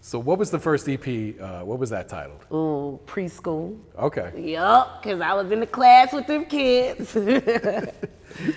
So 0.04 0.18
what 0.18 0.40
was 0.40 0.50
the 0.50 0.58
first 0.60 0.90
EP? 0.90 1.08
Uh, 1.40 1.62
what 1.62 1.78
was 1.78 1.92
that 1.92 2.10
titled? 2.10 2.44
Ooh, 2.52 3.00
preschool. 3.06 3.78
Okay. 3.98 4.32
Yup, 4.36 5.04
cause 5.04 5.22
I 5.22 5.34
was 5.34 5.52
in 5.52 5.60
the 5.60 5.68
class 5.68 6.12
with 6.12 6.28
them 6.28 6.46
kids. 6.46 7.16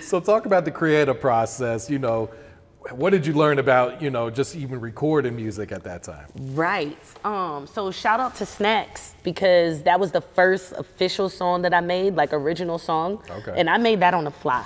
So 0.01 0.21
talk 0.21 0.45
about 0.45 0.63
the 0.63 0.71
creative 0.71 1.19
process. 1.19 1.89
You 1.89 1.99
know, 1.99 2.29
what 2.91 3.09
did 3.09 3.25
you 3.27 3.33
learn 3.33 3.59
about, 3.59 4.01
you 4.01 4.09
know, 4.09 4.29
just 4.29 4.55
even 4.55 4.79
recording 4.79 5.35
music 5.35 5.71
at 5.73 5.83
that 5.83 6.03
time? 6.03 6.27
right. 6.35 6.97
Um. 7.25 7.67
So 7.67 7.91
shout 7.91 8.19
out 8.21 8.35
to 8.35 8.45
Snacks 8.45 9.15
because 9.23 9.83
that 9.83 9.99
was 9.99 10.11
the 10.11 10.21
first 10.21 10.71
official 10.77 11.27
song 11.29 11.61
that 11.63 11.73
I 11.73 11.81
made, 11.81 12.15
like 12.15 12.31
original 12.31 12.77
song. 12.77 13.21
Okay. 13.29 13.53
And 13.57 13.69
I 13.69 13.77
made 13.77 13.99
that 13.99 14.13
on 14.13 14.23
the 14.23 14.31
fly. 14.31 14.65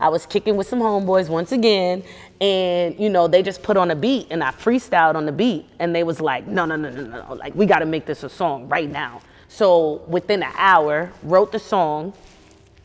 I 0.00 0.08
was 0.08 0.26
kicking 0.26 0.56
with 0.56 0.66
some 0.66 0.80
homeboys 0.80 1.28
once 1.28 1.52
again, 1.52 2.02
and 2.40 2.98
you 2.98 3.10
know 3.10 3.28
they 3.28 3.42
just 3.42 3.62
put 3.62 3.76
on 3.76 3.90
a 3.90 3.96
beat, 3.96 4.28
and 4.30 4.42
I 4.42 4.50
freestyled 4.50 5.14
on 5.14 5.26
the 5.26 5.32
beat, 5.32 5.66
and 5.78 5.94
they 5.94 6.02
was 6.02 6.20
like, 6.20 6.46
no, 6.46 6.64
no, 6.64 6.76
no, 6.76 6.90
no, 6.90 7.02
no, 7.04 7.34
like 7.34 7.54
we 7.54 7.66
got 7.66 7.78
to 7.80 7.86
make 7.86 8.06
this 8.06 8.22
a 8.22 8.28
song 8.28 8.68
right 8.68 8.90
now. 8.90 9.20
So 9.48 10.02
within 10.08 10.42
an 10.42 10.52
hour, 10.56 11.12
wrote 11.22 11.52
the 11.52 11.58
song, 11.58 12.12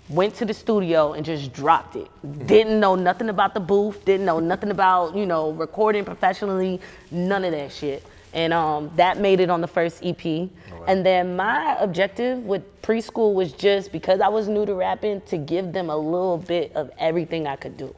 went 0.09 0.35
to 0.35 0.45
the 0.45 0.53
studio 0.53 1.13
and 1.13 1.25
just 1.25 1.53
dropped 1.53 1.95
it. 1.95 2.07
Didn't 2.47 2.79
know 2.79 2.95
nothing 2.95 3.29
about 3.29 3.53
the 3.53 3.59
booth, 3.59 4.03
didn't 4.05 4.25
know 4.25 4.39
nothing 4.39 4.71
about, 4.71 5.15
you 5.15 5.25
know, 5.25 5.51
recording 5.51 6.03
professionally, 6.03 6.81
none 7.11 7.43
of 7.43 7.51
that 7.51 7.71
shit. 7.71 8.03
And 8.33 8.53
um, 8.53 8.91
that 8.95 9.19
made 9.19 9.39
it 9.39 9.50
on 9.50 9.62
the 9.62 9.67
first 9.67 10.03
EP. 10.03 10.50
And 10.88 11.05
then 11.05 11.36
my 11.36 11.77
objective 11.79 12.39
with 12.39 12.81
preschool 12.81 13.33
was 13.33 13.53
just 13.53 13.91
because 13.91 14.21
I 14.21 14.27
was 14.27 14.48
new 14.48 14.65
to 14.65 14.74
rapping 14.74 15.21
to 15.21 15.38
give 15.38 15.74
them 15.74 15.89
a 15.89 15.98
little 15.98 16.38
bit 16.38 16.71
of 16.75 16.91
everything 16.98 17.48
I 17.48 17.55
could 17.55 17.77
do. 17.77 17.95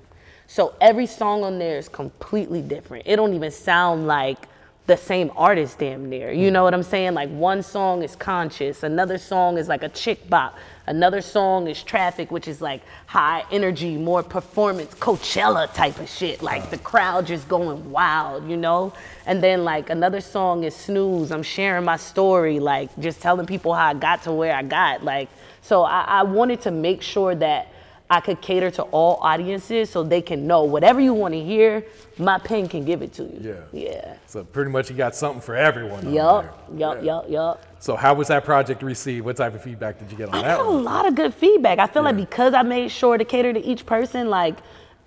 So 0.48 0.76
every 0.82 1.06
song 1.06 1.44
on 1.44 1.60
there 1.60 1.78
is 1.78 1.88
completely 1.88 2.62
different. 2.62 3.08
It 3.08 3.16
don't 3.16 3.34
even 3.34 3.52
sound 3.52 4.08
like 4.08 4.48
the 4.88 4.98
same 4.98 5.32
artist 5.36 5.80
damn 5.80 6.10
near. 6.10 6.32
You 6.32 6.50
mm. 6.50 6.54
know 6.54 6.64
what 6.64 6.74
I'm 6.74 6.84
saying? 6.84 7.14
Like 7.14 7.30
one 7.30 7.62
song 7.62 8.02
is 8.04 8.16
conscious, 8.16 8.84
another 8.84 9.18
song 9.18 9.58
is 9.58 9.68
like 9.68 9.84
a 9.84 9.90
chick 9.90 10.30
bop, 10.30 10.58
another 10.88 11.22
song 11.22 11.68
is 11.68 11.84
traffic, 11.84 12.32
which 12.32 12.48
is 12.48 12.62
like 12.62 12.82
high 13.06 13.44
energy, 13.52 13.96
more 13.96 14.24
performance, 14.24 14.94
Coachella 14.96 15.72
type 15.74 16.00
of 16.00 16.10
shit. 16.10 16.42
Like 16.42 16.70
the 16.72 16.80
crowd 16.80 17.28
just 17.28 17.48
going 17.48 17.92
wild, 17.92 18.50
you 18.50 18.58
know? 18.58 18.92
And 19.26 19.42
then 19.42 19.64
like 19.64 19.90
another 19.90 20.20
song 20.20 20.64
is 20.64 20.76
snooze. 20.76 21.32
I'm 21.32 21.44
sharing 21.44 21.86
my 21.86 21.98
story, 21.98 22.60
like 22.60 22.90
just 23.00 23.22
telling 23.22 23.46
people 23.46 23.74
how 23.74 23.88
I 23.88 23.94
got 23.94 24.24
to 24.24 24.32
where 24.32 24.56
I 24.56 24.64
got. 24.64 25.04
Like 25.04 25.30
so 25.62 25.84
I, 25.84 26.02
I 26.02 26.24
wanted 26.24 26.62
to 26.62 26.72
make 26.72 27.02
sure 27.02 27.36
that 27.36 27.68
I 28.12 28.20
could 28.20 28.42
cater 28.42 28.70
to 28.72 28.84
all 28.84 29.20
audiences 29.22 29.90
so 29.90 30.04
they 30.04 30.22
can 30.22 30.46
know 30.46 30.66
whatever 30.66 31.00
you 31.00 31.14
want 31.14 31.34
to 31.34 31.42
hear, 31.42 31.86
my 32.18 32.38
pen 32.38 32.68
can 32.68 32.84
give 32.84 33.02
it 33.02 33.14
to 33.14 33.24
you. 33.24 33.40
Yeah. 33.40 33.54
Yeah. 33.72 34.18
So 34.28 34.44
pretty 34.44 34.70
much 34.70 34.90
you 34.90 34.98
got 34.98 35.16
something 35.16 35.40
for 35.40 35.56
everyone. 35.56 36.06
on 36.06 36.14
Yup, 36.14 36.70
yup, 36.76 36.98
Yeah. 36.98 37.04
yup, 37.04 37.30
yup. 37.30 37.66
So 37.80 37.96
how 37.96 38.14
was 38.14 38.28
that 38.28 38.44
project 38.44 38.84
received? 38.84 39.26
What 39.26 39.38
type 39.38 39.56
of 39.56 39.64
feedback 39.64 39.98
did 39.98 40.12
you 40.12 40.18
get 40.18 40.28
on 40.28 40.36
I 40.36 40.42
that 40.42 40.58
got 40.58 40.66
a 40.66 40.70
lot 40.70 41.08
of 41.08 41.16
good 41.16 41.34
feedback. 41.34 41.80
I 41.80 41.88
feel 41.88 42.04
like 42.04 42.18
because 42.18 42.54
I 42.54 42.64
made 42.64 42.92
sure 42.92 43.18
to 43.18 43.24
cater 43.24 43.54
to 43.54 43.64
each 43.64 43.86
person, 43.86 44.30
like, 44.30 44.58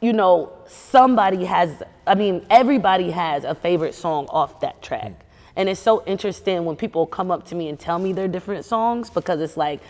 you 0.01 0.15
know, 0.15 0.55
somebody 0.67 1.45
has, 1.45 1.83
I 2.07 2.15
mean, 2.15 2.47
everybody 2.49 3.11
has 3.11 3.45
a 3.45 3.55
favorite 3.55 3.95
song 3.95 4.29
off 4.31 4.61
that 4.61 4.81
track. 4.81 5.13
Hmm. 5.13 5.21
And 5.57 5.69
it's 5.69 5.79
so 5.79 6.03
interesting 6.07 6.65
when 6.65 6.75
people 6.75 7.07
come 7.07 7.31
up 7.31 7.45
to 7.49 7.55
me 7.55 7.69
and 7.69 7.79
tell 7.79 7.99
me 7.99 8.15
their 8.15 8.29
different 8.29 8.65
songs 8.65 9.11
because 9.11 9.43
it's 9.43 9.59
like, 9.59 9.83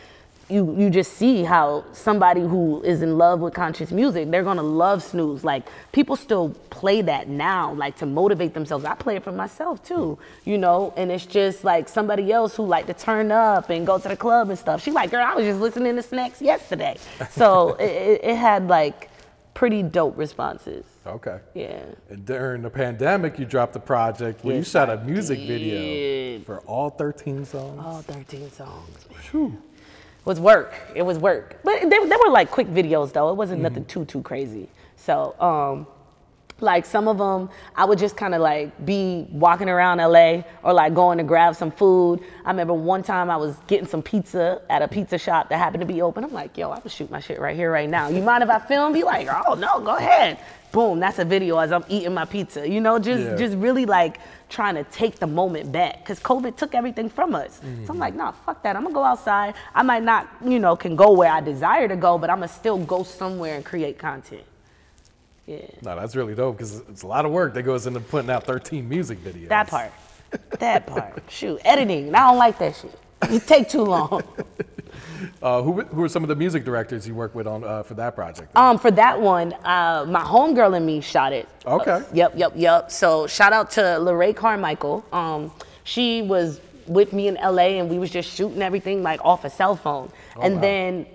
you, 0.49 0.77
you 0.79 0.91
just 0.91 1.15
see 1.15 1.43
how 1.43 1.85
somebody 1.93 2.41
who 2.41 2.83
is 2.83 3.03
in 3.03 3.17
love 3.17 3.41
with 3.41 3.55
conscious 3.55 3.91
music, 3.91 4.31
they're 4.31 4.43
gonna 4.43 4.63
love 4.63 5.03
snooze. 5.03 5.45
Like 5.45 5.67
people 5.93 6.17
still 6.17 6.51
play 6.71 7.03
that 7.03 7.29
now, 7.29 7.73
like 7.75 7.97
to 7.99 8.07
motivate 8.07 8.55
themselves. 8.55 8.85
I 8.85 8.95
play 8.95 9.17
it 9.17 9.25
for 9.25 9.33
myself 9.33 9.83
too, 9.83 10.19
you 10.45 10.59
know. 10.59 10.93
And 10.97 11.11
it's 11.11 11.27
just 11.27 11.65
like 11.65 11.89
somebody 11.89 12.33
else 12.33 12.57
who 12.57 12.67
like 12.67 12.87
to 12.87 12.95
turn 12.95 13.33
up 13.33 13.71
and 13.71 13.87
go 13.87 13.99
to 13.99 14.09
the 14.09 14.17
club 14.17 14.51
and 14.51 14.59
stuff. 14.59 14.83
She's 14.83 14.95
like, 14.95 15.11
girl, 15.11 15.25
I 15.25 15.35
was 15.35 15.45
just 15.45 15.61
listening 15.61 15.97
to 15.97 16.03
Snacks 16.03 16.43
yesterday. 16.43 16.97
So 17.31 17.75
it, 17.81 18.21
it, 18.23 18.37
had 18.37 18.69
like 18.69 19.11
pretty 19.55 19.83
dope 19.83 20.19
responses. 20.19 20.85
Okay. 21.07 21.39
Yeah. 21.55 21.83
And 22.11 22.25
during 22.25 22.63
the 22.63 22.71
pandemic, 22.71 23.39
you 23.39 23.45
dropped 23.45 23.73
the 23.73 23.81
project 23.81 24.45
where 24.45 24.57
Yes, 24.57 24.67
you 24.67 24.71
shot 24.71 24.91
a 24.91 24.99
music 25.05 25.39
video 25.39 26.41
for 26.41 26.61
all 26.61 26.91
13 26.91 27.45
songs. 27.45 27.81
All 27.83 28.03
13 28.03 28.51
songs. 28.51 29.07
man. 29.33 29.63
It 30.25 30.27
was 30.27 30.41
work. 30.41 30.73
It 30.95 31.03
was 31.03 31.19
work. 31.19 31.61
But 31.63 31.83
they, 31.83 31.99
they 31.99 32.17
were 32.17 32.31
like 32.31 32.51
quick 32.51 32.69
videos 32.69 33.13
though. 33.13 33.29
It 33.29 33.37
wasn't 33.37 33.61
nothing 33.61 33.85
too 33.85 34.07
too 34.07 34.23
crazy. 34.23 34.71
So 34.97 35.39
um 35.39 35.87
like 36.61 36.87
some 36.87 37.09
of 37.09 37.19
them 37.19 37.51
I 37.77 37.85
would 37.85 37.99
just 37.99 38.17
kind 38.17 38.35
of 38.35 38.41
like 38.41 38.87
be 38.87 39.27
walking 39.31 39.69
around 39.69 39.99
LA 39.99 40.45
or 40.63 40.73
like 40.73 40.95
going 40.95 41.19
to 41.19 41.25
grab 41.25 41.57
some 41.57 41.71
food. 41.71 42.21
I 42.43 42.51
remember 42.51 42.73
one 42.73 43.03
time 43.03 43.31
I 43.31 43.37
was 43.37 43.55
getting 43.67 43.87
some 43.87 44.01
pizza 44.03 44.63
at 44.71 44.81
a 44.81 44.89
pizza 44.89 45.19
shop 45.19 45.51
that 45.51 45.59
happened 45.59 45.83
to 45.83 45.87
be 45.87 46.01
open. 46.01 46.25
I'm 46.25 46.33
like, 46.33 46.57
yo, 46.57 46.71
I 46.71 46.81
can 46.81 46.89
shoot 46.89 47.11
my 47.11 47.21
shit 47.21 47.39
right 47.39 47.55
here, 47.55 47.71
right 47.71 47.91
now. 47.91 48.09
You 48.09 48.23
mind 48.23 48.43
if 48.43 48.49
I 48.49 48.61
film? 48.61 48.95
Be 48.95 49.03
like, 49.03 49.29
oh 49.47 49.53
no, 49.55 49.79
go 49.81 49.97
ahead. 49.97 50.39
Boom, 50.75 50.99
that's 50.99 51.21
a 51.21 51.25
video 51.25 51.57
as 51.59 51.71
I'm 51.71 51.85
eating 51.89 52.13
my 52.13 52.25
pizza. 52.25 52.69
You 52.69 52.81
know, 52.81 52.99
just 52.99 53.23
Yeah. 53.23 53.37
just 53.37 53.57
really 53.57 53.87
like 53.87 54.19
trying 54.49 54.75
to 54.75 54.83
take 54.85 55.21
the 55.21 55.27
moment 55.27 55.71
back 55.71 56.01
because 56.01 56.19
COVID 56.19 56.57
took 56.57 56.75
everything 56.75 57.09
from 57.09 57.37
us. 57.37 57.59
So 57.59 57.67
I'm 57.67 57.77
mm-hmm. 57.77 57.99
like, 57.99 58.15
nah, 58.17 58.33
fuck 58.33 58.61
that. 58.65 58.75
I'm 58.75 58.83
gonna 58.83 58.93
go 58.95 59.05
outside. 59.05 59.55
I 59.73 59.85
might 59.85 60.03
not, 60.03 60.27
you 60.45 60.59
know, 60.59 60.75
can 60.75 60.97
go 60.97 61.13
where 61.13 61.31
I 61.31 61.41
desire 61.41 61.87
to 61.87 61.95
go, 61.95 62.19
but 62.19 62.29
I'm 62.29 62.39
gonna 62.39 62.49
still 62.49 62.79
go 62.79 63.05
somewhere 63.05 63.55
and 63.55 63.65
create 63.65 63.99
content. 63.99 64.43
Yeah, 65.47 65.59
No, 65.83 65.95
that's 65.95 66.17
really 66.17 66.35
dope 66.35 66.57
because 66.57 66.81
it's 66.89 67.03
a 67.03 67.07
lot 67.07 67.25
of 67.25 67.31
work 67.31 67.55
that 67.55 67.63
goes 67.63 67.87
into 67.87 68.01
putting 68.01 68.31
out 68.31 68.43
13 68.45 68.89
music 68.89 69.23
videos. 69.23 69.49
that 69.51 69.69
part. 69.69 69.93
That 70.59 70.89
part. 70.89 71.23
Shoot, 71.29 71.61
editing. 71.65 72.13
I 72.13 72.31
don't 72.31 72.39
like 72.39 72.59
that 72.59 72.75
shit. 72.75 72.99
It 73.31 73.47
take 73.47 73.69
too 73.69 73.85
long. 73.85 74.23
Uh, 75.43 75.63
who, 75.63 75.83
who 75.83 76.03
are 76.03 76.09
some 76.09 76.23
of 76.23 76.29
the 76.29 76.37
music 76.37 76.65
directors 76.65 77.07
you 77.07 77.15
work 77.15 77.35
with 77.35 77.47
on 77.47 77.65
uh, 77.65 77.83
for 77.83 77.95
that 77.95 78.15
project? 78.15 78.55
Um, 78.57 78.79
for 78.79 78.91
that 78.93 79.21
one, 79.21 79.53
uh, 79.65 80.05
my 80.09 80.23
homegirl 80.23 80.77
and 80.77 80.87
me 80.87 81.01
shot 81.01 81.33
it. 81.33 81.49
Okay. 81.67 82.03
Yep, 82.13 82.33
yep, 82.37 82.53
yep. 82.57 82.91
So 82.91 83.27
shout 83.27 83.53
out 83.53 83.71
to 83.73 83.99
Lorraine 83.99 84.35
Carmichael. 84.35 85.05
Um, 85.13 85.53
she 85.85 86.23
was 86.23 86.61
with 86.87 87.13
me 87.13 87.29
in 87.29 87.35
LA 87.35 87.79
and 87.79 87.91
we 87.91 87.99
was 87.99 88.11
just 88.11 88.35
shooting 88.35 88.63
everything 88.63 89.03
like 89.03 89.23
off 89.25 89.45
a 89.45 89.51
cell 89.51 89.77
phone. 89.77 90.11
and 90.41 90.57
wow. 90.57 90.61
then 90.61 91.07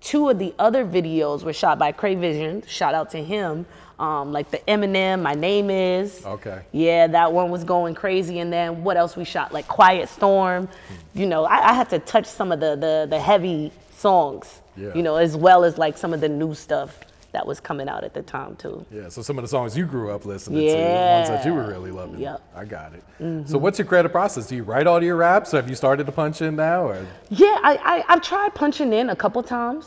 two 0.00 0.28
of 0.28 0.38
the 0.38 0.54
other 0.58 0.84
videos 0.84 1.42
were 1.42 1.52
shot 1.52 1.78
by 1.78 1.92
Cray 1.92 2.14
Vision. 2.14 2.62
Shout 2.66 2.94
out 2.94 3.10
to 3.10 3.22
him. 3.22 3.66
Um, 3.98 4.32
like 4.32 4.50
the 4.50 4.58
Eminem, 4.68 5.22
My 5.22 5.34
Name 5.34 5.70
Is. 5.70 6.24
Okay. 6.24 6.62
Yeah, 6.72 7.08
that 7.08 7.32
one 7.32 7.50
was 7.50 7.64
going 7.64 7.94
crazy. 7.94 8.38
And 8.38 8.52
then 8.52 8.84
what 8.84 8.96
else 8.96 9.16
we 9.16 9.24
shot? 9.24 9.52
Like 9.52 9.66
Quiet 9.66 10.08
Storm. 10.08 10.68
You 11.14 11.26
know, 11.26 11.44
I, 11.44 11.70
I 11.70 11.72
had 11.72 11.90
to 11.90 11.98
touch 11.98 12.26
some 12.26 12.52
of 12.52 12.60
the 12.60 12.76
the, 12.76 13.06
the 13.10 13.18
heavy 13.18 13.72
songs. 13.96 14.60
Yeah. 14.76 14.94
You 14.94 15.02
know, 15.02 15.16
as 15.16 15.36
well 15.36 15.64
as 15.64 15.78
like 15.78 15.98
some 15.98 16.12
of 16.12 16.20
the 16.20 16.28
new 16.28 16.54
stuff 16.54 17.00
that 17.32 17.46
was 17.46 17.60
coming 17.60 17.88
out 17.88 18.04
at 18.04 18.14
the 18.14 18.22
time 18.22 18.56
too. 18.56 18.86
Yeah, 18.90 19.08
so 19.08 19.20
some 19.20 19.36
of 19.36 19.42
the 19.42 19.48
songs 19.48 19.76
you 19.76 19.84
grew 19.84 20.10
up 20.12 20.24
listening 20.24 20.60
to, 20.66 20.72
the 20.72 20.78
ones 20.78 21.28
that 21.28 21.44
you 21.44 21.52
were 21.52 21.66
really 21.66 21.90
loving. 21.90 22.20
Yep. 22.20 22.36
Mm-hmm. 22.40 22.58
I 22.58 22.64
got 22.64 22.92
it. 22.94 23.48
So 23.48 23.58
what's 23.58 23.78
your 23.78 23.86
creative 23.86 24.12
process? 24.12 24.46
Do 24.46 24.56
you 24.56 24.62
write 24.62 24.86
all 24.86 25.02
your 25.02 25.16
raps? 25.16 25.52
Or 25.52 25.58
have 25.58 25.68
you 25.68 25.74
started 25.74 26.06
to 26.06 26.12
punch 26.12 26.40
in 26.40 26.56
now? 26.56 26.84
Or 26.84 27.06
Yeah, 27.28 27.58
I, 27.62 28.04
I 28.08 28.12
I've 28.14 28.22
tried 28.22 28.54
punching 28.54 28.92
in 28.92 29.10
a 29.10 29.16
couple 29.16 29.42
times. 29.42 29.86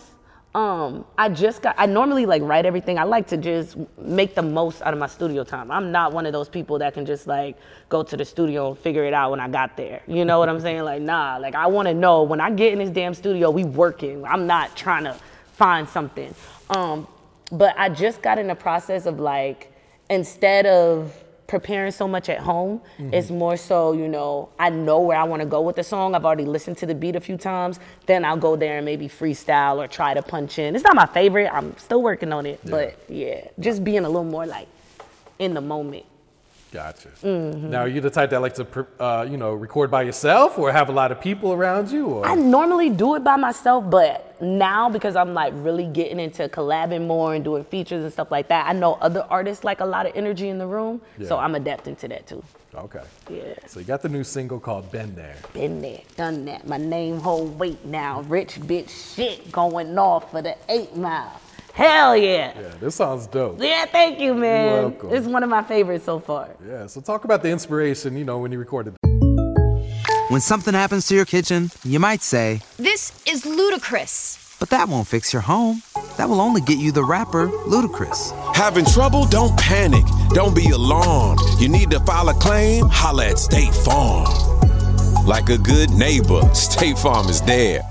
Um, 0.54 1.06
I 1.18 1.30
just 1.30 1.62
got. 1.62 1.76
I 1.78 1.86
normally 1.86 2.26
like 2.26 2.42
write 2.42 2.66
everything. 2.66 3.00
I 3.00 3.04
like 3.04 3.28
to 3.28 3.38
just 3.38 3.78
make 3.98 4.36
the 4.36 4.42
most 4.42 4.82
out 4.82 4.94
of 4.94 5.00
my 5.00 5.08
studio 5.08 5.46
time. 5.46 5.72
I'm 5.72 5.94
not 5.94 6.12
one 6.12 6.26
of 6.26 6.34
those 6.34 6.50
people 6.50 6.78
that 6.80 6.94
can 6.94 7.06
just 7.06 7.26
like 7.26 7.58
go 7.88 8.04
to 8.04 8.18
the 8.18 8.26
studio 8.26 8.70
and 8.70 8.78
figure 8.78 9.06
it 9.06 9.14
out 9.14 9.32
when 9.32 9.40
I 9.40 9.48
got 9.48 9.78
there. 9.78 10.02
You 10.08 10.26
know 10.26 10.40
what 10.40 10.50
I'm 10.50 10.60
saying? 10.60 10.84
Like, 10.84 11.02
nah. 11.02 11.38
Like, 11.38 11.56
I 11.56 11.68
want 11.68 11.88
to 11.88 11.94
know 11.94 12.24
when 12.24 12.42
I 12.42 12.52
get 12.52 12.74
in 12.74 12.80
this 12.80 12.90
damn 12.90 13.14
studio, 13.14 13.50
we 13.50 13.64
working. 13.64 14.26
I'm 14.26 14.46
not 14.46 14.76
trying 14.76 15.06
to 15.06 15.16
find 15.54 15.88
something. 15.88 16.36
Um, 16.70 17.08
but 17.52 17.74
I 17.78 17.88
just 17.88 18.22
got 18.22 18.38
in 18.38 18.48
the 18.48 18.56
process 18.56 19.06
of 19.06 19.22
like, 19.22 19.72
instead 20.10 20.66
of 20.66 21.16
preparing 21.52 21.92
so 21.92 22.08
much 22.08 22.30
at 22.30 22.40
home. 22.40 22.80
Mm-hmm. 22.98 23.14
It's 23.14 23.30
more 23.30 23.58
so, 23.58 23.92
you 23.92 24.08
know, 24.08 24.48
I 24.58 24.70
know 24.70 25.02
where 25.02 25.18
I 25.18 25.26
want 25.26 25.42
to 25.42 25.46
go 25.46 25.62
with 25.62 25.76
the 25.76 25.84
song. 25.84 26.16
I've 26.16 26.24
already 26.24 26.46
listened 26.46 26.78
to 26.78 26.86
the 26.86 26.96
beat 26.96 27.18
a 27.18 27.20
few 27.20 27.36
times. 27.36 27.78
Then 28.06 28.24
I'll 28.24 28.38
go 28.38 28.56
there 28.56 28.78
and 28.78 28.86
maybe 28.86 29.10
freestyle 29.10 29.76
or 29.78 29.88
try 29.88 30.14
to 30.14 30.22
punch 30.22 30.58
in. 30.60 30.76
It's 30.76 30.84
not 30.86 30.96
my 30.96 31.06
favorite. 31.06 31.50
I'm 31.54 31.78
still 31.78 32.02
working 32.02 32.32
on 32.32 32.46
it, 32.46 32.62
yeah. 32.64 32.72
but 32.72 32.98
yeah, 33.10 33.48
just 33.60 33.84
being 33.84 34.06
a 34.06 34.08
little 34.08 34.24
more 34.24 34.46
like 34.46 34.70
in 35.40 35.54
the 35.54 35.60
moment. 35.60 36.06
Gotcha. 36.72 37.10
Mm-hmm. 37.22 37.70
Now, 37.70 37.82
are 37.82 37.88
you 37.90 38.00
the 38.00 38.10
type 38.10 38.30
that 38.30 38.42
like 38.42 38.56
to, 38.56 38.88
uh, 38.98 39.28
you 39.30 39.36
know, 39.36 39.54
record 39.54 39.92
by 39.92 40.04
yourself 40.04 40.58
or 40.58 40.72
have 40.72 40.88
a 40.88 40.94
lot 40.94 41.12
of 41.12 41.20
people 41.20 41.52
around 41.52 41.92
you? 41.92 42.06
Or? 42.08 42.26
I 42.26 42.36
normally 42.36 42.90
do 42.90 43.16
it 43.16 43.26
by 43.26 43.36
myself, 43.36 43.90
but 43.90 44.42
now 44.42 44.90
because 44.90 45.18
I'm 45.18 45.34
like 45.34 45.54
really 45.58 45.86
getting 45.86 46.18
into 46.18 46.48
collabing 46.48 47.08
more 47.08 47.36
and 47.36 47.44
doing 47.44 47.66
features 47.66 48.04
and 48.06 48.14
stuff 48.14 48.32
like 48.32 48.48
that, 48.48 48.68
I 48.68 48.74
know 48.74 48.94
other 49.02 49.28
artists 49.30 49.66
like 49.66 49.82
a 49.82 49.86
lot 49.86 50.06
of 50.06 50.14
energy 50.16 50.48
in 50.48 50.58
the 50.58 50.68
room, 50.68 51.02
yeah. 51.18 51.28
so 51.28 51.38
I'm 51.38 51.56
adapting 51.56 51.98
to 51.98 52.08
that 52.08 52.26
too. 52.26 52.42
Okay. 52.74 53.04
Yeah. 53.30 53.54
So 53.68 53.82
you 53.82 53.86
got 53.86 54.02
the 54.02 54.08
new 54.08 54.24
single 54.24 54.58
called 54.58 54.90
"Been 54.94 55.14
There." 55.14 55.36
Been 55.54 55.82
there, 55.82 56.00
done 56.16 56.46
that. 56.46 56.66
My 56.66 56.78
name 56.78 57.20
hold 57.20 57.60
weight 57.60 57.84
now. 57.84 58.22
Rich 58.22 58.62
bitch 58.62 59.16
shit 59.16 59.52
going 59.52 59.98
off 59.98 60.32
for 60.32 60.42
the 60.42 60.56
eight 60.70 60.96
mile. 60.96 61.42
Hell 61.74 62.16
yeah. 62.18 62.54
Yeah, 62.60 62.74
this 62.80 62.96
sounds 62.96 63.28
dope. 63.28 63.58
Yeah, 63.62 63.86
thank 63.86 64.20
you, 64.20 64.34
man. 64.34 64.66
You're 64.74 64.90
welcome. 64.90 65.14
It's 65.14 65.28
one 65.28 65.44
of 65.44 65.50
my 65.50 65.64
favorites 65.64 66.06
so 66.06 66.20
far. 66.20 66.50
Yeah, 66.68 66.88
so 66.88 67.02
talk 67.02 67.24
about 67.24 67.44
the 67.44 67.50
inspiration, 67.50 68.18
you 68.18 68.26
know, 68.26 68.40
when 68.40 68.52
you 68.52 68.60
recorded. 68.60 68.96
When 70.30 70.42
something 70.42 70.74
happens 70.74 71.08
to 71.08 71.16
your 71.16 71.26
kitchen, 71.26 71.72
you 71.84 72.00
might 72.00 72.22
say, 72.22 72.62
This 72.78 73.22
is 73.26 73.46
ludicrous. 73.46 74.38
But 74.60 74.70
that 74.70 74.88
won't 74.88 75.08
fix 75.08 75.34
your 75.34 75.42
home. 75.42 75.82
That 76.18 76.30
will 76.30 76.40
only 76.40 76.62
get 76.62 76.78
you 76.78 76.92
the 76.92 77.04
rapper, 77.04 77.48
Ludacris. 77.50 78.32
Having 78.56 78.86
trouble? 78.86 79.26
Don't 79.26 79.58
panic. 79.58 80.06
Don't 80.30 80.56
be 80.56 80.70
alarmed. 80.70 81.40
You 81.60 81.68
need 81.68 81.90
to 81.92 82.00
file 82.02 82.30
a 82.30 82.34
claim? 82.36 82.86
Holla 82.90 83.30
at 83.30 83.40
State 83.40 83.74
Farm. 83.74 84.28
Like 85.26 85.50
a 85.50 85.58
good 85.58 85.90
neighbor, 85.92 86.42
State 86.54 86.98
Farm 87.00 87.28
is 87.28 87.42
there. 87.42 87.82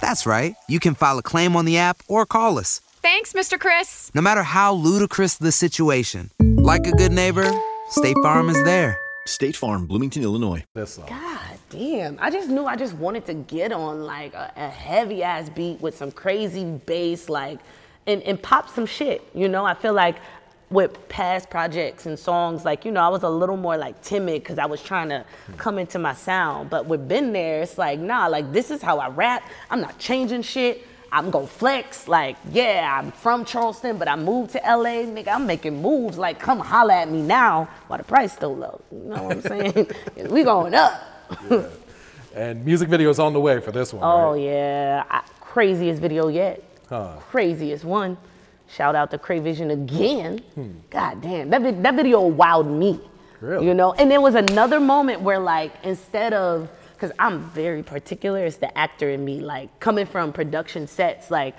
That's 0.00 0.26
right. 0.26 0.54
You 0.68 0.80
can 0.80 0.94
file 0.94 1.18
a 1.18 1.22
claim 1.22 1.56
on 1.56 1.64
the 1.64 1.78
app 1.78 2.02
or 2.08 2.26
call 2.26 2.58
us. 2.58 2.80
Thanks, 3.00 3.32
Mr. 3.32 3.58
Chris. 3.58 4.10
No 4.14 4.20
matter 4.20 4.42
how 4.42 4.74
ludicrous 4.74 5.36
the 5.36 5.52
situation, 5.52 6.30
like 6.40 6.86
a 6.86 6.92
good 6.92 7.12
neighbor, 7.12 7.48
State 7.90 8.16
Farm 8.22 8.48
is 8.48 8.62
there. 8.64 8.98
State 9.26 9.56
Farm, 9.56 9.86
Bloomington, 9.86 10.22
Illinois. 10.22 10.64
God 10.74 11.58
damn. 11.70 12.18
I 12.20 12.30
just 12.30 12.48
knew 12.48 12.64
I 12.66 12.76
just 12.76 12.94
wanted 12.94 13.26
to 13.26 13.34
get 13.34 13.72
on 13.72 14.02
like 14.04 14.34
a, 14.34 14.52
a 14.56 14.68
heavy 14.68 15.22
ass 15.22 15.48
beat 15.50 15.80
with 15.80 15.96
some 15.96 16.10
crazy 16.10 16.64
bass, 16.64 17.28
like, 17.28 17.60
and, 18.06 18.22
and 18.22 18.42
pop 18.42 18.68
some 18.68 18.86
shit. 18.86 19.22
You 19.34 19.48
know, 19.48 19.64
I 19.64 19.74
feel 19.74 19.92
like 19.92 20.16
with 20.70 21.08
past 21.08 21.50
projects 21.50 22.06
and 22.06 22.18
songs, 22.18 22.64
like, 22.64 22.84
you 22.84 22.90
know, 22.90 23.00
I 23.00 23.08
was 23.08 23.22
a 23.22 23.28
little 23.30 23.56
more 23.56 23.76
like 23.76 24.02
timid 24.02 24.42
because 24.42 24.58
I 24.58 24.66
was 24.66 24.82
trying 24.82 25.08
to 25.10 25.24
come 25.56 25.78
into 25.78 25.98
my 25.98 26.14
sound. 26.14 26.68
But 26.68 26.86
with 26.86 27.06
Been 27.06 27.32
There, 27.32 27.62
it's 27.62 27.78
like, 27.78 28.00
nah, 28.00 28.26
like, 28.26 28.52
this 28.52 28.70
is 28.70 28.82
how 28.82 28.98
I 28.98 29.08
rap. 29.08 29.42
I'm 29.70 29.80
not 29.80 29.98
changing 29.98 30.42
shit. 30.42 30.86
I'm 31.10 31.30
gonna 31.30 31.46
flex. 31.46 32.08
Like, 32.08 32.36
yeah, 32.52 32.98
I'm 32.98 33.12
from 33.12 33.44
Charleston, 33.44 33.98
but 33.98 34.08
I 34.08 34.16
moved 34.16 34.52
to 34.52 34.58
LA. 34.58 35.04
Nigga, 35.04 35.28
I'm 35.28 35.46
making 35.46 35.80
moves. 35.80 36.18
Like, 36.18 36.38
come 36.38 36.58
holla 36.58 36.94
at 36.94 37.10
me 37.10 37.22
now 37.22 37.68
while 37.86 37.98
the 37.98 38.04
price 38.04 38.32
still 38.32 38.56
low. 38.56 38.80
You 38.92 38.98
know 38.98 39.22
what 39.22 39.36
I'm 39.36 39.42
saying? 39.42 39.90
we 40.30 40.44
going 40.44 40.74
up. 40.74 41.02
yeah. 41.50 41.66
And 42.34 42.64
music 42.64 42.88
videos 42.88 43.18
on 43.18 43.32
the 43.32 43.40
way 43.40 43.60
for 43.60 43.72
this 43.72 43.92
one. 43.92 44.02
Oh 44.04 44.32
right? 44.32 44.42
yeah, 44.42 45.04
I, 45.10 45.22
craziest 45.40 46.00
video 46.00 46.28
yet. 46.28 46.62
Huh. 46.88 47.16
Craziest 47.30 47.84
one. 47.84 48.16
Shout 48.68 48.94
out 48.94 49.10
to 49.12 49.18
Crayvision 49.18 49.72
again. 49.72 50.38
Hmm. 50.54 50.72
God 50.90 51.22
damn, 51.22 51.50
that 51.50 51.82
that 51.82 51.94
video 51.94 52.30
wowed 52.30 52.68
me. 52.68 53.00
Really? 53.40 53.66
You 53.66 53.74
know, 53.74 53.92
and 53.92 54.10
there 54.10 54.20
was 54.20 54.34
another 54.34 54.78
moment 54.78 55.22
where 55.22 55.38
like 55.38 55.72
instead 55.84 56.34
of 56.34 56.68
because 56.98 57.14
I'm 57.18 57.44
very 57.50 57.82
particular. 57.82 58.44
It's 58.44 58.56
the 58.56 58.76
actor 58.76 59.10
in 59.10 59.24
me. 59.24 59.40
Like 59.40 59.78
coming 59.78 60.04
from 60.04 60.32
production 60.32 60.88
sets, 60.88 61.30
like 61.30 61.54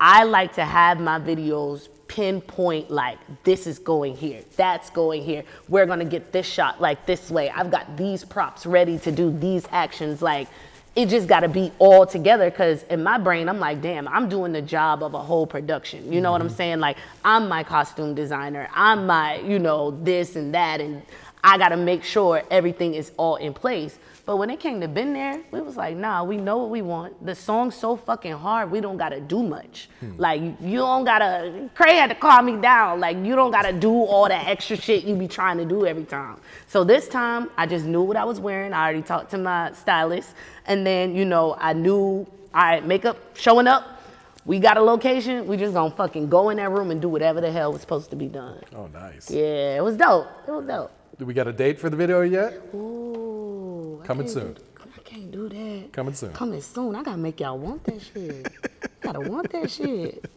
I 0.00 0.22
like 0.22 0.54
to 0.54 0.64
have 0.64 1.00
my 1.00 1.18
videos 1.18 1.88
pinpoint 2.06 2.90
like 2.90 3.18
this 3.42 3.66
is 3.66 3.78
going 3.78 4.14
here, 4.14 4.42
that's 4.56 4.90
going 4.90 5.22
here. 5.22 5.42
We're 5.68 5.86
gonna 5.86 6.04
get 6.04 6.30
this 6.30 6.46
shot 6.46 6.80
like 6.80 7.06
this 7.06 7.30
way. 7.30 7.50
I've 7.50 7.72
got 7.72 7.96
these 7.96 8.24
props 8.24 8.66
ready 8.66 8.98
to 9.00 9.10
do 9.10 9.36
these 9.36 9.66
actions. 9.72 10.22
Like 10.22 10.48
it 10.94 11.08
just 11.08 11.26
got 11.26 11.40
to 11.40 11.48
be 11.48 11.72
all 11.80 12.06
together 12.06 12.48
because 12.48 12.84
in 12.84 13.02
my 13.02 13.18
brain 13.18 13.48
i'm 13.48 13.58
like 13.58 13.82
damn 13.82 14.06
i'm 14.06 14.28
doing 14.28 14.52
the 14.52 14.62
job 14.62 15.02
of 15.02 15.14
a 15.14 15.18
whole 15.18 15.44
production 15.44 16.12
you 16.12 16.20
know 16.20 16.28
mm-hmm. 16.28 16.32
what 16.32 16.40
i'm 16.40 16.46
mm-hmm. 16.46 16.56
saying 16.56 16.78
like 16.78 16.96
i'm 17.24 17.48
my 17.48 17.64
costume 17.64 18.14
designer 18.14 18.68
i'm 18.72 19.04
my 19.04 19.40
you 19.40 19.58
know 19.58 19.90
this 20.04 20.36
and 20.36 20.54
that 20.54 20.80
and 20.80 21.02
i 21.42 21.58
got 21.58 21.70
to 21.70 21.76
make 21.76 22.04
sure 22.04 22.44
everything 22.48 22.94
is 22.94 23.10
all 23.16 23.34
in 23.36 23.52
place 23.52 23.98
but 24.26 24.38
when 24.38 24.48
it 24.48 24.58
came 24.58 24.80
to 24.80 24.88
been 24.88 25.12
there, 25.12 25.40
we 25.50 25.60
was 25.60 25.76
like, 25.76 25.96
nah, 25.96 26.24
we 26.24 26.38
know 26.38 26.58
what 26.58 26.70
we 26.70 26.80
want. 26.80 27.24
The 27.24 27.34
song's 27.34 27.74
so 27.74 27.94
fucking 27.94 28.32
hard, 28.32 28.70
we 28.70 28.80
don't 28.80 28.96
gotta 28.96 29.20
do 29.20 29.42
much. 29.42 29.90
Hmm. 30.00 30.12
Like 30.16 30.40
you 30.60 30.78
don't 30.78 31.04
gotta 31.04 31.68
Cray 31.74 31.96
had 31.96 32.08
to 32.08 32.14
calm 32.14 32.46
me 32.46 32.56
down. 32.56 33.00
Like 33.00 33.18
you 33.18 33.36
don't 33.36 33.50
gotta 33.50 33.72
do 33.72 33.92
all 33.92 34.28
that 34.28 34.46
extra 34.46 34.76
shit 34.76 35.04
you 35.04 35.14
be 35.14 35.28
trying 35.28 35.58
to 35.58 35.66
do 35.66 35.84
every 35.84 36.04
time. 36.04 36.38
So 36.68 36.84
this 36.84 37.06
time 37.06 37.50
I 37.58 37.66
just 37.66 37.84
knew 37.84 38.02
what 38.02 38.16
I 38.16 38.24
was 38.24 38.40
wearing. 38.40 38.72
I 38.72 38.84
already 38.84 39.02
talked 39.02 39.30
to 39.32 39.38
my 39.38 39.72
stylist. 39.72 40.34
And 40.66 40.86
then, 40.86 41.14
you 41.14 41.26
know, 41.26 41.56
I 41.58 41.74
knew 41.74 42.26
I 42.54 42.64
all 42.64 42.70
right, 42.70 42.86
makeup 42.86 43.18
showing 43.36 43.66
up. 43.66 44.00
We 44.46 44.58
got 44.58 44.76
a 44.76 44.82
location. 44.82 45.46
We 45.46 45.56
just 45.56 45.74
gonna 45.74 45.94
fucking 45.94 46.28
go 46.28 46.50
in 46.50 46.56
that 46.58 46.70
room 46.70 46.90
and 46.90 47.00
do 47.00 47.08
whatever 47.08 47.40
the 47.40 47.50
hell 47.50 47.72
was 47.72 47.80
supposed 47.80 48.10
to 48.10 48.16
be 48.16 48.26
done. 48.26 48.62
Oh, 48.74 48.86
nice. 48.86 49.30
Yeah, 49.30 49.76
it 49.76 49.82
was 49.82 49.96
dope. 49.96 50.28
It 50.46 50.50
was 50.50 50.66
dope. 50.66 50.92
Do 51.18 51.26
we 51.26 51.34
got 51.34 51.48
a 51.48 51.52
date 51.52 51.78
for 51.78 51.90
the 51.90 51.96
video 51.96 52.22
yet? 52.22 52.54
Ooh. 52.74 53.43
Coming 54.04 54.28
soon. 54.28 54.54
Do, 54.54 54.60
I 54.96 55.00
can't 55.00 55.30
do 55.30 55.48
that. 55.48 55.92
Coming 55.92 56.14
soon. 56.14 56.32
Coming 56.32 56.60
soon. 56.60 56.94
I 56.94 57.02
gotta 57.02 57.16
make 57.16 57.40
y'all 57.40 57.58
want 57.58 57.84
that 57.84 58.02
shit. 58.02 58.48
gotta 59.00 59.20
want 59.20 59.50
that 59.52 59.70
shit. 59.70 60.24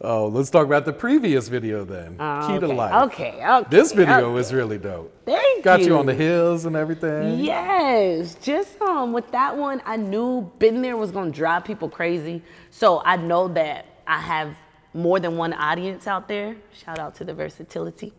Oh, 0.00 0.28
let's 0.28 0.48
talk 0.48 0.64
about 0.64 0.84
the 0.84 0.92
previous 0.92 1.48
video 1.48 1.84
then. 1.84 2.16
Uh, 2.20 2.46
Key 2.46 2.52
okay. 2.54 2.66
to 2.68 2.72
Life. 2.72 3.02
Okay, 3.06 3.44
okay. 3.44 3.68
This 3.68 3.92
video 3.92 4.26
okay. 4.26 4.32
was 4.32 4.52
really 4.52 4.78
dope. 4.78 5.12
Thank 5.24 5.64
Got 5.64 5.80
you. 5.80 5.86
you 5.86 5.98
on 5.98 6.06
the 6.06 6.14
hills 6.14 6.66
and 6.66 6.76
everything. 6.76 7.40
Yes. 7.40 8.36
Just 8.36 8.80
um 8.80 9.12
with 9.12 9.30
that 9.32 9.56
one, 9.56 9.82
I 9.84 9.96
knew 9.96 10.50
Been 10.58 10.82
There 10.82 10.96
was 10.96 11.10
gonna 11.10 11.32
drive 11.32 11.64
people 11.64 11.88
crazy. 11.88 12.42
So 12.70 13.02
I 13.04 13.16
know 13.16 13.48
that 13.48 13.86
I 14.06 14.18
have 14.18 14.54
more 14.92 15.18
than 15.18 15.36
one 15.36 15.52
audience 15.52 16.06
out 16.06 16.28
there. 16.28 16.56
Shout 16.72 16.98
out 16.98 17.16
to 17.16 17.24
the 17.24 17.34
versatility. 17.34 18.12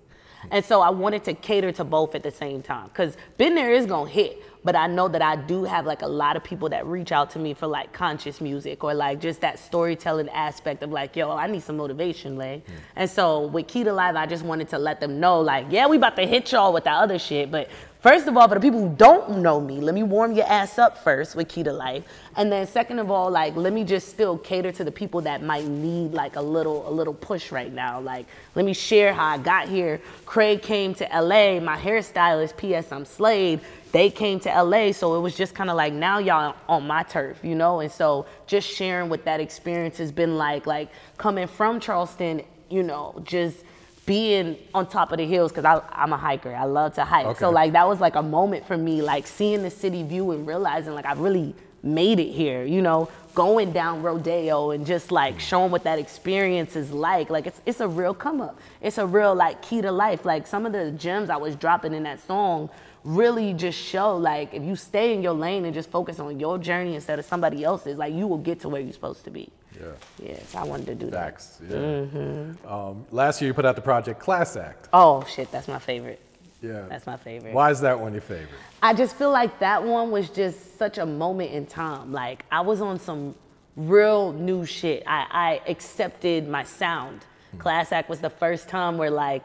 And 0.51 0.63
so 0.63 0.81
I 0.81 0.89
wanted 0.89 1.23
to 1.25 1.33
cater 1.33 1.71
to 1.73 1.83
both 1.83 2.15
at 2.15 2.23
the 2.23 2.31
same 2.31 2.61
time. 2.61 2.89
Cause 2.89 3.17
Been 3.37 3.55
There 3.55 3.73
is 3.73 3.85
gonna 3.85 4.09
hit, 4.09 4.43
but 4.63 4.75
I 4.75 4.87
know 4.87 5.07
that 5.07 5.21
I 5.21 5.35
do 5.35 5.63
have 5.63 5.85
like 5.85 6.01
a 6.01 6.07
lot 6.07 6.35
of 6.35 6.43
people 6.43 6.69
that 6.69 6.85
reach 6.87 7.11
out 7.11 7.29
to 7.31 7.39
me 7.39 7.53
for 7.53 7.67
like 7.67 7.93
conscious 7.93 8.41
music 8.41 8.83
or 8.83 8.95
like 8.95 9.21
just 9.21 9.41
that 9.41 9.59
storytelling 9.59 10.27
aspect 10.29 10.81
of 10.81 10.91
like, 10.91 11.15
yo, 11.15 11.31
I 11.31 11.45
need 11.45 11.61
some 11.61 11.77
motivation, 11.77 12.35
Lay. 12.35 12.63
Mm. 12.65 12.73
And 12.95 13.09
so 13.09 13.45
with 13.45 13.67
Key 13.67 13.83
to 13.83 13.93
Life, 13.93 14.15
I 14.15 14.25
just 14.25 14.43
wanted 14.43 14.67
to 14.69 14.79
let 14.79 14.99
them 14.99 15.19
know, 15.19 15.39
like, 15.39 15.67
yeah, 15.69 15.85
we 15.85 15.97
about 15.97 16.15
to 16.15 16.25
hit 16.25 16.51
y'all 16.51 16.73
with 16.73 16.85
that 16.85 16.95
other 16.95 17.19
shit, 17.19 17.51
but 17.51 17.69
First 18.05 18.27
of 18.27 18.37
all, 18.37 18.47
for 18.47 18.53
the 18.53 18.61
people 18.61 18.81
who 18.81 18.95
don't 18.95 19.39
know 19.39 19.59
me, 19.59 19.81
let 19.81 19.95
me 19.95 20.03
warm 20.03 20.33
your 20.33 20.45
ass 20.45 20.77
up 20.77 20.95
first 20.95 21.35
with 21.35 21.47
Key 21.47 21.63
to 21.63 21.73
Life. 21.73 22.03
And 22.35 22.51
then 22.51 22.67
second 22.67 22.99
of 22.99 23.09
all, 23.09 23.31
like 23.31 23.55
let 23.55 23.73
me 23.73 23.83
just 23.83 24.09
still 24.09 24.37
cater 24.37 24.71
to 24.73 24.83
the 24.83 24.91
people 24.91 25.21
that 25.21 25.41
might 25.41 25.65
need 25.65 26.13
like 26.13 26.35
a 26.35 26.41
little 26.41 26.87
a 26.87 26.91
little 26.91 27.15
push 27.15 27.51
right 27.51 27.73
now. 27.73 27.99
Like 27.99 28.27
let 28.53 28.63
me 28.63 28.75
share 28.75 29.11
how 29.11 29.25
I 29.25 29.39
got 29.39 29.67
here. 29.67 29.99
Craig 30.27 30.61
came 30.61 30.93
to 30.93 31.05
LA, 31.05 31.59
my 31.59 31.75
hairstylist, 31.75 32.55
PS 32.57 32.91
I'm 32.91 33.05
Slade, 33.05 33.61
they 33.91 34.11
came 34.11 34.39
to 34.41 34.49
LA, 34.49 34.91
so 34.91 35.15
it 35.15 35.21
was 35.21 35.35
just 35.35 35.55
kind 35.55 35.71
of 35.71 35.75
like 35.75 35.91
now 35.91 36.19
y'all 36.19 36.55
on 36.69 36.85
my 36.85 37.01
turf, 37.01 37.39
you 37.41 37.55
know? 37.55 37.79
And 37.79 37.91
so 37.91 38.27
just 38.45 38.69
sharing 38.69 39.09
what 39.09 39.25
that 39.25 39.39
experience 39.39 39.97
has 39.97 40.11
been 40.11 40.37
like, 40.37 40.67
like 40.67 40.91
coming 41.17 41.47
from 41.47 41.79
Charleston, 41.79 42.43
you 42.69 42.83
know, 42.83 43.19
just 43.23 43.63
being 44.05 44.57
on 44.73 44.87
top 44.87 45.11
of 45.11 45.17
the 45.17 45.25
hills 45.25 45.51
because 45.51 45.81
I'm 45.91 46.13
a 46.13 46.17
hiker. 46.17 46.53
I 46.53 46.65
love 46.65 46.93
to 46.95 47.05
hike. 47.05 47.25
Okay. 47.25 47.39
So 47.39 47.49
like 47.49 47.73
that 47.73 47.87
was 47.87 47.99
like 47.99 48.15
a 48.15 48.21
moment 48.21 48.65
for 48.65 48.77
me, 48.77 49.01
like 49.01 49.25
seeing 49.25 49.63
the 49.63 49.71
city 49.71 50.03
view 50.03 50.31
and 50.31 50.45
realizing 50.47 50.93
like 50.93 51.05
I 51.05 51.13
really 51.13 51.55
made 51.81 52.19
it 52.19 52.31
here. 52.31 52.63
You 52.65 52.81
know, 52.81 53.09
going 53.33 53.71
down 53.71 54.03
Rodeo 54.03 54.71
and 54.71 54.85
just 54.85 55.11
like 55.11 55.39
showing 55.39 55.71
what 55.71 55.83
that 55.83 55.97
experience 55.97 56.75
is 56.75 56.91
like. 56.91 57.29
Like 57.29 57.47
it's 57.47 57.61
it's 57.65 57.79
a 57.79 57.87
real 57.87 58.13
come 58.13 58.41
up. 58.41 58.59
It's 58.81 58.97
a 58.97 59.05
real 59.05 59.33
like 59.33 59.61
key 59.61 59.81
to 59.81 59.91
life. 59.91 60.23
Like 60.23 60.45
some 60.45 60.65
of 60.65 60.71
the 60.71 60.91
gems 60.91 61.29
I 61.29 61.37
was 61.37 61.55
dropping 61.55 61.93
in 61.93 62.03
that 62.03 62.25
song 62.25 62.69
really 63.05 63.53
just 63.53 63.77
show 63.79 64.17
like 64.17 64.53
if 64.53 64.63
you 64.63 64.75
stay 64.75 65.13
in 65.13 65.21
your 65.21 65.31
lane 65.33 65.63
and 65.63 65.73
just 65.73 65.91
focus 65.91 66.19
on 66.19 66.39
your 66.39 66.57
journey 66.57 66.95
instead 66.95 67.19
of 67.19 67.25
somebody 67.25 67.63
else's, 67.63 67.97
like 67.97 68.13
you 68.13 68.27
will 68.27 68.39
get 68.39 68.59
to 68.61 68.67
where 68.69 68.81
you're 68.81 68.91
supposed 68.91 69.23
to 69.23 69.29
be. 69.29 69.47
Yeah. 69.79 69.87
Yes, 70.21 70.55
I 70.55 70.63
wanted 70.63 70.87
to 70.87 70.95
do 70.95 71.11
Facts. 71.11 71.57
that. 71.61 71.79
Yeah. 71.79 72.05
hmm 72.05 72.67
Um, 72.67 73.05
last 73.11 73.41
year 73.41 73.49
you 73.49 73.53
put 73.53 73.65
out 73.65 73.75
the 73.75 73.81
project 73.81 74.19
Class 74.19 74.55
Act. 74.57 74.89
Oh 74.91 75.23
shit, 75.25 75.51
that's 75.51 75.67
my 75.67 75.79
favorite. 75.79 76.19
Yeah. 76.61 76.85
That's 76.89 77.05
my 77.05 77.17
favorite. 77.17 77.53
Why 77.53 77.69
is 77.69 77.79
that 77.81 77.99
one 77.99 78.13
your 78.13 78.21
favorite? 78.21 78.49
I 78.81 78.93
just 78.93 79.15
feel 79.15 79.29
like 79.29 79.59
that 79.59 79.83
one 79.83 80.09
was 80.09 80.29
just 80.31 80.79
such 80.79 80.97
a 80.97 81.05
moment 81.05 81.51
in 81.51 81.67
time. 81.67 82.11
Like 82.11 82.43
I 82.51 82.61
was 82.61 82.81
on 82.81 82.99
some 82.99 83.35
real 83.75 84.33
new 84.33 84.65
shit. 84.65 85.03
I, 85.05 85.27
I 85.65 85.69
accepted 85.69 86.47
my 86.47 86.63
sound. 86.63 87.23
Class 87.59 87.91
Act 87.91 88.09
was 88.09 88.19
the 88.19 88.29
first 88.31 88.67
time 88.67 88.97
where 88.97 89.11
like 89.11 89.43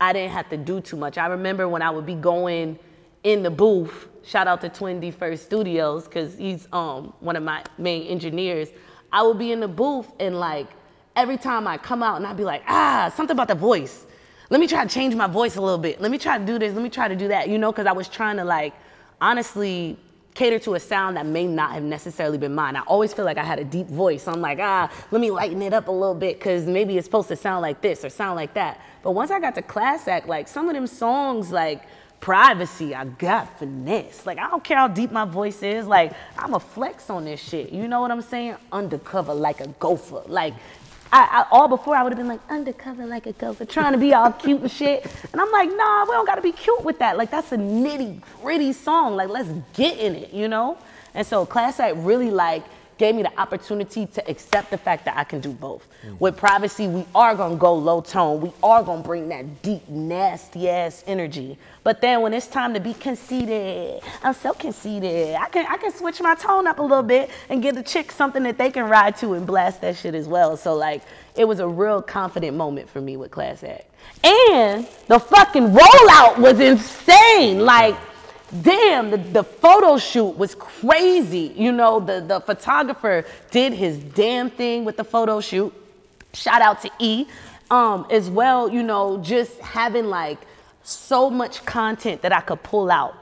I 0.00 0.14
didn't 0.14 0.30
have 0.32 0.48
to 0.48 0.56
do 0.56 0.80
too 0.80 0.96
much. 0.96 1.18
I 1.18 1.26
remember 1.26 1.68
when 1.68 1.82
I 1.82 1.90
would 1.90 2.06
be 2.06 2.14
going 2.14 2.78
in 3.24 3.42
the 3.42 3.50
booth. 3.50 4.08
Shout 4.24 4.46
out 4.46 4.60
to 4.60 4.68
Twin 4.68 5.00
D 5.00 5.10
First 5.10 5.44
Studios 5.44 6.04
because 6.04 6.36
he's 6.36 6.68
um 6.72 7.12
one 7.20 7.36
of 7.36 7.42
my 7.42 7.64
main 7.78 8.06
engineers. 8.06 8.68
I 9.12 9.22
would 9.22 9.38
be 9.38 9.52
in 9.52 9.60
the 9.60 9.68
booth 9.68 10.10
and 10.20 10.38
like 10.38 10.68
every 11.16 11.36
time 11.36 11.66
I 11.66 11.76
come 11.76 12.02
out 12.02 12.16
and 12.16 12.26
I'd 12.26 12.36
be 12.36 12.44
like 12.44 12.62
ah 12.68 13.12
something 13.14 13.34
about 13.34 13.48
the 13.48 13.54
voice 13.54 14.06
let 14.52 14.60
me 14.60 14.66
try 14.66 14.84
to 14.84 14.94
change 14.94 15.14
my 15.14 15.26
voice 15.26 15.56
a 15.56 15.62
little 15.62 15.78
bit. 15.78 15.98
Let 15.98 16.10
me 16.10 16.18
try 16.18 16.36
to 16.36 16.44
do 16.44 16.58
this. 16.58 16.74
Let 16.74 16.82
me 16.82 16.90
try 16.90 17.08
to 17.08 17.16
do 17.16 17.28
that. 17.28 17.48
You 17.48 17.56
know, 17.56 17.72
because 17.72 17.86
I 17.86 17.92
was 17.92 18.06
trying 18.06 18.36
to 18.36 18.44
like 18.44 18.74
honestly 19.18 19.96
cater 20.34 20.58
to 20.58 20.74
a 20.74 20.80
sound 20.80 21.16
that 21.16 21.24
may 21.24 21.46
not 21.46 21.72
have 21.72 21.82
necessarily 21.82 22.36
been 22.36 22.54
mine. 22.54 22.76
I 22.76 22.80
always 22.80 23.14
feel 23.14 23.24
like 23.24 23.38
I 23.38 23.44
had 23.44 23.58
a 23.58 23.64
deep 23.64 23.86
voice. 23.86 24.24
So 24.24 24.32
I'm 24.32 24.42
like, 24.42 24.58
ah, 24.60 24.92
let 25.10 25.22
me 25.22 25.30
lighten 25.30 25.62
it 25.62 25.72
up 25.72 25.88
a 25.88 25.90
little 25.90 26.14
bit 26.14 26.38
because 26.38 26.66
maybe 26.66 26.98
it's 26.98 27.06
supposed 27.06 27.28
to 27.28 27.36
sound 27.36 27.62
like 27.62 27.80
this 27.80 28.04
or 28.04 28.10
sound 28.10 28.36
like 28.36 28.52
that. 28.52 28.78
But 29.02 29.12
once 29.12 29.30
I 29.30 29.40
got 29.40 29.54
to 29.54 29.62
Class 29.62 30.06
Act, 30.06 30.28
like 30.28 30.48
some 30.48 30.68
of 30.68 30.74
them 30.74 30.86
songs, 30.86 31.50
like 31.50 31.84
privacy, 32.22 32.94
I 32.94 33.04
got 33.04 33.58
finesse. 33.58 34.24
Like 34.24 34.38
I 34.38 34.48
don't 34.48 34.64
care 34.64 34.78
how 34.78 34.88
deep 34.88 35.10
my 35.10 35.26
voice 35.26 35.62
is. 35.62 35.86
Like 35.86 36.12
I'm 36.38 36.54
a 36.54 36.60
flex 36.60 37.10
on 37.10 37.26
this 37.26 37.40
shit. 37.40 37.70
You 37.70 37.88
know 37.88 38.00
what 38.00 38.10
I'm 38.10 38.22
saying? 38.22 38.56
Undercover 38.70 39.34
like 39.34 39.60
a 39.60 39.66
gopher. 39.66 40.22
Like 40.26 40.54
I, 41.12 41.28
I, 41.30 41.46
all 41.50 41.68
before 41.68 41.94
I 41.94 42.02
would 42.02 42.12
have 42.12 42.16
been 42.16 42.28
like 42.28 42.40
undercover 42.48 43.04
like 43.04 43.26
a 43.26 43.32
gopher, 43.32 43.66
trying 43.66 43.92
to 43.92 43.98
be 43.98 44.14
all 44.14 44.32
cute 44.32 44.62
and 44.62 44.70
shit. 44.70 45.04
And 45.32 45.40
I'm 45.40 45.50
like, 45.50 45.68
nah, 45.76 46.04
we 46.04 46.12
don't 46.12 46.24
gotta 46.24 46.40
be 46.40 46.52
cute 46.52 46.82
with 46.84 47.00
that. 47.00 47.18
Like 47.18 47.30
that's 47.30 47.52
a 47.52 47.56
nitty 47.58 48.22
gritty 48.40 48.72
song. 48.72 49.16
Like 49.16 49.28
let's 49.28 49.50
get 49.74 49.98
in 49.98 50.14
it, 50.14 50.32
you 50.32 50.48
know? 50.48 50.78
And 51.14 51.26
so 51.26 51.44
Class 51.44 51.80
Act 51.80 51.96
really 51.98 52.30
like 52.30 52.62
gave 52.98 53.14
me 53.14 53.22
the 53.22 53.40
opportunity 53.40 54.06
to 54.06 54.30
accept 54.30 54.70
the 54.70 54.78
fact 54.78 55.04
that 55.04 55.16
I 55.16 55.24
can 55.24 55.40
do 55.40 55.52
both. 55.52 55.86
With 56.18 56.36
privacy, 56.36 56.88
we 56.88 57.04
are 57.14 57.34
gonna 57.34 57.56
go 57.56 57.74
low 57.74 58.00
tone. 58.00 58.40
We 58.40 58.52
are 58.62 58.82
gonna 58.82 59.02
bring 59.02 59.28
that 59.28 59.62
deep, 59.62 59.88
nasty 59.88 60.68
ass 60.68 61.04
energy. 61.06 61.58
But 61.84 62.00
then 62.00 62.22
when 62.22 62.34
it's 62.34 62.46
time 62.46 62.74
to 62.74 62.80
be 62.80 62.94
conceited, 62.94 64.02
I'm 64.22 64.34
so 64.34 64.52
conceited. 64.52 65.34
I 65.36 65.48
can 65.48 65.66
I 65.68 65.76
can 65.76 65.92
switch 65.92 66.20
my 66.20 66.34
tone 66.34 66.66
up 66.66 66.78
a 66.78 66.82
little 66.82 67.02
bit 67.02 67.30
and 67.48 67.62
give 67.62 67.74
the 67.74 67.82
chick 67.82 68.12
something 68.12 68.42
that 68.44 68.58
they 68.58 68.70
can 68.70 68.88
ride 68.88 69.16
to 69.18 69.34
and 69.34 69.46
blast 69.46 69.80
that 69.80 69.96
shit 69.96 70.14
as 70.14 70.28
well. 70.28 70.56
So 70.56 70.74
like 70.74 71.02
it 71.36 71.46
was 71.46 71.60
a 71.60 71.68
real 71.68 72.02
confident 72.02 72.56
moment 72.56 72.88
for 72.88 73.00
me 73.00 73.16
with 73.16 73.30
Class 73.30 73.64
Act. 73.64 73.86
And 74.24 74.86
the 75.08 75.18
fucking 75.18 75.68
rollout 75.68 76.38
was 76.38 76.60
insane. 76.60 77.60
Like 77.60 77.96
damn, 78.60 79.10
the, 79.10 79.16
the 79.16 79.44
photo 79.44 79.96
shoot 79.98 80.36
was 80.36 80.54
crazy. 80.54 81.52
You 81.56 81.72
know, 81.72 82.00
the, 82.00 82.20
the 82.20 82.40
photographer 82.40 83.24
did 83.50 83.72
his 83.72 83.98
damn 83.98 84.50
thing 84.50 84.84
with 84.84 84.96
the 84.96 85.04
photo 85.04 85.40
shoot. 85.40 85.72
Shout 86.34 86.62
out 86.62 86.82
to 86.82 86.90
E. 86.98 87.26
Um, 87.70 88.06
as 88.10 88.28
well, 88.28 88.68
you 88.68 88.82
know, 88.82 89.18
just 89.22 89.58
having 89.60 90.06
like 90.06 90.38
so 90.82 91.30
much 91.30 91.64
content 91.64 92.20
that 92.22 92.32
I 92.32 92.40
could 92.40 92.62
pull 92.62 92.90
out 92.90 93.14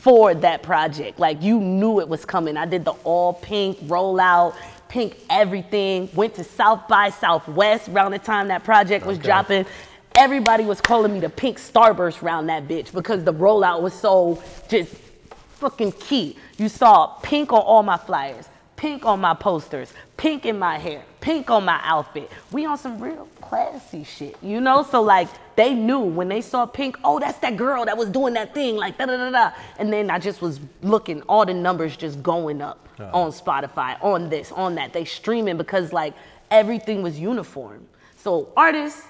for 0.00 0.32
that 0.34 0.62
project. 0.62 1.18
Like 1.18 1.42
you 1.42 1.60
knew 1.60 2.00
it 2.00 2.08
was 2.08 2.24
coming. 2.24 2.56
I 2.56 2.64
did 2.66 2.84
the 2.84 2.92
all 3.04 3.34
pink 3.34 3.78
rollout, 3.80 4.54
pink 4.88 5.18
everything. 5.28 6.08
Went 6.14 6.34
to 6.36 6.44
South 6.44 6.86
by 6.88 7.10
Southwest 7.10 7.88
around 7.88 8.12
the 8.12 8.18
time 8.20 8.48
that 8.48 8.64
project 8.64 9.04
was 9.04 9.18
Okay. 9.18 9.26
dropping. 9.26 9.66
Everybody 10.20 10.66
was 10.66 10.82
calling 10.82 11.14
me 11.14 11.20
the 11.20 11.30
pink 11.30 11.58
starburst 11.58 12.22
around 12.22 12.48
that 12.48 12.68
bitch 12.68 12.92
because 12.92 13.24
the 13.24 13.32
rollout 13.32 13.80
was 13.80 13.94
so 13.94 14.42
just 14.68 14.94
fucking 15.52 15.92
key. 15.92 16.36
You 16.58 16.68
saw 16.68 17.06
pink 17.22 17.54
on 17.54 17.62
all 17.62 17.82
my 17.82 17.96
flyers, 17.96 18.46
pink 18.76 19.06
on 19.06 19.18
my 19.18 19.32
posters, 19.32 19.94
pink 20.18 20.44
in 20.44 20.58
my 20.58 20.76
hair, 20.76 21.02
pink 21.22 21.48
on 21.48 21.64
my 21.64 21.80
outfit. 21.84 22.30
We 22.52 22.66
on 22.66 22.76
some 22.76 23.00
real 23.00 23.28
classy 23.40 24.04
shit, 24.04 24.36
you 24.42 24.60
know? 24.60 24.82
So 24.82 25.00
like 25.00 25.28
they 25.56 25.72
knew 25.72 26.00
when 26.00 26.28
they 26.28 26.42
saw 26.42 26.66
pink, 26.66 26.98
oh, 27.02 27.18
that's 27.18 27.38
that 27.38 27.56
girl 27.56 27.86
that 27.86 27.96
was 27.96 28.10
doing 28.10 28.34
that 28.34 28.52
thing, 28.52 28.76
like 28.76 28.98
da 28.98 29.06
da 29.06 29.16
da 29.16 29.30
da. 29.30 29.52
And 29.78 29.90
then 29.90 30.10
I 30.10 30.18
just 30.18 30.42
was 30.42 30.60
looking, 30.82 31.22
all 31.30 31.46
the 31.46 31.54
numbers 31.54 31.96
just 31.96 32.22
going 32.22 32.60
up 32.60 32.90
on 32.98 33.32
Spotify, 33.32 33.96
on 34.04 34.28
this, 34.28 34.52
on 34.52 34.74
that. 34.74 34.92
They 34.92 35.06
streaming 35.06 35.56
because 35.56 35.94
like 35.94 36.12
everything 36.50 37.00
was 37.00 37.18
uniform. 37.18 37.86
So 38.16 38.52
artists, 38.54 39.06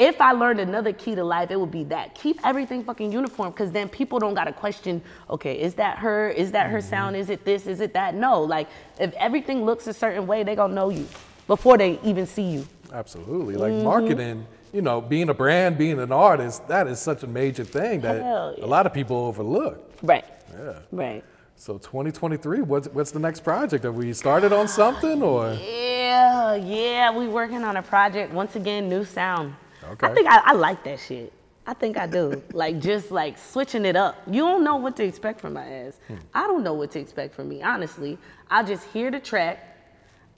if 0.00 0.18
I 0.20 0.32
learned 0.32 0.60
another 0.60 0.92
key 0.94 1.14
to 1.14 1.22
life, 1.22 1.50
it 1.50 1.60
would 1.60 1.70
be 1.70 1.84
that. 1.84 2.14
Keep 2.14 2.40
everything 2.42 2.82
fucking 2.82 3.12
uniform 3.12 3.50
because 3.50 3.70
then 3.70 3.88
people 3.88 4.18
don't 4.18 4.32
got 4.34 4.44
to 4.44 4.52
question, 4.52 5.02
okay, 5.28 5.60
is 5.60 5.74
that 5.74 5.98
her? 5.98 6.30
Is 6.30 6.50
that 6.52 6.70
her 6.70 6.80
sound? 6.80 7.16
Is 7.16 7.28
it 7.28 7.44
this? 7.44 7.66
Is 7.66 7.80
it 7.80 7.92
that? 7.92 8.14
No. 8.14 8.42
Like, 8.42 8.68
if 8.98 9.12
everything 9.14 9.64
looks 9.66 9.86
a 9.86 9.92
certain 9.92 10.26
way, 10.26 10.42
they 10.42 10.54
going 10.56 10.70
to 10.70 10.74
know 10.74 10.88
you 10.88 11.06
before 11.46 11.76
they 11.76 12.00
even 12.02 12.26
see 12.26 12.42
you. 12.42 12.66
Absolutely. 12.92 13.56
Like 13.56 13.72
Mhm. 13.72 13.84
marketing, 13.84 14.46
you 14.72 14.80
know, 14.80 15.00
being 15.00 15.28
a 15.28 15.34
brand, 15.34 15.76
being 15.76 16.00
an 16.00 16.12
artist, 16.12 16.66
that 16.68 16.86
is 16.88 16.98
such 16.98 17.22
a 17.22 17.26
major 17.26 17.64
thing 17.64 18.00
that 18.00 18.16
yeah. 18.22 18.64
a 18.64 18.66
lot 18.66 18.86
of 18.86 18.94
people 18.94 19.16
overlook. 19.16 19.92
Right. 20.02 20.24
Yeah. 20.58 20.72
Right. 20.90 21.24
So 21.56 21.76
2023, 21.76 22.62
what's 22.62 22.88
what's 22.88 23.10
the 23.10 23.18
next 23.18 23.40
project? 23.40 23.84
Have 23.84 23.94
we 23.94 24.14
started 24.14 24.50
on 24.52 24.66
something 24.66 25.22
or? 25.22 25.52
Yeah, 25.52 26.54
yeah, 26.54 27.14
we 27.14 27.28
working 27.28 27.64
on 27.64 27.76
a 27.76 27.82
project. 27.82 28.32
Once 28.32 28.56
again, 28.56 28.88
new 28.88 29.04
sound. 29.04 29.54
Okay. 29.90 30.06
I 30.06 30.14
think 30.14 30.28
I, 30.28 30.40
I 30.44 30.52
like 30.52 30.84
that 30.84 31.00
shit. 31.00 31.32
I 31.66 31.74
think 31.74 31.96
I 31.96 32.06
do. 32.06 32.42
like 32.52 32.78
just 32.80 33.10
like 33.10 33.38
switching 33.38 33.84
it 33.84 33.96
up. 33.96 34.16
You 34.26 34.42
don't 34.42 34.64
know 34.64 34.76
what 34.76 34.96
to 34.96 35.04
expect 35.04 35.40
from 35.40 35.54
my 35.54 35.66
ass. 35.66 35.98
Hmm. 36.08 36.16
I 36.34 36.46
don't 36.46 36.62
know 36.64 36.74
what 36.74 36.90
to 36.92 37.00
expect 37.00 37.34
from 37.34 37.48
me, 37.48 37.62
honestly. 37.62 38.18
I 38.50 38.62
just 38.62 38.86
hear 38.88 39.10
the 39.10 39.20
track, 39.20 39.76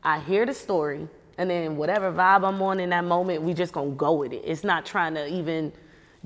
I 0.02 0.20
hear 0.20 0.46
the 0.46 0.54
story, 0.54 1.08
and 1.38 1.48
then 1.48 1.76
whatever 1.76 2.12
vibe 2.12 2.46
I'm 2.46 2.60
on 2.62 2.80
in 2.80 2.90
that 2.90 3.04
moment, 3.04 3.42
we 3.42 3.54
just 3.54 3.72
gonna 3.72 3.90
go 3.90 4.12
with 4.12 4.32
it. 4.32 4.42
It's 4.44 4.64
not 4.64 4.84
trying 4.84 5.14
to 5.14 5.26
even 5.26 5.72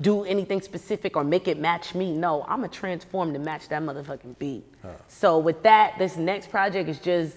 do 0.00 0.24
anything 0.24 0.60
specific 0.60 1.16
or 1.16 1.24
make 1.24 1.48
it 1.48 1.58
match 1.58 1.94
me. 1.94 2.12
No, 2.12 2.42
I'm 2.42 2.58
gonna 2.60 2.68
transform 2.68 3.32
to 3.32 3.38
match 3.38 3.68
that 3.68 3.82
motherfucking 3.82 4.38
beat. 4.38 4.64
So 5.08 5.38
with 5.38 5.62
that, 5.62 5.94
this 5.98 6.16
next 6.16 6.50
project 6.50 6.88
is 6.88 6.98
just 6.98 7.36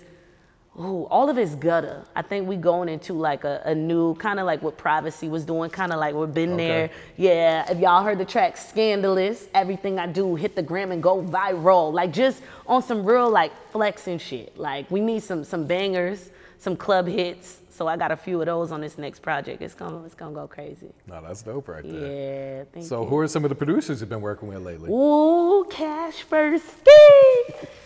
Ooh, 0.77 1.08
all 1.10 1.29
of 1.29 1.38
it's 1.38 1.55
gutter. 1.55 2.05
I 2.15 2.21
think 2.21 2.47
we 2.47 2.55
going 2.55 2.88
into 2.89 3.13
like 3.13 3.43
a, 3.43 3.62
a 3.65 3.75
new 3.75 4.15
kind 4.15 4.39
of 4.39 4.45
like 4.45 4.62
what 4.62 4.77
privacy 4.77 5.27
was 5.27 5.43
doing, 5.43 5.69
kind 5.69 5.91
of 5.91 5.99
like 5.99 6.15
we've 6.15 6.34
been 6.34 6.55
there. 6.55 6.89
Yeah, 7.17 7.69
if 7.69 7.79
y'all 7.79 8.03
heard 8.03 8.17
the 8.17 8.25
track 8.25 8.55
Scandalous, 8.55 9.47
everything 9.53 9.99
I 9.99 10.08
do 10.08 10.36
hit 10.36 10.55
the 10.55 10.62
gram 10.62 10.91
and 10.91 11.03
go 11.03 11.21
viral. 11.21 11.91
Like 11.91 12.13
just 12.13 12.43
on 12.65 12.82
some 12.82 13.03
real 13.03 13.29
like 13.29 13.51
flexing 13.71 14.19
shit. 14.19 14.58
Like 14.58 14.89
we 14.89 15.01
need 15.01 15.21
some 15.21 15.43
some 15.43 15.65
bangers, 15.65 16.29
some 16.60 16.77
club 16.77 17.08
hits. 17.08 17.59
So 17.80 17.88
I 17.88 17.96
got 17.96 18.12
a 18.12 18.18
few 18.18 18.42
of 18.42 18.46
those 18.46 18.74
on 18.74 18.82
this 18.82 18.98
next 18.98 19.22
project. 19.22 19.62
It's 19.62 19.74
gonna 19.74 20.04
it's 20.04 20.13
gonna 20.13 20.36
go 20.36 20.48
crazy. 20.48 20.89
No, 21.08 21.22
that's 21.22 21.42
dope 21.42 21.70
right 21.70 21.82
there. 21.82 22.58
Yeah, 22.58 22.63
thank 22.74 22.86
So 22.86 23.04
you. 23.04 23.08
who 23.08 23.18
are 23.20 23.28
some 23.30 23.46
of 23.46 23.50
the 23.50 23.56
producers 23.56 24.02
you've 24.02 24.10
been 24.10 24.20
working 24.20 24.50
with 24.50 24.62
lately? 24.62 24.92
Ooh, 24.92 25.65
Cash 25.70 26.26
Bursky. 26.26 26.60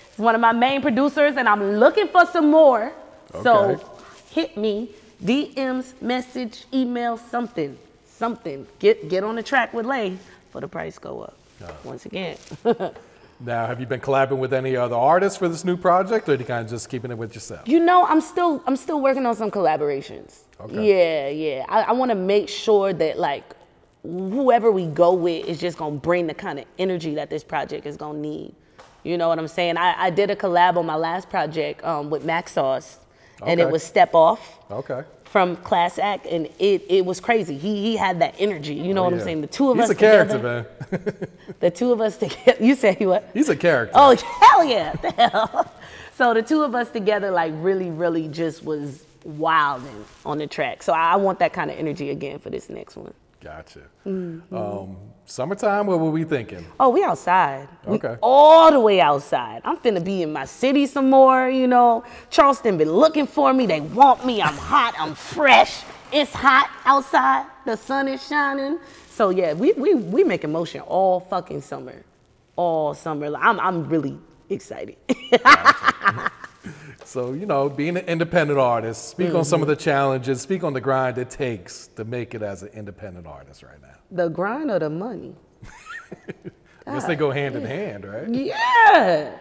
He's 0.09 0.17
one 0.17 0.33
of 0.33 0.41
my 0.41 0.51
main 0.51 0.81
producers, 0.81 1.37
and 1.37 1.47
I'm 1.47 1.73
looking 1.73 2.07
for 2.07 2.25
some 2.25 2.49
more. 2.49 2.91
Okay. 3.35 3.43
So 3.43 3.99
hit 4.31 4.57
me, 4.57 4.89
DMs, 5.23 6.01
message, 6.01 6.65
email, 6.73 7.15
something, 7.15 7.77
something. 8.07 8.65
Get 8.79 9.09
get 9.09 9.23
on 9.23 9.35
the 9.35 9.43
track 9.43 9.75
with 9.75 9.85
Lay 9.85 10.17
for 10.49 10.59
the 10.59 10.67
price 10.67 10.97
go 10.97 11.21
up. 11.21 11.37
Once 11.85 12.07
again. 12.07 12.35
Now, 13.45 13.67
have 13.67 13.79
you 13.81 13.85
been 13.85 13.99
collabing 13.99 14.37
with 14.37 14.53
any 14.53 14.77
other 14.77 14.95
artists 14.95 15.37
for 15.37 15.49
this 15.49 15.65
new 15.65 15.75
project, 15.75 16.29
or 16.29 16.33
are 16.33 16.35
you 16.35 16.45
kind 16.45 16.63
of 16.63 16.69
just 16.69 16.89
keeping 16.89 17.11
it 17.11 17.17
with 17.17 17.35
yourself? 17.35 17.67
You 17.67 17.79
know, 17.79 18.05
I'm 18.05 18.21
still 18.21 18.63
I'm 18.65 18.77
still 18.77 19.01
working 19.01 19.25
on 19.25 19.35
some 19.35 19.51
collaborations. 19.51 20.43
Okay. 20.61 20.87
Yeah, 20.87 21.27
yeah. 21.27 21.65
I, 21.67 21.81
I 21.81 21.91
want 21.91 22.09
to 22.09 22.15
make 22.15 22.47
sure 22.47 22.93
that 22.93 23.19
like 23.19 23.43
whoever 24.03 24.71
we 24.71 24.85
go 24.85 25.13
with 25.13 25.45
is 25.45 25.59
just 25.59 25.77
gonna 25.77 25.97
bring 25.97 26.27
the 26.27 26.33
kind 26.33 26.57
of 26.57 26.65
energy 26.79 27.15
that 27.15 27.29
this 27.29 27.43
project 27.43 27.85
is 27.85 27.97
gonna 27.97 28.17
need. 28.17 28.55
You 29.03 29.17
know 29.17 29.27
what 29.27 29.39
I'm 29.39 29.49
saying? 29.49 29.75
I, 29.75 30.05
I 30.05 30.09
did 30.09 30.29
a 30.29 30.35
collab 30.35 30.77
on 30.77 30.85
my 30.85 30.95
last 30.95 31.29
project 31.29 31.83
um, 31.83 32.09
with 32.09 32.23
Max 32.23 32.53
Sauce, 32.53 32.99
and 33.45 33.59
it 33.59 33.69
was 33.69 33.83
Step 33.83 34.15
Off 34.15 34.59
Okay. 34.71 35.03
From 35.33 35.55
Class 35.57 35.97
Act, 35.97 36.27
and 36.27 36.47
it 36.59 36.85
it 36.87 37.03
was 37.03 37.19
crazy. 37.19 37.57
He 37.57 37.81
he 37.81 37.95
had 37.97 38.21
that 38.21 38.35
energy. 38.37 38.75
You 38.75 38.93
know 38.93 39.01
Oh, 39.01 39.05
what 39.05 39.13
I'm 39.15 39.19
saying? 39.21 39.41
The 39.41 39.47
two 39.47 39.71
of 39.71 39.77
He's 39.77 39.85
us 39.85 39.89
He's 39.89 39.97
a 39.97 39.99
character, 39.99 40.33
together. 40.37 40.67
man. 40.91 41.27
The 41.59 41.71
two 41.71 41.91
of 41.91 42.01
us 42.01 42.17
together. 42.17 42.63
You 42.63 42.75
say 42.75 42.93
he 42.93 43.07
what? 43.07 43.27
He's 43.33 43.49
a 43.49 43.55
character. 43.55 43.93
Oh 43.95 44.15
hell 44.41 44.63
yeah! 44.63 44.93
The 44.93 45.11
hell. 45.11 45.73
So 46.13 46.35
the 46.35 46.43
two 46.43 46.61
of 46.61 46.75
us 46.75 46.91
together, 46.91 47.31
like 47.31 47.51
really, 47.55 47.89
really, 47.89 48.27
just 48.27 48.63
was 48.63 49.05
wilding 49.25 50.05
on 50.23 50.37
the 50.37 50.45
track. 50.45 50.83
So 50.83 50.93
I 50.93 51.15
want 51.15 51.39
that 51.39 51.51
kind 51.51 51.71
of 51.71 51.79
energy 51.79 52.11
again 52.11 52.37
for 52.37 52.51
this 52.51 52.69
next 52.69 52.95
one. 52.95 53.11
Gotcha. 53.41 53.81
Mhm. 54.05 54.43
Um, 54.53 54.95
Summertime, 55.25 55.87
what 55.87 55.99
were 55.99 56.11
we 56.11 56.23
thinking? 56.25 56.65
Oh, 56.79 56.89
we 56.89 57.03
outside. 57.03 57.67
We 57.85 57.95
Okay. 57.95 58.17
all 58.21 58.71
the 58.71 58.79
way 58.79 58.99
outside. 58.99 59.61
I'm 59.63 59.77
finna 59.77 60.03
be 60.03 60.21
in 60.21 60.33
my 60.33 60.45
city 60.45 60.85
some 60.85 61.09
more, 61.09 61.49
you 61.49 61.65
know. 61.67 62.03
Charleston 62.29 62.77
been 62.77 62.91
looking 62.91 63.25
for 63.25 63.53
me. 63.53 63.65
They 63.65 63.79
want 63.81 64.25
me. 64.25 64.41
I'm 64.41 64.55
hot. 64.57 64.93
I'm 64.99 65.15
fresh. 65.15 65.83
It's 66.11 66.33
hot 66.33 66.69
outside. 66.85 67.45
The 67.65 67.77
sun 67.77 68.07
is 68.09 68.25
shining. 68.27 68.79
So 69.09 69.29
yeah, 69.29 69.53
we 69.53 69.71
we 69.73 69.95
we 69.95 70.23
making 70.23 70.51
motion 70.51 70.81
all 70.81 71.21
fucking 71.21 71.61
summer. 71.61 72.03
All 72.57 72.93
summer. 72.93 73.33
I'm 73.37 73.59
I'm 73.59 73.87
really 73.87 74.17
excited. 74.49 74.97
So, 77.05 77.33
you 77.33 77.45
know, 77.45 77.69
being 77.69 77.97
an 77.97 78.05
independent 78.05 78.59
artist, 78.59 79.09
speak 79.09 79.33
on 79.33 79.43
some 79.45 79.61
of 79.61 79.67
Mm-hmm. 79.67 79.69
the 79.71 79.75
challenges, 79.83 80.41
speak 80.41 80.63
on 80.63 80.73
the 80.73 80.81
grind 80.81 81.17
it 81.17 81.29
takes 81.29 81.87
to 81.95 82.03
make 82.05 82.33
it 82.33 82.41
as 82.41 82.63
an 82.63 82.69
independent 82.73 83.27
artist 83.27 83.61
right 83.63 83.81
now. 83.81 83.95
the 84.11 84.29
grind 84.29 84.71
or 84.71 84.79
the 84.79 84.89
money. 84.89 85.35
I 86.87 86.93
guess 86.93 87.05
they 87.05 87.15
go 87.15 87.31
hand 87.31 87.55
in 87.55 87.63
hand, 87.65 88.05
right? 88.05 88.27
Yeah. 88.29 89.37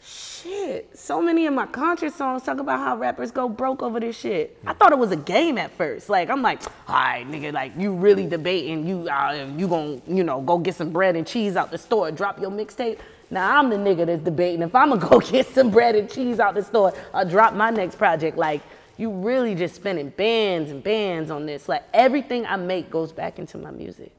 Shit. 0.00 0.96
So 0.98 1.22
many 1.22 1.46
of 1.46 1.54
my 1.54 1.66
country 1.66 2.10
songs 2.10 2.42
talk 2.42 2.58
about 2.58 2.78
how 2.78 2.96
rappers 2.96 3.30
go 3.30 3.48
broke 3.48 3.82
over 3.82 3.98
this 3.98 4.16
shit. 4.18 4.58
I 4.66 4.74
thought 4.74 4.92
it 4.92 4.98
was 4.98 5.10
a 5.10 5.16
game 5.16 5.56
at 5.58 5.70
first. 5.76 6.08
Like 6.10 6.28
I'm 6.28 6.42
like, 6.42 6.62
all 6.88 6.94
right, 6.94 7.26
nigga, 7.26 7.52
like 7.52 7.72
you 7.78 7.92
really 7.92 8.26
debating 8.26 8.86
you 8.86 9.08
uh, 9.08 9.48
you 9.56 9.66
gon' 9.66 10.02
you 10.06 10.22
know 10.22 10.42
go 10.42 10.58
get 10.58 10.74
some 10.74 10.90
bread 10.90 11.16
and 11.16 11.26
cheese 11.26 11.56
out 11.56 11.70
the 11.70 11.78
store, 11.78 12.10
drop 12.12 12.40
your 12.40 12.50
mixtape. 12.50 12.98
Now 13.34 13.58
I'm 13.58 13.68
the 13.68 13.76
nigga 13.76 14.06
that's 14.06 14.22
debating 14.22 14.62
if 14.62 14.76
I'm 14.76 14.90
gonna 14.90 15.06
go 15.10 15.18
get 15.18 15.48
some 15.48 15.68
bread 15.68 15.96
and 15.96 16.08
cheese 16.08 16.38
out 16.38 16.54
the 16.54 16.62
store 16.62 16.94
or 17.12 17.24
drop 17.24 17.52
my 17.52 17.68
next 17.70 17.98
project. 17.98 18.38
Like 18.38 18.62
you 18.96 19.10
really 19.10 19.56
just 19.56 19.74
spending 19.74 20.10
bands 20.10 20.70
and 20.70 20.80
bands 20.80 21.32
on 21.32 21.44
this. 21.44 21.68
Like 21.68 21.82
everything 21.92 22.46
I 22.46 22.54
make 22.54 22.90
goes 22.90 23.10
back 23.10 23.40
into 23.40 23.58
my 23.58 23.72
music. 23.72 24.12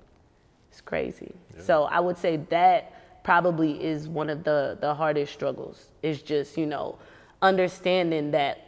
It's 0.69 0.81
crazy. 0.81 1.33
So 1.59 1.85
I 1.85 2.01
would 2.01 2.17
say 2.17 2.35
that 2.49 3.23
probably 3.23 3.81
is 3.81 4.09
one 4.09 4.29
of 4.29 4.43
the 4.43 4.77
the 4.81 4.93
hardest 4.93 5.31
struggles. 5.31 5.85
Is 6.03 6.21
just 6.21 6.57
you 6.57 6.65
know 6.65 6.97
understanding 7.41 8.31
that 8.31 8.67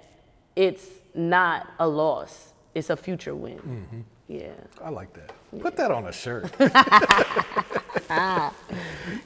it's 0.56 0.88
not 1.14 1.68
a 1.78 1.88
loss. 1.88 2.54
It's 2.74 2.90
a 2.90 2.96
future 2.96 3.36
win. 3.36 3.58
Mm-hmm. 3.58 4.00
Yeah. 4.30 4.54
I 4.82 4.92
like 4.92 5.12
that. 5.14 5.34
Put 5.60 5.76
that 5.76 5.92
on 5.92 6.08
a 6.08 6.14
shirt. 6.14 6.50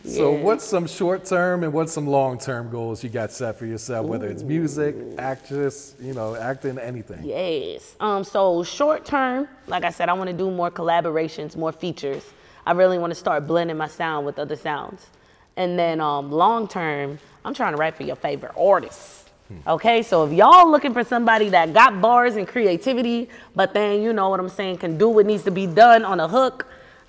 So, 0.04 0.32
what's 0.32 0.66
some 0.66 0.88
short 0.88 1.26
term 1.26 1.64
and 1.64 1.72
what's 1.72 1.94
some 1.94 2.08
long 2.08 2.38
term 2.38 2.70
goals 2.70 3.04
you 3.04 3.10
got 3.10 3.32
set 3.32 3.58
for 3.58 3.66
yourself, 3.66 4.08
whether 4.08 4.28
it's 4.28 4.44
music, 4.44 4.96
actress, 5.18 5.96
you 6.02 6.14
know, 6.14 6.36
acting, 6.36 6.78
anything? 6.80 7.24
Yes. 7.24 7.96
Um, 8.00 8.24
so 8.24 8.64
short 8.64 9.06
term, 9.06 9.48
like 9.68 9.84
I 9.84 9.90
said, 9.90 10.10
I 10.10 10.14
want 10.14 10.30
to 10.30 10.36
do 10.36 10.52
more 10.52 10.70
collaborations, 10.70 11.56
more 11.56 11.72
features. 11.72 12.24
I 12.66 12.74
really 12.74 12.98
want 12.98 13.12
to 13.12 13.16
start 13.16 13.48
blending 13.48 13.78
my 13.78 13.88
sound 13.88 14.26
with 14.26 14.38
other 14.38 14.56
sounds. 14.56 15.08
And 15.56 15.78
then 15.78 16.02
um, 16.02 16.32
long 16.32 16.68
term, 16.68 17.20
I'm 17.46 17.54
trying 17.54 17.74
to 17.74 17.78
write 17.78 17.96
for 17.96 18.04
your 18.04 18.16
favorite 18.16 18.54
artists. 18.58 19.22
Okay, 19.68 20.02
so 20.02 20.26
if 20.26 20.32
y'all 20.32 20.72
looking 20.72 20.94
for 20.94 21.04
somebody 21.04 21.50
that 21.50 21.74
got 21.74 22.00
bars 22.00 22.38
and 22.38 22.48
creativity, 22.48 23.28
but 23.54 23.74
then 23.74 24.02
you 24.02 24.14
know 24.14 24.30
what 24.30 24.40
I'm 24.40 24.48
saying, 24.48 24.78
can 24.78 24.98
do 24.98 25.10
what 25.10 25.26
needs 25.26 25.44
to 25.44 25.52
be 25.52 25.68
done 25.68 26.06
on 26.06 26.22
a 26.22 26.28
hook, 26.28 26.68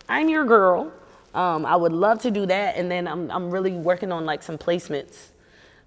I'm 0.08 0.28
your 0.28 0.44
girl. 0.44 0.92
Um, 1.34 1.64
I 1.64 1.76
would 1.76 1.92
love 1.92 2.20
to 2.22 2.30
do 2.30 2.44
that, 2.46 2.76
and 2.76 2.90
then 2.90 3.08
I'm 3.08 3.30
I'm 3.30 3.50
really 3.50 3.72
working 3.72 4.12
on 4.12 4.26
like 4.26 4.42
some 4.42 4.58
placements, 4.58 5.28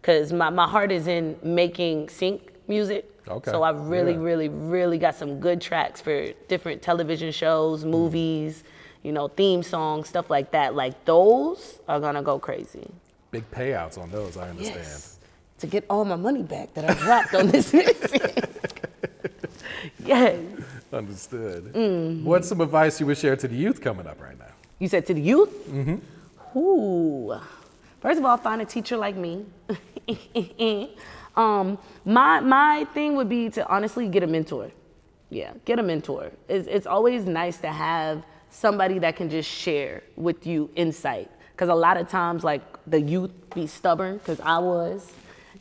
cause 0.01 0.34
my, 0.34 0.49
my 0.49 0.67
heart 0.67 0.91
is 0.91 1.08
in 1.08 1.38
making 1.43 2.10
sync 2.10 2.51
music. 2.67 3.10
Okay, 3.27 3.51
So 3.51 3.63
I 3.63 3.71
really, 3.71 4.13
yeah. 4.13 4.19
really, 4.19 4.49
really 4.49 4.97
got 4.99 5.15
some 5.15 5.39
good 5.39 5.60
tracks 5.62 5.99
for 6.01 6.31
different 6.47 6.81
television 6.81 7.31
shows, 7.31 7.84
movies, 7.86 8.63
you 9.03 9.12
know, 9.12 9.27
theme 9.27 9.63
songs, 9.63 10.10
stuff 10.10 10.29
like 10.29 10.51
that. 10.51 10.75
Like 10.75 11.05
those 11.05 11.79
are 11.88 11.99
gonna 11.99 12.21
go 12.23 12.38
crazy. 12.39 12.88
Big 13.31 13.49
payouts 13.51 13.97
on 13.97 14.10
those, 14.12 14.38
I 14.38 14.49
understand. 14.49 14.77
Yes. 14.79 15.19
To 15.60 15.67
get 15.67 15.86
all 15.89 16.05
my 16.05 16.15
money 16.15 16.43
back 16.43 16.73
that 16.73 16.89
I 16.89 16.93
dropped 16.95 17.34
on 17.36 17.47
this 17.47 17.71
music. 17.81 18.49
yes. 20.05 20.39
Understood. 20.91 21.73
Mm. 21.73 22.23
What's 22.23 22.47
some 22.47 22.62
advice 22.62 22.99
you 22.99 23.05
would 23.08 23.17
share 23.17 23.36
to 23.36 23.47
the 23.47 23.55
youth 23.55 23.81
coming 23.81 24.08
up 24.08 24.21
right 24.21 24.38
now? 24.38 24.45
You 24.80 24.88
said 24.88 25.06
to 25.08 25.14
the 25.14 25.22
youth? 25.22 25.50
Mm-hmm. 25.68 26.58
Ooh. 26.58 27.40
First 28.02 28.20
of 28.20 28.26
all, 28.26 28.38
find 28.38 28.62
a 28.62 28.66
teacher 28.66 28.98
like 28.98 29.16
me. 29.16 29.46
um, 31.36 31.78
my 32.04 32.40
my 32.40 32.86
thing 32.94 33.16
would 33.16 33.30
be 33.30 33.50
to 33.52 33.68
honestly 33.68 34.08
get 34.08 34.24
a 34.24 34.28
mentor. 34.28 34.72
Yeah, 35.30 35.54
get 35.66 35.80
a 35.80 35.84
mentor. 35.84 36.32
It's, 36.48 36.68
it's 36.68 36.86
always 36.86 37.26
nice 37.26 37.58
to 37.58 37.68
have 37.68 38.24
somebody 38.50 39.00
that 39.00 39.16
can 39.16 39.30
just 39.30 39.50
share 39.50 40.04
with 40.16 40.46
you 40.46 40.70
insight. 40.76 41.32
Because 41.52 41.70
a 41.70 41.76
lot 41.76 41.98
of 41.98 42.10
times, 42.10 42.44
like 42.44 42.62
the 42.86 43.02
youth 43.02 43.32
be 43.54 43.66
stubborn, 43.66 44.18
because 44.18 44.40
I 44.42 44.60
was. 44.60 45.12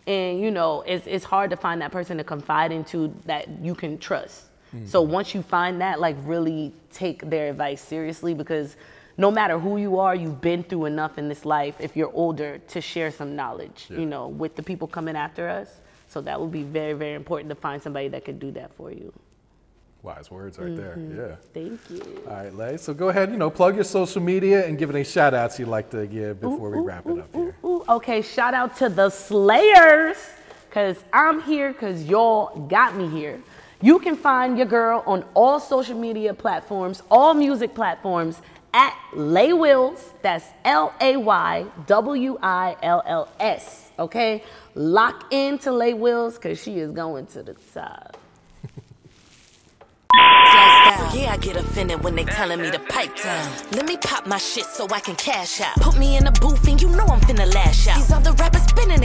And 0.07 0.41
you 0.41 0.51
know, 0.51 0.83
it's, 0.87 1.07
it's 1.07 1.25
hard 1.25 1.51
to 1.51 1.57
find 1.57 1.81
that 1.81 1.93
person 1.93 2.19
to 2.19 2.25
confide 2.25 2.73
into 2.73 3.15
that 3.25 3.49
you 3.63 3.75
can 3.75 3.97
trust. 3.99 4.47
So 4.87 5.03
once 5.03 5.35
you 5.35 5.43
find 5.43 5.81
that, 5.81 6.01
like 6.01 6.17
really 6.25 6.73
take 6.93 7.31
their 7.31 7.49
advice 7.49 7.81
seriously 7.81 8.35
because 8.35 8.77
no 9.17 9.31
matter 9.31 9.59
who 9.59 9.77
you 9.77 9.99
are, 9.99 10.15
you've 10.15 10.41
been 10.41 10.63
through 10.63 10.87
enough 10.87 11.19
in 11.19 11.29
this 11.29 11.45
life 11.45 11.77
if 11.79 11.97
you're 11.97 12.13
older 12.13 12.59
to 12.59 12.81
share 12.81 13.11
some 13.11 13.37
knowledge, 13.37 13.87
you 13.91 14.07
know, 14.07 14.29
with 14.29 14.57
the 14.57 14.63
people 14.63 14.89
coming 14.89 15.17
after 15.17 15.49
us. 15.49 15.81
So 16.09 16.21
that 16.23 16.41
would 16.41 16.53
be 16.53 16.63
very, 16.63 16.93
very 16.93 17.15
important 17.15 17.49
to 17.51 17.55
find 17.55 17.83
somebody 17.83 18.09
that 18.09 18.25
could 18.25 18.39
do 18.39 18.51
that 18.53 18.73
for 18.75 18.91
you. 18.91 19.13
Wise 20.03 20.31
words 20.31 20.59
right 20.59 20.77
there. 20.77 20.97
Mm-hmm. 20.99 21.19
Yeah. 21.19 21.37
Thank 21.55 21.81
you. 21.91 22.23
All 22.29 22.35
right, 22.35 22.55
Lay. 22.55 22.77
So 22.77 22.93
go 22.93 23.09
ahead, 23.09 23.31
you 23.31 23.39
know, 23.39 23.49
plug 23.49 23.75
your 23.75 23.85
social 23.85 24.21
media 24.21 24.67
and 24.67 24.77
give 24.77 24.91
any 24.91 25.03
shout 25.03 25.33
outs 25.33 25.59
you'd 25.59 25.69
like 25.69 25.89
to 25.91 26.07
give 26.07 26.41
before 26.41 26.71
we 26.71 26.79
wrap 26.81 27.07
it 27.07 27.19
up 27.19 27.35
here. 27.35 27.57
Ooh, 27.65 27.85
okay, 27.89 28.21
shout 28.21 28.53
out 28.53 28.77
to 28.77 28.91
the 28.91 29.09
Slayers, 29.09 30.19
cause 30.71 31.03
I'm 31.13 31.41
here 31.41 31.73
cause 31.73 32.03
y'all 32.03 32.67
got 32.67 32.97
me 32.97 33.09
here. 33.09 33.41
You 33.81 33.99
can 33.99 34.15
find 34.15 34.59
your 34.59 34.67
girl 34.67 35.03
on 35.07 35.25
all 35.33 35.59
social 35.59 35.99
media 35.99 36.35
platforms, 36.35 37.03
all 37.11 37.33
music 37.33 37.75
platforms 37.75 38.41
at 38.75 38.95
Lay 39.15 39.55
Wills. 39.55 40.13
That's 40.21 40.45
L 40.65 40.93
A 41.01 41.17
Y 41.17 41.65
W 41.87 42.39
I 42.43 42.77
L 42.83 43.03
L 43.07 43.29
S. 43.41 43.93
Okay, 43.99 44.43
lock 44.75 45.33
into 45.33 45.73
Lay 45.73 45.95
Wills 45.95 46.37
cause 46.37 46.61
she 46.61 46.81
is 46.81 46.91
going 46.91 47.27
to 47.29 47.43
the 47.43 47.55
top. 47.73 48.19
Yeah, 51.13 51.33
I 51.33 51.37
get 51.41 51.57
offended 51.57 52.03
when 52.03 52.15
they 52.17 52.25
telling 52.25 52.61
me 52.61 52.71
to 52.71 52.79
pipe 52.79 53.15
down. 53.17 53.53
Let 53.73 53.87
me 53.87 53.97
pop 53.97 54.27
my 54.27 54.39
shit 54.39 54.65
so 54.65 54.87
I 54.91 55.01
can 55.01 55.17
cash 55.17 55.61
out. 55.61 55.77
Put 55.77 55.99
me 55.99 56.17
in 56.17 56.27
a 56.27 56.33
booth 56.33 56.67
and 56.69 56.81
you 56.81 56.89
know 56.89 57.07
I'm 57.07 57.21
finna 57.21 57.53
lash 57.53 57.89
out. 57.89 57.97
These 57.97 58.13
other 58.13 58.33
rappers 58.33 58.63
spinning 58.63 59.03